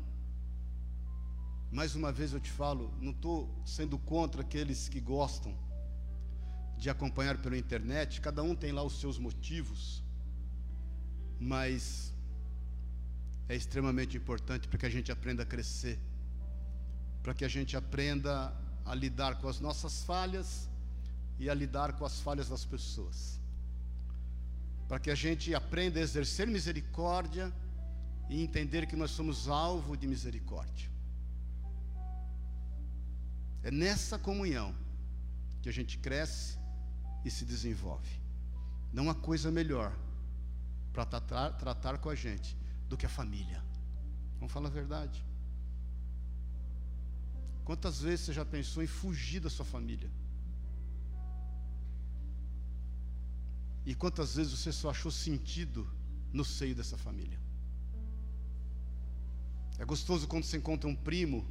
mais 1.71 1.95
uma 1.95 2.11
vez 2.11 2.33
eu 2.33 2.39
te 2.39 2.51
falo, 2.51 2.93
não 3.01 3.13
estou 3.13 3.49
sendo 3.65 3.97
contra 3.97 4.41
aqueles 4.41 4.87
que 4.87 5.01
gostam 5.01 5.57
de 6.77 6.87
acompanhar 6.87 7.41
pela 7.41 7.57
internet, 7.57 8.21
cada 8.21 8.43
um 8.43 8.55
tem 8.55 8.71
lá 8.71 8.83
os 8.83 8.99
seus 8.99 9.17
motivos, 9.17 10.03
mas 11.41 12.13
é 13.49 13.55
extremamente 13.55 14.15
importante 14.15 14.67
para 14.67 14.77
que 14.77 14.85
a 14.85 14.89
gente 14.89 15.11
aprenda 15.11 15.41
a 15.41 15.45
crescer, 15.45 15.97
para 17.23 17.33
que 17.33 17.43
a 17.43 17.47
gente 17.47 17.75
aprenda 17.75 18.55
a 18.85 18.93
lidar 18.93 19.39
com 19.39 19.47
as 19.47 19.59
nossas 19.59 20.03
falhas 20.03 20.69
e 21.39 21.49
a 21.49 21.53
lidar 21.55 21.93
com 21.93 22.05
as 22.05 22.21
falhas 22.21 22.47
das 22.47 22.63
pessoas, 22.63 23.39
para 24.87 24.99
que 24.99 25.09
a 25.09 25.15
gente 25.15 25.55
aprenda 25.55 25.99
a 25.99 26.03
exercer 26.03 26.45
misericórdia 26.45 27.51
e 28.29 28.43
entender 28.43 28.85
que 28.85 28.95
nós 28.95 29.09
somos 29.09 29.47
alvo 29.47 29.97
de 29.97 30.05
misericórdia. 30.05 30.91
É 33.63 33.71
nessa 33.71 34.19
comunhão 34.19 34.75
que 35.63 35.69
a 35.69 35.73
gente 35.73 35.97
cresce 35.97 36.59
e 37.25 37.31
se 37.31 37.45
desenvolve. 37.45 38.21
Não 38.93 39.09
há 39.09 39.15
coisa 39.15 39.49
melhor 39.49 39.91
para 40.91 41.05
tratar, 41.05 41.51
tratar 41.51 41.97
com 41.97 42.09
a 42.09 42.15
gente 42.15 42.57
do 42.87 42.97
que 42.97 43.05
a 43.05 43.09
família. 43.09 43.63
Vamos 44.39 44.51
falar 44.51 44.67
a 44.67 44.71
verdade. 44.71 45.23
Quantas 47.63 48.01
vezes 48.01 48.25
você 48.25 48.33
já 48.33 48.43
pensou 48.43 48.83
em 48.83 48.87
fugir 48.87 49.39
da 49.39 49.49
sua 49.49 49.65
família? 49.65 50.09
E 53.85 53.95
quantas 53.95 54.35
vezes 54.35 54.51
você 54.51 54.71
só 54.71 54.89
achou 54.89 55.11
sentido 55.11 55.87
no 56.33 56.43
seio 56.43 56.75
dessa 56.75 56.97
família? 56.97 57.39
É 59.79 59.85
gostoso 59.85 60.27
quando 60.27 60.43
você 60.43 60.57
encontra 60.57 60.89
um 60.89 60.95
primo 60.95 61.45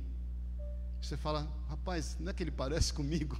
você 1.01 1.17
fala, 1.17 1.51
rapaz, 1.69 2.17
não 2.21 2.31
é 2.31 2.35
que 2.35 2.43
ele 2.43 2.51
parece 2.51 2.93
comigo? 2.93 3.39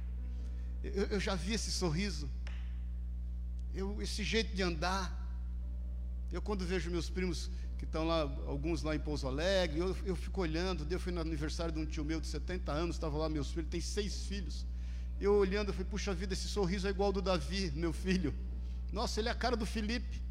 eu, 0.84 1.04
eu, 1.04 1.20
já 1.20 1.34
vi 1.34 1.54
esse 1.54 1.70
sorriso, 1.70 2.28
eu, 3.76 4.00
esse 4.00 4.24
jeito 4.24 4.56
de 4.56 4.62
andar. 4.62 5.12
Eu, 6.32 6.40
quando 6.40 6.64
vejo 6.64 6.90
meus 6.90 7.10
primos 7.10 7.50
que 7.76 7.84
estão 7.84 8.06
lá, 8.06 8.22
alguns 8.46 8.82
lá 8.82 8.96
em 8.96 8.98
Pouso 8.98 9.28
Alegre, 9.28 9.78
eu, 9.78 9.94
eu 10.04 10.16
fico 10.16 10.40
olhando. 10.40 10.86
Eu 10.90 10.98
fui 10.98 11.12
no 11.12 11.20
aniversário 11.20 11.72
de 11.72 11.78
um 11.78 11.84
tio 11.84 12.04
meu 12.04 12.18
de 12.18 12.26
70 12.26 12.72
anos, 12.72 12.96
estava 12.96 13.18
lá 13.18 13.28
meus 13.28 13.50
filhos, 13.50 13.68
tem 13.68 13.80
seis 13.80 14.26
filhos. 14.26 14.64
Eu 15.20 15.34
olhando, 15.34 15.68
eu 15.68 15.74
falei, 15.74 15.88
puxa 15.90 16.14
vida, 16.14 16.32
esse 16.32 16.48
sorriso 16.48 16.86
é 16.86 16.90
igual 16.90 17.08
ao 17.08 17.12
do 17.12 17.22
Davi, 17.22 17.70
meu 17.72 17.92
filho. 17.92 18.34
Nossa, 18.90 19.20
ele 19.20 19.28
é 19.28 19.32
a 19.32 19.34
cara 19.34 19.56
do 19.56 19.66
Felipe, 19.66 20.22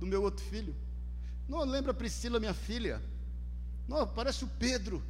do 0.00 0.06
meu 0.06 0.22
outro 0.22 0.44
filho. 0.46 0.74
Não, 1.46 1.62
lembra 1.64 1.92
a 1.92 1.94
Priscila, 1.94 2.40
minha 2.40 2.54
filha. 2.54 3.02
Não, 3.86 4.06
parece 4.06 4.44
o 4.44 4.48
Pedro. 4.48 5.02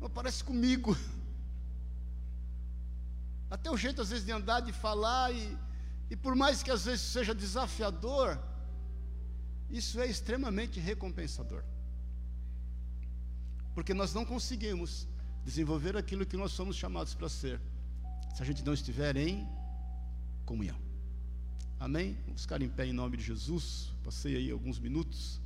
Não 0.00 0.08
parece 0.08 0.42
comigo. 0.42 0.96
Até 3.50 3.70
o 3.70 3.76
jeito, 3.76 4.00
às 4.00 4.08
vezes, 4.08 4.24
de 4.24 4.32
andar, 4.32 4.60
de 4.60 4.72
falar, 4.72 5.34
e, 5.34 5.58
e 6.10 6.16
por 6.16 6.34
mais 6.34 6.60
que 6.60 6.72
às 6.72 6.84
vezes 6.84 7.02
seja 7.02 7.32
desafiador, 7.32 8.36
isso 9.70 10.00
é 10.00 10.06
extremamente 10.06 10.80
recompensador. 10.80 11.62
Porque 13.72 13.94
nós 13.94 14.12
não 14.12 14.24
conseguimos 14.24 15.06
desenvolver 15.44 15.96
aquilo 15.96 16.26
que 16.26 16.36
nós 16.36 16.50
somos 16.50 16.74
chamados 16.74 17.14
para 17.14 17.28
ser, 17.28 17.60
se 18.34 18.42
a 18.42 18.44
gente 18.44 18.64
não 18.64 18.74
estiver 18.74 19.16
em 19.16 19.48
comunhão. 20.44 20.76
Amém? 21.78 22.18
Vamos 22.26 22.42
ficar 22.42 22.60
em 22.60 22.68
pé 22.68 22.86
em 22.86 22.92
nome 22.92 23.16
de 23.16 23.22
Jesus. 23.22 23.92
Passei 24.02 24.36
aí 24.36 24.50
alguns 24.50 24.80
minutos. 24.80 25.40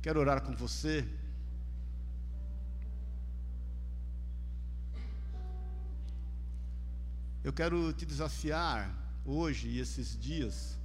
Quero 0.00 0.20
orar 0.20 0.40
com 0.40 0.54
você. 0.54 1.06
Eu 7.42 7.52
quero 7.52 7.92
te 7.92 8.06
desafiar 8.06 8.99
hoje 9.30 9.68
e 9.68 9.78
esses 9.78 10.18
dias 10.18 10.78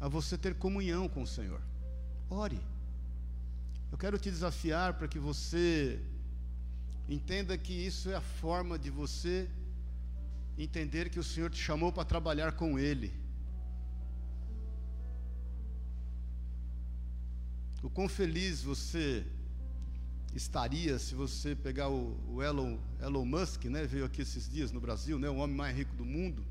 a 0.00 0.08
você 0.08 0.38
ter 0.38 0.54
comunhão 0.54 1.08
com 1.08 1.22
o 1.22 1.26
Senhor. 1.26 1.60
Ore. 2.30 2.60
Eu 3.90 3.98
quero 3.98 4.18
te 4.18 4.30
desafiar 4.30 4.94
para 4.94 5.08
que 5.08 5.18
você 5.18 6.00
entenda 7.08 7.56
que 7.56 7.72
isso 7.72 8.10
é 8.10 8.14
a 8.14 8.20
forma 8.20 8.78
de 8.78 8.90
você 8.90 9.48
entender 10.56 11.08
que 11.08 11.18
o 11.18 11.24
Senhor 11.24 11.50
te 11.50 11.60
chamou 11.60 11.90
para 11.92 12.04
trabalhar 12.04 12.52
com 12.52 12.78
Ele. 12.78 13.12
O 17.82 17.88
quão 17.88 18.08
feliz 18.08 18.62
você 18.62 19.24
estaria 20.38 20.98
se 20.98 21.14
você 21.14 21.54
pegar 21.54 21.88
o, 21.88 22.16
o 22.28 22.42
Elon, 22.42 22.78
Elon 23.00 23.24
Musk, 23.24 23.64
né? 23.66 23.84
Veio 23.84 24.04
aqui 24.04 24.22
esses 24.22 24.48
dias 24.48 24.72
no 24.72 24.80
Brasil, 24.80 25.18
né? 25.18 25.28
O 25.28 25.36
homem 25.36 25.56
mais 25.56 25.76
rico 25.76 25.94
do 25.94 26.04
mundo. 26.04 26.44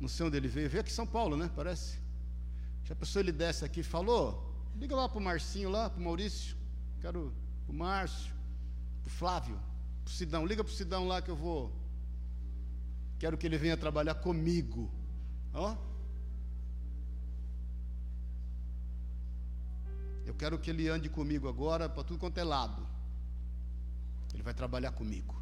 Não 0.00 0.08
sei 0.08 0.26
onde 0.26 0.36
ele 0.36 0.46
veio, 0.46 0.68
veio 0.68 0.82
aqui 0.82 0.90
em 0.90 0.94
São 0.94 1.06
Paulo, 1.06 1.36
né? 1.36 1.50
Parece. 1.56 1.98
Já 2.84 2.92
a 2.94 2.96
pessoa 2.96 3.20
ele 3.22 3.32
desce 3.32 3.64
aqui 3.64 3.80
e 3.80 3.82
falou: 3.82 4.54
liga 4.76 4.94
lá 4.94 5.08
para 5.08 5.18
o 5.18 5.22
Marcinho 5.22 5.70
lá, 5.70 5.90
para 5.90 6.00
o 6.00 6.04
Maurício, 6.04 6.56
quero 7.00 7.32
o 7.66 7.72
Márcio, 7.72 8.32
o 9.04 9.10
Flávio, 9.10 9.58
o 10.04 10.10
Sidão, 10.10 10.46
liga 10.46 10.62
para 10.62 10.70
o 10.70 10.74
Sidão 10.74 11.08
lá 11.08 11.20
que 11.20 11.30
eu 11.30 11.36
vou. 11.36 11.72
Quero 13.18 13.36
que 13.38 13.46
ele 13.46 13.58
venha 13.58 13.76
trabalhar 13.76 14.14
comigo. 14.16 14.90
Ó. 15.52 15.74
Eu 20.26 20.34
quero 20.34 20.58
que 20.58 20.70
ele 20.70 20.88
ande 20.88 21.08
comigo 21.08 21.48
agora 21.48 21.88
para 21.88 22.02
tudo 22.02 22.18
quanto 22.18 22.38
é 22.38 22.44
lado. 22.44 22.84
Ele 24.34 24.42
vai 24.42 24.52
trabalhar 24.52 24.90
comigo. 24.90 25.40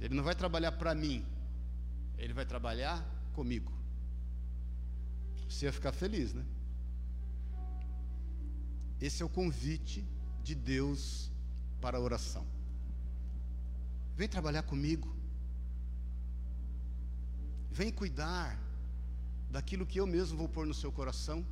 Ele 0.00 0.14
não 0.14 0.24
vai 0.24 0.34
trabalhar 0.34 0.72
para 0.72 0.94
mim. 0.94 1.24
Ele 2.16 2.32
vai 2.32 2.46
trabalhar 2.46 3.04
comigo. 3.34 3.70
Você 5.46 5.66
ia 5.66 5.72
ficar 5.72 5.92
feliz, 5.92 6.32
né? 6.32 6.44
Esse 8.98 9.22
é 9.22 9.26
o 9.26 9.28
convite 9.28 10.02
de 10.42 10.54
Deus 10.54 11.30
para 11.82 11.98
a 11.98 12.00
oração. 12.00 12.46
Vem 14.16 14.28
trabalhar 14.28 14.62
comigo. 14.62 15.14
Vem 17.70 17.92
cuidar 17.92 18.58
daquilo 19.50 19.86
que 19.86 20.00
eu 20.00 20.06
mesmo 20.06 20.38
vou 20.38 20.48
pôr 20.48 20.66
no 20.66 20.74
seu 20.74 20.90
coração. 20.90 21.46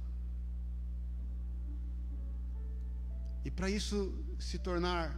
E 3.46 3.50
para 3.50 3.70
isso 3.70 4.12
se 4.40 4.58
tornar 4.58 5.16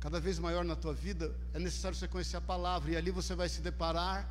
cada 0.00 0.18
vez 0.18 0.38
maior 0.38 0.64
na 0.64 0.74
tua 0.74 0.94
vida, 0.94 1.36
é 1.52 1.58
necessário 1.58 1.94
você 1.94 2.08
conhecer 2.08 2.38
a 2.38 2.40
palavra, 2.40 2.92
e 2.92 2.96
ali 2.96 3.10
você 3.10 3.34
vai 3.34 3.46
se 3.46 3.60
deparar 3.60 4.26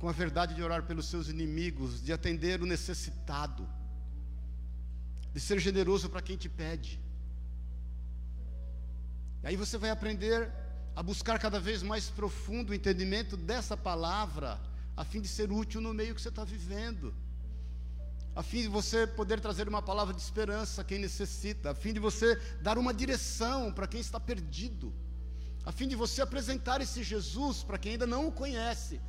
com 0.00 0.08
a 0.08 0.12
verdade 0.12 0.52
de 0.56 0.64
orar 0.64 0.82
pelos 0.82 1.06
seus 1.06 1.28
inimigos, 1.28 2.02
de 2.02 2.12
atender 2.12 2.60
o 2.60 2.66
necessitado, 2.66 3.68
de 5.32 5.38
ser 5.38 5.60
generoso 5.60 6.10
para 6.10 6.20
quem 6.20 6.36
te 6.36 6.48
pede. 6.48 6.98
E 9.44 9.46
aí 9.46 9.54
você 9.54 9.78
vai 9.78 9.90
aprender 9.90 10.50
a 10.96 11.04
buscar 11.04 11.38
cada 11.38 11.60
vez 11.60 11.84
mais 11.84 12.10
profundo 12.10 12.70
o 12.70 12.74
entendimento 12.74 13.36
dessa 13.36 13.76
palavra, 13.76 14.60
a 14.96 15.04
fim 15.04 15.20
de 15.20 15.28
ser 15.28 15.52
útil 15.52 15.80
no 15.80 15.94
meio 15.94 16.16
que 16.16 16.20
você 16.20 16.30
está 16.30 16.42
vivendo 16.42 17.14
a 18.38 18.42
fim 18.44 18.62
de 18.62 18.68
você 18.68 19.04
poder 19.04 19.40
trazer 19.40 19.68
uma 19.68 19.82
palavra 19.82 20.14
de 20.14 20.20
esperança 20.20 20.82
a 20.82 20.84
quem 20.84 21.00
necessita, 21.00 21.72
a 21.72 21.74
fim 21.74 21.92
de 21.92 21.98
você 21.98 22.36
dar 22.62 22.78
uma 22.78 22.94
direção 22.94 23.72
para 23.72 23.88
quem 23.88 24.00
está 24.00 24.20
perdido, 24.20 24.94
a 25.64 25.72
fim 25.72 25.88
de 25.88 25.96
você 25.96 26.22
apresentar 26.22 26.80
esse 26.80 27.02
Jesus 27.02 27.64
para 27.64 27.76
quem 27.76 27.92
ainda 27.94 28.06
não 28.06 28.28
o 28.28 28.30
conhece, 28.30 29.00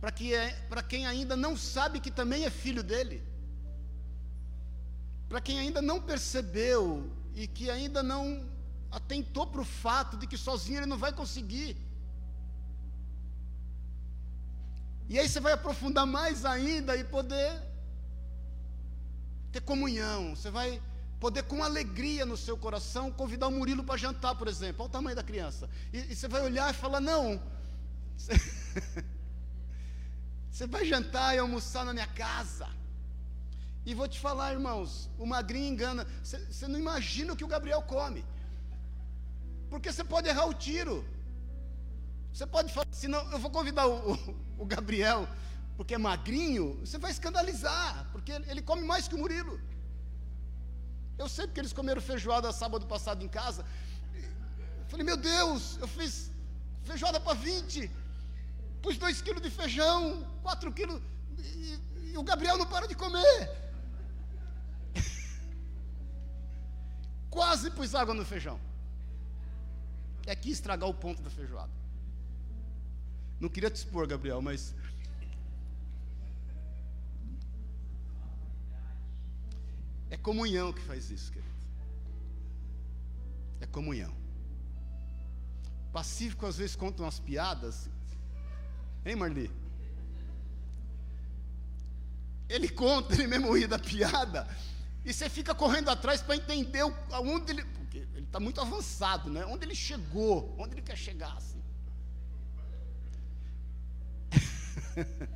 para 0.00 0.10
que 0.10 0.34
é, 0.34 0.52
para 0.70 0.82
quem 0.82 1.06
ainda 1.06 1.36
não 1.36 1.54
sabe 1.54 2.00
que 2.00 2.10
também 2.10 2.46
é 2.46 2.50
filho 2.50 2.82
dele, 2.82 3.22
para 5.28 5.42
quem 5.42 5.58
ainda 5.58 5.82
não 5.82 6.00
percebeu 6.00 7.12
e 7.34 7.46
que 7.46 7.68
ainda 7.68 8.02
não 8.02 8.48
atentou 8.90 9.46
para 9.46 9.60
o 9.60 9.66
fato 9.66 10.16
de 10.16 10.26
que 10.26 10.38
sozinho 10.38 10.78
ele 10.78 10.86
não 10.86 10.96
vai 10.96 11.12
conseguir. 11.12 11.76
E 15.10 15.18
aí 15.18 15.28
você 15.28 15.40
vai 15.40 15.52
aprofundar 15.52 16.06
mais 16.06 16.46
ainda 16.46 16.96
e 16.96 17.04
poder 17.04 17.67
ter 19.58 19.60
comunhão, 19.60 20.34
você 20.36 20.50
vai 20.50 20.80
poder 21.18 21.42
com 21.42 21.62
alegria 21.62 22.24
no 22.24 22.36
seu 22.36 22.56
coração 22.56 23.10
convidar 23.10 23.48
o 23.48 23.50
Murilo 23.50 23.82
para 23.82 23.96
jantar, 23.96 24.36
por 24.36 24.46
exemplo. 24.46 24.82
Olha 24.82 24.88
o 24.88 24.92
tamanho 24.92 25.16
da 25.16 25.22
criança. 25.22 25.68
E, 25.92 25.98
e 25.98 26.14
você 26.14 26.28
vai 26.28 26.42
olhar 26.42 26.70
e 26.70 26.76
falar: 26.76 27.00
não, 27.00 27.42
você, 30.50 30.66
vai 30.66 30.84
jantar 30.84 31.34
e 31.34 31.38
almoçar 31.38 31.84
na 31.84 31.92
minha 31.92 32.06
casa. 32.06 32.68
E 33.84 33.94
vou 33.94 34.06
te 34.06 34.20
falar, 34.20 34.52
irmãos, 34.52 35.10
o 35.18 35.26
magrinho 35.26 35.72
engana. 35.72 36.06
Você, 36.22 36.38
você 36.38 36.68
não 36.68 36.78
imagina 36.78 37.32
o 37.32 37.36
que 37.36 37.44
o 37.44 37.48
Gabriel 37.48 37.82
come. 37.82 38.24
Porque 39.70 39.92
você 39.92 40.04
pode 40.04 40.28
errar 40.28 40.46
o 40.46 40.54
tiro. 40.54 41.04
Você 42.32 42.46
pode 42.46 42.72
falar 42.72 42.86
assim, 42.92 43.08
não, 43.08 43.32
eu 43.32 43.38
vou 43.38 43.50
convidar 43.50 43.86
o, 43.86 44.12
o, 44.12 44.36
o 44.58 44.66
Gabriel 44.66 45.26
porque 45.78 45.94
é 45.94 45.98
magrinho, 45.98 46.74
você 46.84 46.98
vai 46.98 47.12
escandalizar, 47.12 48.08
porque 48.10 48.32
ele 48.32 48.60
come 48.60 48.82
mais 48.82 49.06
que 49.06 49.14
o 49.14 49.18
Murilo. 49.18 49.60
Eu 51.16 51.28
sei 51.28 51.46
porque 51.46 51.60
eles 51.60 51.72
comeram 51.72 52.02
feijoada 52.02 52.52
sábado 52.52 52.84
passado 52.84 53.24
em 53.24 53.28
casa. 53.28 53.64
Eu 54.80 54.86
falei, 54.88 55.06
meu 55.06 55.16
Deus, 55.16 55.78
eu 55.80 55.86
fiz 55.86 56.32
feijoada 56.82 57.20
para 57.20 57.34
20, 57.34 57.88
pus 58.82 58.98
2 58.98 59.22
quilos 59.22 59.40
de 59.40 59.50
feijão, 59.50 60.26
4 60.42 60.72
quilos, 60.72 61.00
e, 61.38 61.78
e 62.10 62.18
o 62.18 62.24
Gabriel 62.24 62.58
não 62.58 62.66
para 62.66 62.88
de 62.88 62.96
comer. 62.96 63.48
Quase 67.30 67.70
pus 67.70 67.94
água 67.94 68.14
no 68.14 68.24
feijão. 68.24 68.58
É 70.26 70.32
aqui 70.32 70.50
estragar 70.50 70.88
o 70.88 70.94
ponto 70.94 71.22
da 71.22 71.30
feijoada. 71.30 71.70
Não 73.38 73.48
queria 73.48 73.70
te 73.70 73.76
expor, 73.76 74.08
Gabriel, 74.08 74.42
mas 74.42 74.74
É 80.10 80.16
comunhão 80.16 80.72
que 80.72 80.80
faz 80.82 81.10
isso, 81.10 81.30
querido. 81.32 81.48
É 83.60 83.66
comunhão. 83.66 84.14
Pacífico 85.92 86.46
às 86.46 86.56
vezes 86.56 86.76
conta 86.76 87.02
umas 87.02 87.18
piadas. 87.18 87.90
Hein, 89.04 89.16
Marli? 89.16 89.50
Ele 92.48 92.68
conta, 92.68 93.14
ele 93.14 93.26
mesmo 93.26 93.52
ri 93.52 93.66
da 93.66 93.78
piada. 93.78 94.48
E 95.04 95.12
você 95.12 95.28
fica 95.28 95.54
correndo 95.54 95.90
atrás 95.90 96.22
para 96.22 96.36
entender 96.36 96.80
aonde 97.10 97.52
ele. 97.52 97.64
Porque 97.64 97.98
ele 97.98 98.24
está 98.24 98.40
muito 98.40 98.60
avançado, 98.60 99.30
né? 99.30 99.44
Onde 99.46 99.64
ele 99.64 99.74
chegou, 99.74 100.54
onde 100.58 100.74
ele 100.74 100.82
quer 100.82 100.96
chegar, 100.96 101.36
assim. 101.36 101.62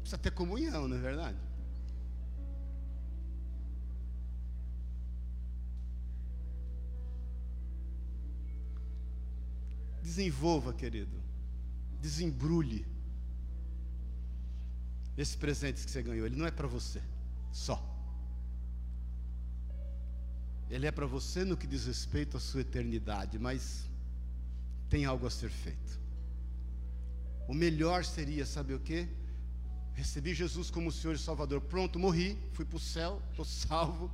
Precisa 0.00 0.18
ter 0.18 0.32
comunhão, 0.32 0.88
não 0.88 0.96
é 0.96 1.00
verdade? 1.00 1.38
Desenvolva, 10.04 10.74
querido. 10.74 11.18
Desembrulhe 11.98 12.86
esse 15.16 15.34
presente 15.34 15.82
que 15.82 15.90
você 15.90 16.02
ganhou. 16.02 16.26
Ele 16.26 16.36
não 16.36 16.44
é 16.46 16.50
para 16.50 16.68
você 16.68 17.00
só. 17.50 17.82
Ele 20.68 20.86
é 20.86 20.92
para 20.92 21.06
você 21.06 21.42
no 21.42 21.56
que 21.56 21.66
diz 21.66 21.86
respeito 21.86 22.36
à 22.36 22.40
sua 22.40 22.60
eternidade, 22.60 23.38
mas 23.38 23.86
tem 24.90 25.06
algo 25.06 25.26
a 25.26 25.30
ser 25.30 25.48
feito. 25.48 25.98
O 27.48 27.54
melhor 27.54 28.04
seria, 28.04 28.44
sabe 28.44 28.74
o 28.74 28.80
que? 28.80 29.08
Recebi 29.94 30.34
Jesus 30.34 30.70
como 30.70 30.92
Senhor 30.92 31.14
e 31.14 31.18
Salvador. 31.18 31.62
Pronto, 31.62 31.98
morri, 31.98 32.38
fui 32.52 32.66
para 32.66 32.76
o 32.76 32.80
céu, 32.80 33.22
estou 33.30 33.44
salvo. 33.44 34.10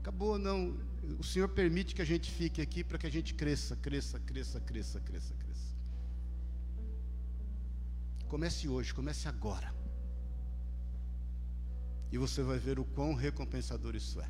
Acabou, 0.00 0.38
não 0.38 0.76
o 1.18 1.24
Senhor 1.24 1.48
permite 1.48 1.94
que 1.94 2.02
a 2.02 2.04
gente 2.04 2.30
fique 2.30 2.60
aqui 2.60 2.84
para 2.84 2.98
que 2.98 3.06
a 3.06 3.10
gente 3.10 3.34
cresça, 3.34 3.74
cresça, 3.76 4.18
cresça, 4.20 4.60
cresça, 4.60 5.00
cresça, 5.00 5.34
cresça. 5.34 5.70
Comece 8.28 8.68
hoje, 8.68 8.94
comece 8.94 9.26
agora. 9.26 9.74
E 12.12 12.18
você 12.18 12.42
vai 12.42 12.58
ver 12.58 12.78
o 12.78 12.84
quão 12.84 13.14
recompensador 13.14 13.96
isso 13.96 14.20
é. 14.20 14.28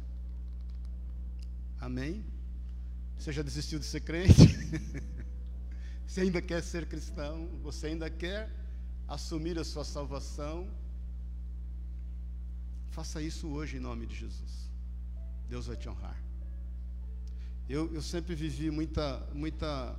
Amém? 1.79 2.25
Você 3.19 3.33
já 3.33 3.43
desistiu 3.43 3.79
de 3.79 3.85
ser 3.85 4.01
crente? 4.01 4.35
você 6.07 6.23
ainda 6.23 6.41
quer 6.41 6.63
ser 6.63 6.87
cristão? 6.87 7.49
Você 7.63 7.89
ainda 7.89 8.09
quer 8.09 8.51
assumir 9.07 9.59
a 9.59 9.65
sua 9.65 9.85
salvação? 9.85 10.69
Faça 12.91 13.21
isso 13.21 13.49
hoje 13.49 13.77
em 13.77 13.81
nome 13.81 14.07
de 14.07 14.15
Jesus. 14.15 14.70
Deus 15.51 15.67
vai 15.67 15.77
te 15.77 15.89
honrar. 15.89 16.17
Eu, 17.69 17.93
eu 17.93 18.01
sempre 18.01 18.35
vivi 18.37 18.71
muita, 18.71 19.05
muita 19.35 19.97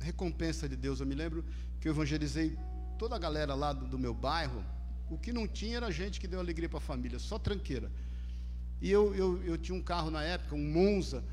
recompensa 0.00 0.68
de 0.68 0.76
Deus. 0.76 1.00
Eu 1.00 1.06
me 1.06 1.16
lembro 1.16 1.44
que 1.80 1.88
eu 1.88 1.92
evangelizei 1.92 2.56
toda 3.00 3.16
a 3.16 3.18
galera 3.18 3.54
lá 3.54 3.72
do, 3.72 3.86
do 3.86 3.98
meu 3.98 4.14
bairro. 4.14 4.64
O 5.10 5.18
que 5.18 5.32
não 5.32 5.46
tinha 5.48 5.78
era 5.78 5.90
gente 5.90 6.20
que 6.20 6.28
deu 6.28 6.38
alegria 6.38 6.68
para 6.68 6.78
a 6.78 6.80
família, 6.80 7.18
só 7.18 7.36
tranqueira. 7.36 7.90
E 8.80 8.90
eu, 8.90 9.12
eu, 9.14 9.42
eu 9.42 9.58
tinha 9.58 9.76
um 9.76 9.82
carro 9.82 10.10
na 10.10 10.22
época, 10.22 10.54
um 10.54 10.72
Monza. 10.72 11.24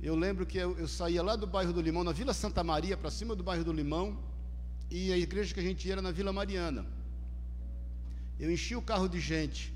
Eu 0.00 0.14
lembro 0.14 0.46
que 0.46 0.58
eu, 0.58 0.78
eu 0.78 0.86
saía 0.86 1.22
lá 1.22 1.34
do 1.34 1.48
bairro 1.48 1.72
do 1.72 1.80
Limão, 1.80 2.04
na 2.04 2.12
Vila 2.12 2.32
Santa 2.32 2.62
Maria, 2.62 2.96
para 2.96 3.10
cima 3.10 3.34
do 3.34 3.42
bairro 3.42 3.64
do 3.64 3.72
Limão, 3.72 4.16
e 4.88 5.12
a 5.12 5.18
igreja 5.18 5.52
que 5.52 5.58
a 5.58 5.62
gente 5.62 5.86
ia 5.86 5.94
era 5.94 6.02
na 6.02 6.12
Vila 6.12 6.32
Mariana. 6.32 6.86
Eu 8.38 8.52
enchia 8.52 8.78
o 8.78 8.82
carro 8.82 9.08
de 9.08 9.18
gente. 9.18 9.75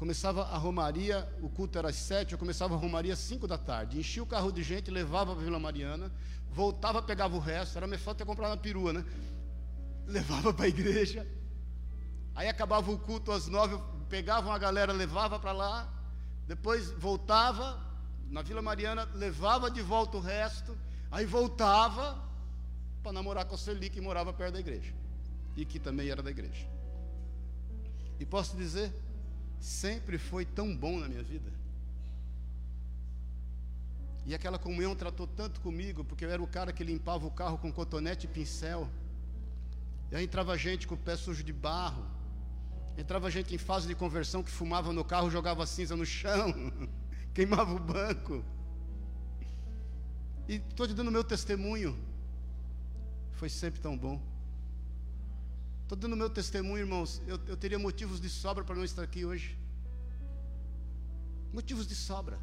Começava 0.00 0.44
a 0.44 0.56
romaria, 0.56 1.30
o 1.42 1.50
culto 1.50 1.76
era 1.76 1.90
às 1.90 1.96
sete, 1.96 2.32
eu 2.32 2.38
começava 2.38 2.74
a 2.74 2.78
romaria 2.78 3.12
às 3.12 3.18
cinco 3.18 3.46
da 3.46 3.58
tarde. 3.58 3.98
Enchia 3.98 4.22
o 4.22 4.26
carro 4.26 4.50
de 4.50 4.62
gente, 4.62 4.90
levava 4.90 5.32
para 5.32 5.42
a 5.42 5.44
Vila 5.44 5.58
Mariana, 5.58 6.10
voltava, 6.48 7.02
pegava 7.02 7.36
o 7.36 7.38
resto, 7.38 7.76
era 7.76 7.86
mais 7.86 8.00
falta 8.00 8.24
comprar 8.24 8.48
uma 8.48 8.56
perua, 8.56 8.94
né? 8.94 9.04
Levava 10.08 10.54
para 10.54 10.64
a 10.64 10.68
igreja. 10.68 11.28
Aí 12.34 12.48
acabava 12.48 12.90
o 12.90 12.98
culto 12.98 13.30
às 13.30 13.46
nove, 13.46 13.78
pegava 14.08 14.48
uma 14.48 14.58
galera, 14.58 14.90
levava 14.90 15.38
para 15.38 15.52
lá, 15.52 15.92
depois 16.46 16.90
voltava 16.92 17.78
na 18.30 18.40
Vila 18.40 18.62
Mariana, 18.62 19.06
levava 19.12 19.70
de 19.70 19.82
volta 19.82 20.16
o 20.16 20.20
resto, 20.20 20.78
aí 21.10 21.26
voltava 21.26 22.26
para 23.02 23.12
namorar 23.12 23.44
com 23.44 23.54
a 23.54 23.58
Celi, 23.58 23.90
que 23.90 24.00
morava 24.00 24.32
perto 24.32 24.54
da 24.54 24.60
igreja. 24.60 24.94
E 25.54 25.66
que 25.66 25.78
também 25.78 26.08
era 26.08 26.22
da 26.22 26.30
igreja. 26.30 26.66
E 28.18 28.24
posso 28.24 28.56
dizer, 28.56 28.90
sempre 29.60 30.16
foi 30.18 30.44
tão 30.44 30.74
bom 30.74 30.98
na 30.98 31.06
minha 31.06 31.22
vida. 31.22 31.52
E 34.26 34.34
aquela 34.34 34.58
comunhão 34.58 34.94
tratou 34.94 35.26
tanto 35.26 35.60
comigo, 35.60 36.04
porque 36.04 36.24
eu 36.24 36.30
era 36.30 36.42
o 36.42 36.46
cara 36.46 36.72
que 36.72 36.82
limpava 36.82 37.26
o 37.26 37.30
carro 37.30 37.58
com 37.58 37.72
cotonete 37.72 38.26
e 38.26 38.28
pincel. 38.28 38.88
E 40.10 40.16
aí 40.16 40.24
entrava 40.24 40.56
gente 40.56 40.86
com 40.86 40.94
o 40.94 40.98
pé 40.98 41.16
sujo 41.16 41.44
de 41.44 41.52
barro. 41.52 42.04
Entrava 42.96 43.30
gente 43.30 43.54
em 43.54 43.58
fase 43.58 43.86
de 43.86 43.94
conversão 43.94 44.42
que 44.42 44.50
fumava 44.50 44.92
no 44.92 45.04
carro, 45.04 45.30
jogava 45.30 45.66
cinza 45.66 45.96
no 45.96 46.04
chão, 46.04 46.52
queimava 47.32 47.72
o 47.74 47.78
banco. 47.78 48.44
E 50.48 50.56
estou 50.56 50.86
te 50.86 50.94
dando 50.94 51.10
meu 51.10 51.24
testemunho. 51.24 51.96
Foi 53.32 53.48
sempre 53.48 53.80
tão 53.80 53.96
bom. 53.96 54.20
Estou 55.90 55.98
dando 55.98 56.16
meu 56.16 56.30
testemunho, 56.30 56.78
irmãos. 56.78 57.20
Eu, 57.26 57.36
eu 57.48 57.56
teria 57.56 57.76
motivos 57.76 58.20
de 58.20 58.28
sobra 58.28 58.62
para 58.62 58.76
não 58.76 58.84
estar 58.84 59.02
aqui 59.02 59.24
hoje. 59.24 59.58
Motivos 61.52 61.84
de 61.84 61.96
sobra. 61.96 62.38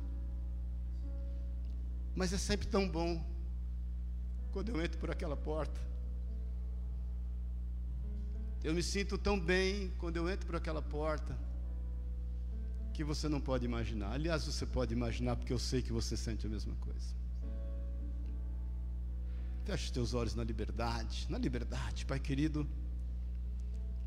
Mas 2.13 2.33
é 2.33 2.37
sempre 2.37 2.67
tão 2.67 2.89
bom 2.89 3.25
quando 4.51 4.67
eu 4.67 4.81
entro 4.81 4.99
por 4.99 5.09
aquela 5.09 5.37
porta. 5.37 5.79
Eu 8.61 8.73
me 8.73 8.83
sinto 8.83 9.17
tão 9.17 9.39
bem 9.39 9.93
quando 9.97 10.17
eu 10.17 10.29
entro 10.29 10.45
por 10.45 10.57
aquela 10.57 10.81
porta 10.81 11.39
que 12.93 13.01
você 13.01 13.29
não 13.29 13.39
pode 13.39 13.63
imaginar. 13.63 14.11
Aliás, 14.11 14.43
você 14.43 14.65
pode 14.65 14.91
imaginar 14.93 15.37
porque 15.37 15.53
eu 15.53 15.59
sei 15.59 15.81
que 15.81 15.93
você 15.93 16.17
sente 16.17 16.45
a 16.45 16.49
mesma 16.49 16.75
coisa. 16.81 17.15
Feche 19.63 19.85
os 19.85 19.91
teus 19.91 20.13
olhos 20.13 20.35
na 20.35 20.43
liberdade, 20.43 21.25
na 21.29 21.37
liberdade, 21.37 22.05
Pai 22.05 22.19
querido. 22.19 22.67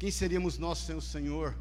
Quem 0.00 0.10
seríamos 0.10 0.56
nós 0.56 0.78
sem 0.78 0.96
o 0.96 1.00
Senhor? 1.02 1.54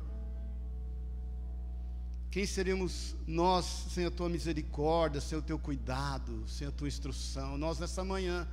Quem 2.31 2.45
seríamos 2.45 3.13
nós 3.27 3.65
sem 3.93 4.05
a 4.05 4.11
tua 4.11 4.29
misericórdia, 4.29 5.19
sem 5.19 5.37
o 5.37 5.41
teu 5.41 5.59
cuidado, 5.59 6.47
sem 6.47 6.65
a 6.65 6.71
tua 6.71 6.87
instrução? 6.87 7.57
Nós, 7.57 7.79
nessa 7.79 8.01
manhã, 8.01 8.47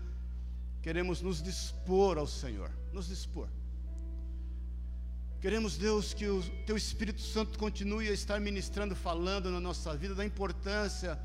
queremos 0.82 1.22
nos 1.22 1.40
dispor 1.40 2.18
ao 2.18 2.26
Senhor, 2.26 2.68
nos 2.92 3.06
dispor. 3.06 3.48
Queremos, 5.40 5.78
Deus, 5.78 6.12
que 6.12 6.26
o 6.26 6.42
teu 6.66 6.76
Espírito 6.76 7.20
Santo 7.20 7.56
continue 7.56 8.08
a 8.08 8.12
estar 8.12 8.40
ministrando, 8.40 8.96
falando 8.96 9.52
na 9.52 9.60
nossa 9.60 9.96
vida 9.96 10.16
da 10.16 10.24
importância 10.24 11.16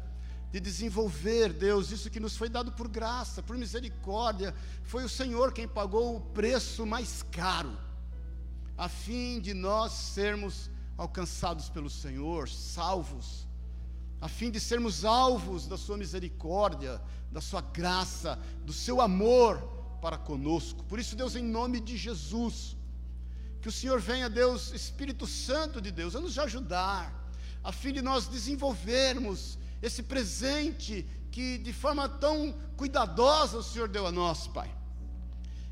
de 0.52 0.60
desenvolver, 0.60 1.52
Deus, 1.52 1.90
isso 1.90 2.12
que 2.12 2.20
nos 2.20 2.38
foi 2.38 2.48
dado 2.48 2.72
por 2.74 2.88
graça, 2.88 3.42
por 3.42 3.58
misericórdia. 3.58 4.54
Foi 4.84 5.04
o 5.04 5.10
Senhor 5.10 5.52
quem 5.52 5.68
pagou 5.68 6.16
o 6.16 6.22
preço 6.22 6.86
mais 6.86 7.24
caro 7.24 7.76
a 8.78 8.90
fim 8.90 9.40
de 9.40 9.54
nós 9.54 9.92
sermos 9.92 10.70
alcançados 10.98 11.70
pelo 11.70 11.90
Senhor, 11.90 12.48
salvos, 12.50 13.48
a 14.20 14.28
fim 14.28 14.52
de 14.52 14.60
sermos 14.60 15.04
alvos 15.04 15.68
da 15.68 15.78
Sua 15.78 15.98
misericórdia, 15.98 17.02
da 17.32 17.42
Sua 17.42 17.62
graça, 17.62 18.38
do 18.66 18.74
Seu 18.74 19.02
amor 19.02 19.58
para 20.02 20.18
conosco. 20.18 20.84
Por 20.84 21.00
isso, 21.00 21.16
Deus, 21.16 21.36
em 21.36 21.44
nome 21.44 21.80
de 21.80 21.98
Jesus, 21.98 22.78
que 23.62 23.68
o 23.68 23.72
Senhor 23.72 24.00
venha, 24.00 24.30
Deus, 24.30 24.72
Espírito 24.74 25.26
Santo 25.26 25.82
de 25.82 25.92
Deus, 25.92 26.16
a 26.16 26.22
nos 26.22 26.38
ajudar, 26.38 27.32
a 27.64 27.72
fim 27.72 27.94
de 27.94 28.02
nós 28.02 28.28
desenvolvermos 28.28 29.58
esse 29.82 30.04
presente 30.04 31.08
que 31.32 31.58
de 31.58 31.72
forma 31.72 32.10
tão 32.10 32.54
cuidadosa 32.76 33.58
o 33.58 33.64
Senhor 33.64 33.88
deu 33.88 34.06
a 34.06 34.12
nós, 34.12 34.48
Pai 34.48 34.81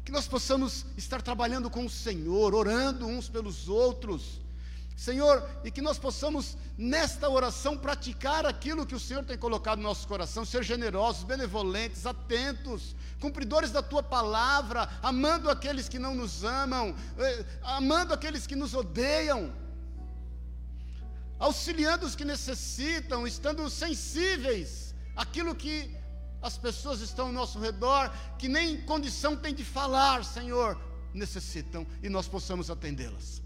que 0.10 0.14
nós 0.14 0.28
possamos 0.28 0.88
estar 0.98 1.22
trabalhando 1.22 1.70
com 1.70 1.86
o 1.86 1.90
Senhor, 1.90 2.56
orando 2.56 3.06
uns 3.06 3.30
pelos 3.30 3.70
outros. 3.70 4.42
Senhor, 4.98 5.48
e 5.64 5.70
que 5.70 5.84
nós 5.84 6.00
possamos, 6.00 6.58
nesta 6.76 7.30
oração, 7.30 7.78
praticar 7.78 8.44
aquilo 8.44 8.88
que 8.88 8.96
o 8.96 9.00
Senhor 9.00 9.24
tem 9.24 9.38
colocado 9.38 9.78
no 9.78 9.84
nosso 9.84 10.08
coração, 10.08 10.44
ser 10.44 10.64
generosos, 10.64 11.24
benevolentes, 11.24 12.08
atentos, 12.08 12.96
cumpridores 13.22 13.70
da 13.70 13.84
tua 13.84 14.02
palavra, 14.02 14.90
amando 15.04 15.48
aqueles 15.48 15.88
que 15.88 16.00
não 16.00 16.16
nos 16.16 16.44
amam, 16.44 16.96
eh, 17.20 17.46
amando 17.62 18.12
aqueles 18.12 18.48
que 18.48 18.56
nos 18.56 18.74
odeiam, 18.74 19.54
auxiliando 21.38 22.04
os 22.08 22.16
que 22.16 22.26
necessitam, 22.26 23.28
estando 23.28 23.70
sensíveis 23.70 24.96
àquilo 25.16 25.54
que 25.54 25.99
as 26.42 26.58
pessoas 26.58 27.02
estão 27.02 27.28
ao 27.28 27.34
nosso 27.34 27.60
redor 27.60 28.12
que 28.38 28.48
nem 28.48 28.82
condição 28.82 29.36
tem 29.36 29.54
de 29.54 29.64
falar, 29.64 30.24
Senhor, 30.24 30.80
necessitam 31.14 31.86
e 32.02 32.10
nós 32.10 32.28
possamos 32.28 32.70
atendê-las. 32.70 33.42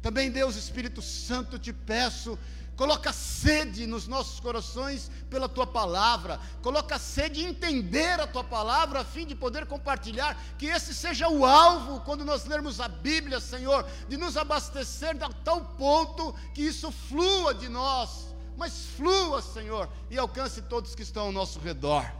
Também, 0.00 0.30
Deus 0.30 0.56
Espírito 0.56 1.00
Santo, 1.00 1.58
te 1.58 1.72
peço, 1.72 2.38
coloca 2.76 3.12
sede 3.12 3.86
nos 3.86 4.08
nossos 4.08 4.40
corações 4.40 5.10
pela 5.30 5.48
tua 5.48 5.66
palavra, 5.66 6.40
coloca 6.60 6.98
sede 6.98 7.42
em 7.42 7.48
entender 7.48 8.18
a 8.18 8.26
tua 8.26 8.42
palavra, 8.42 9.00
a 9.00 9.04
fim 9.04 9.26
de 9.26 9.34
poder 9.34 9.66
compartilhar, 9.66 10.36
que 10.58 10.66
esse 10.66 10.94
seja 10.94 11.28
o 11.28 11.44
alvo 11.44 12.00
quando 12.00 12.24
nós 12.24 12.44
lermos 12.44 12.80
a 12.80 12.88
Bíblia, 12.88 13.40
Senhor, 13.40 13.86
de 14.08 14.16
nos 14.16 14.36
abastecer 14.36 15.16
a 15.22 15.28
tal 15.28 15.64
ponto 15.76 16.34
que 16.54 16.62
isso 16.62 16.90
flua 16.90 17.54
de 17.54 17.68
nós 17.68 18.31
mas 18.56 18.86
flua, 18.96 19.40
Senhor, 19.42 19.88
e 20.10 20.18
alcance 20.18 20.62
todos 20.62 20.94
que 20.94 21.02
estão 21.02 21.26
ao 21.26 21.32
nosso 21.32 21.58
redor. 21.58 22.10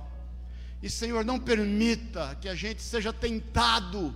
E, 0.82 0.90
Senhor, 0.90 1.24
não 1.24 1.38
permita 1.38 2.36
que 2.40 2.48
a 2.48 2.54
gente 2.54 2.82
seja 2.82 3.12
tentado 3.12 4.14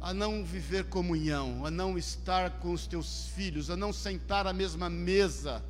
a 0.00 0.12
não 0.12 0.44
viver 0.44 0.84
comunhão, 0.84 1.64
a 1.64 1.70
não 1.70 1.98
estar 1.98 2.50
com 2.58 2.72
os 2.72 2.86
teus 2.86 3.26
filhos, 3.28 3.70
a 3.70 3.76
não 3.76 3.92
sentar 3.92 4.46
à 4.46 4.52
mesma 4.52 4.88
mesa, 4.88 5.64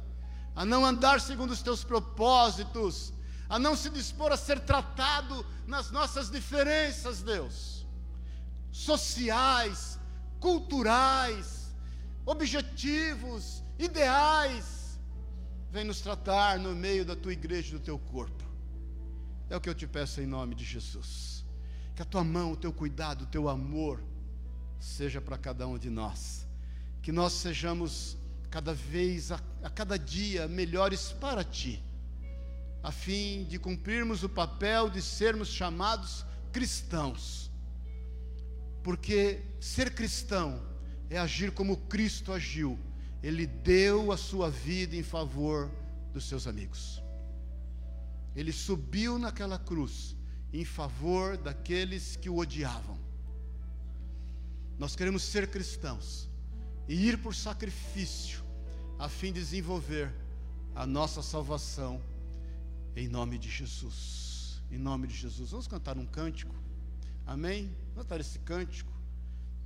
a 0.55 0.65
não 0.65 0.85
andar 0.85 1.21
segundo 1.21 1.53
os 1.53 1.63
teus 1.63 1.85
propósitos, 1.85 3.13
a 3.49 3.59
não 3.59 3.77
se 3.77 3.89
dispor 3.89 4.33
a 4.33 4.37
ser 4.37 4.61
tratado 4.61 5.47
nas 5.67 5.91
nossas 5.91 6.31
diferenças, 6.31 7.23
Deus, 7.23 7.87
sociais, 8.71 9.99
culturais, 10.41 11.75
objetivos, 12.27 13.63
ideais, 13.79 14.78
Vem 15.71 15.85
nos 15.85 16.01
tratar 16.01 16.59
no 16.59 16.75
meio 16.75 17.05
da 17.05 17.15
tua 17.15 17.33
igreja, 17.33 17.77
do 17.77 17.85
teu 17.85 17.99
corpo. 17.99 18.43
É 19.51 19.57
o 19.57 19.61
que 19.61 19.69
eu 19.69 19.75
te 19.75 19.87
peço 19.87 20.21
em 20.21 20.27
nome 20.27 20.55
de 20.55 20.65
Jesus. 20.65 21.45
Que 21.95 22.03
a 22.03 22.07
tua 22.07 22.25
mão, 22.25 22.53
o 22.53 22.57
teu 22.57 22.73
cuidado, 22.73 23.23
o 23.23 23.27
teu 23.27 23.49
amor 23.49 24.03
seja 24.81 25.21
para 25.21 25.37
cada 25.37 25.67
um 25.67 25.79
de 25.79 25.91
nós. 25.91 26.47
Que 27.03 27.13
nós 27.13 27.35
sejamos 27.35 28.17
cada 28.51 28.73
vez, 28.73 29.31
a, 29.31 29.41
a 29.63 29.69
cada 29.69 29.99
dia, 29.99 30.49
melhores 30.49 31.13
para 31.13 31.45
ti, 31.45 31.83
a 32.83 32.91
fim 32.91 33.45
de 33.45 33.59
cumprirmos 33.59 34.23
o 34.23 34.29
papel 34.29 34.89
de 34.89 35.03
sermos 35.03 35.49
chamados 35.49 36.25
cristãos. 36.51 37.51
Porque 38.83 39.43
ser 39.61 39.95
cristão 39.95 40.63
é 41.11 41.19
agir 41.19 41.53
como 41.53 41.77
Cristo 41.77 42.33
agiu 42.33 42.79
ele 43.23 43.47
deu 43.47 44.13
a 44.13 44.17
sua 44.17 44.51
vida 44.51 44.95
em 44.95 45.03
favor 45.03 45.71
dos 46.13 46.25
seus 46.25 46.47
amigos. 46.47 47.03
Ele 48.35 48.53
subiu 48.53 49.19
naquela 49.19 49.59
cruz 49.59 50.17
em 50.53 50.65
favor 50.65 51.37
daqueles 51.37 52.17
que 52.17 52.31
o 52.31 52.37
odiavam. 52.39 52.99
Nós 54.79 54.95
queremos 54.95 55.23
ser 55.23 55.51
cristãos 55.51 56.29
e 56.87 57.09
ir 57.09 57.19
por 57.19 57.35
sacrifício, 57.35 58.43
a 58.99 59.09
fim 59.09 59.33
de 59.33 59.41
desenvolver 59.41 60.15
a 60.75 60.87
nossa 60.87 61.23
salvação, 61.23 62.01
em 62.97 63.09
nome 63.09 63.39
de 63.39 63.51
Jesus. 63.51 64.63
Em 64.71 64.79
nome 64.79 65.07
de 65.07 65.15
Jesus. 65.15 65.51
Vamos 65.51 65.67
cantar 65.67 65.99
um 65.99 66.07
cântico. 66.07 66.55
Amém? 67.27 67.67
Vamos 67.89 68.03
cantar 68.03 68.21
esse 68.21 68.39
cântico. 68.39 68.93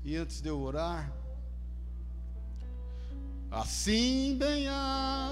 E 0.02 0.16
antes 0.16 0.40
de 0.40 0.48
eu 0.48 0.60
orar, 0.60 1.12
assim 3.52 4.36
bem 4.38 4.66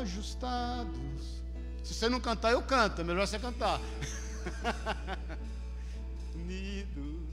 ajustados. 0.03 1.41
Se 1.83 1.95
você 1.95 2.09
não 2.09 2.21
cantar, 2.21 2.53
eu 2.53 2.63
canto, 2.63 3.01
é 3.01 3.05
melhor 3.05 3.27
você 3.27 3.39
cantar. 3.39 3.81
Unidos, 6.35 7.29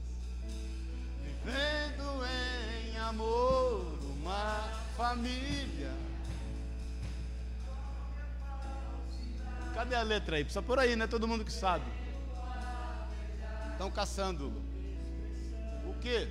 vivendo 1.22 2.26
em 2.26 2.96
amor, 2.98 3.98
uma 4.02 4.70
família. 4.96 5.92
Cadê 9.74 9.94
a 9.94 10.02
letra 10.02 10.36
aí? 10.36 10.44
Precisa 10.44 10.62
por 10.62 10.78
aí, 10.78 10.96
né? 10.96 11.06
Todo 11.06 11.28
mundo 11.28 11.44
que 11.44 11.52
sabe. 11.52 11.84
Estão 13.72 13.90
caçando. 13.90 14.50
O 15.86 15.94
que? 16.00 16.28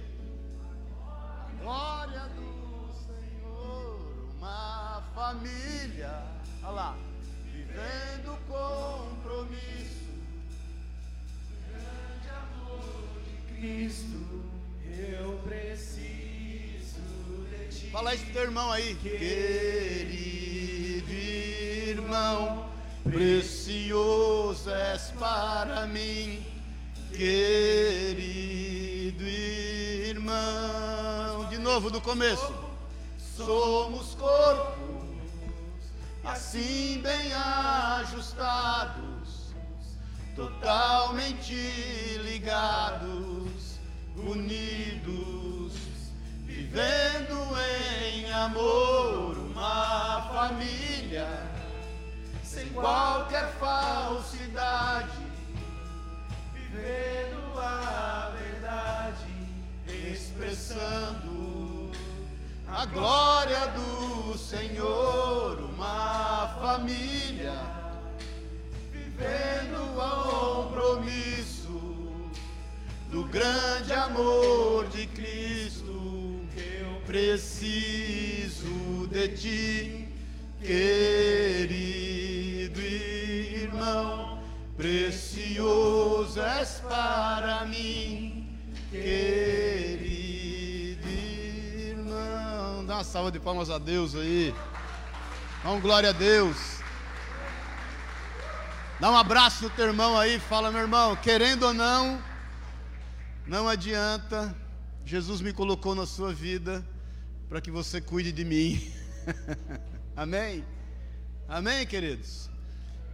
Glória 1.62 2.28
do 2.36 2.57
uma 4.38 5.04
família. 5.14 6.24
Olha 6.64 6.72
lá. 6.72 6.96
Vivendo 7.52 8.38
compromisso. 8.48 10.08
Grande 11.70 12.30
amor 12.30 13.10
de 13.26 13.36
Cristo, 13.54 14.20
eu 14.86 15.40
preciso 15.44 17.02
de 17.50 17.68
ti. 17.68 17.90
Fala 17.90 18.14
isso 18.14 18.24
pro 18.26 18.34
teu 18.34 18.44
irmão 18.44 18.72
aí. 18.72 18.96
Querido 18.96 20.28
irmão, 21.12 22.70
precioso 23.04 24.70
és 24.70 25.12
para 25.20 25.88
mim. 25.88 26.46
Querido 27.12 28.18
irmão. 30.08 31.50
De 31.50 31.58
novo, 31.58 31.90
do 31.90 32.00
começo. 32.00 32.67
Somos 33.38 34.16
corpo, 34.16 35.06
assim 36.24 37.00
bem 37.04 37.32
ajustados, 38.00 39.54
totalmente 40.36 41.54
ligados, 42.24 43.78
unidos, 44.18 45.74
vivendo 46.46 47.38
em 48.12 48.34
amor, 48.34 49.38
uma 49.38 50.28
família, 50.34 51.28
sem 52.44 52.70
qualquer 52.70 53.54
falsidade, 53.60 55.28
Vivendo 56.56 57.60
a 57.60 58.34
verdade, 58.36 59.32
expressando 59.88 61.57
a 62.70 62.86
glória 62.86 63.68
do 63.68 64.38
Senhor, 64.38 65.58
uma 65.60 66.58
família, 66.62 67.56
vivendo 68.92 70.00
ao 70.00 70.66
compromisso 70.66 72.30
do 73.10 73.24
grande 73.26 73.94
amor 73.94 74.88
de 74.90 75.08
Cristo. 75.08 76.42
Eu 76.56 77.02
preciso 77.06 78.68
de 79.10 79.28
ti, 79.30 80.10
querido 80.62 81.17
salva 93.18 93.32
de 93.32 93.40
palmas 93.40 93.72
a 93.72 93.80
Deus 93.80 94.14
aí. 94.14 94.54
Dá 95.64 95.72
um 95.72 95.82
glória 95.82 96.10
a 96.10 96.12
Deus. 96.12 96.56
Dá 99.00 99.10
um 99.10 99.18
abraço 99.18 99.64
no 99.64 99.72
teu 99.72 99.88
irmão 99.88 100.16
aí, 100.16 100.40
fala, 100.40 100.72
meu 100.72 100.82
irmão, 100.82 101.16
querendo 101.16 101.64
ou 101.64 101.74
não, 101.74 102.22
não 103.48 103.68
adianta. 103.68 104.56
Jesus 105.04 105.42
me 105.42 105.52
colocou 105.52 105.96
na 105.96 106.06
sua 106.06 106.32
vida 106.32 106.88
para 107.50 107.60
que 107.60 107.72
você 107.72 108.00
cuide 108.00 108.32
de 108.32 108.46
mim. 108.46 108.94
Amém? 110.16 110.64
Amém, 111.50 111.88
queridos? 111.88 112.52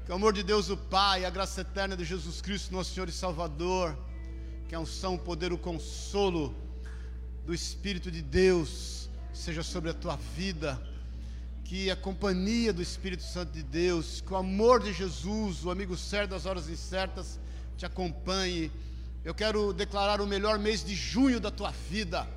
Que 0.06 0.12
o 0.12 0.16
amor 0.16 0.34
de 0.34 0.44
Deus, 0.44 0.70
o 0.70 0.76
Pai, 0.76 1.24
a 1.24 1.30
graça 1.30 1.62
eterna 1.62 1.96
de 1.96 2.04
Jesus 2.04 2.42
Cristo, 2.42 2.74
nosso 2.74 2.94
Senhor 2.94 3.08
e 3.08 3.14
Salvador, 3.14 3.98
que 4.68 4.76
a 4.76 4.82
unção, 4.82 5.16
o 5.16 5.20
poder, 5.20 5.54
o 5.54 5.58
consolo 5.58 6.54
do 7.46 7.54
Espírito 7.54 8.12
de 8.12 8.22
Deus 8.22 9.03
seja 9.34 9.64
sobre 9.64 9.90
a 9.90 9.94
tua 9.94 10.16
vida, 10.36 10.82
que 11.64 11.90
a 11.90 11.96
companhia 11.96 12.72
do 12.72 12.82
Espírito 12.82 13.24
Santo 13.24 13.52
de 13.52 13.64
Deus, 13.64 14.22
que 14.22 14.32
o 14.32 14.38
amor 14.38 14.82
de 14.82 14.94
Jesus, 14.94 15.66
o 15.66 15.72
amigo 15.72 15.98
certo 15.98 16.32
das 16.32 16.46
horas 16.46 16.70
incertas, 16.70 17.40
te 17.76 17.86
acompanhe. 17.86 18.72
Eu 19.26 19.34
quero 19.34 19.74
declarar 19.74 20.22
o 20.22 20.28
melhor 20.28 20.60
mês 20.60 20.84
de 20.84 20.94
junho 20.96 21.40
da 21.40 21.50
tua 21.50 21.72
vida, 21.90 22.28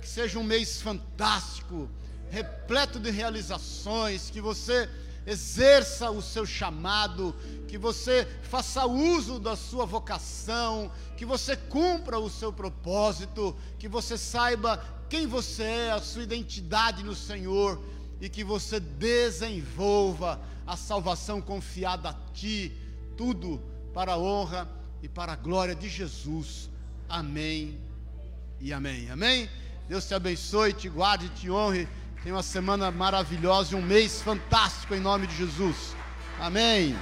que 0.00 0.08
seja 0.08 0.38
um 0.38 0.42
mês 0.42 0.80
fantástico, 0.82 1.88
repleto 2.30 3.00
de 3.00 3.10
realizações, 3.10 4.30
que 4.30 4.40
você 4.40 4.88
exerça 5.26 6.10
o 6.10 6.22
seu 6.22 6.46
chamado, 6.46 7.34
que 7.68 7.78
você 7.78 8.26
faça 8.42 8.86
uso 8.86 9.38
da 9.38 9.56
sua 9.56 9.84
vocação, 9.84 10.90
que 11.16 11.24
você 11.24 11.56
cumpra 11.56 12.18
o 12.18 12.30
seu 12.30 12.52
propósito, 12.52 13.56
que 13.78 13.88
você 13.88 14.16
saiba 14.16 14.82
quem 15.08 15.26
você 15.26 15.62
é, 15.62 15.90
a 15.90 16.00
sua 16.00 16.22
identidade 16.22 17.02
no 17.02 17.14
Senhor 17.14 17.82
e 18.20 18.28
que 18.28 18.44
você 18.44 18.78
desenvolva 18.78 20.40
a 20.66 20.76
salvação 20.76 21.40
confiada 21.40 22.10
a 22.10 22.14
ti, 22.32 22.72
tudo 23.16 23.60
para 23.92 24.12
a 24.12 24.18
honra 24.18 24.68
e 25.02 25.08
para 25.08 25.32
a 25.32 25.36
glória 25.36 25.74
de 25.74 25.88
Jesus. 25.88 26.70
Amém 27.08 27.80
e 28.60 28.72
amém. 28.72 29.10
Amém? 29.10 29.48
Deus 29.88 30.06
te 30.06 30.14
abençoe, 30.14 30.72
te 30.72 30.88
guarde, 30.88 31.28
te 31.30 31.50
honre. 31.50 31.88
Tenha 32.22 32.34
uma 32.34 32.42
semana 32.42 32.90
maravilhosa 32.90 33.74
e 33.74 33.78
um 33.78 33.82
mês 33.82 34.20
fantástico 34.20 34.94
em 34.94 35.00
nome 35.00 35.26
de 35.26 35.36
Jesus. 35.36 35.96
Amém. 36.38 36.94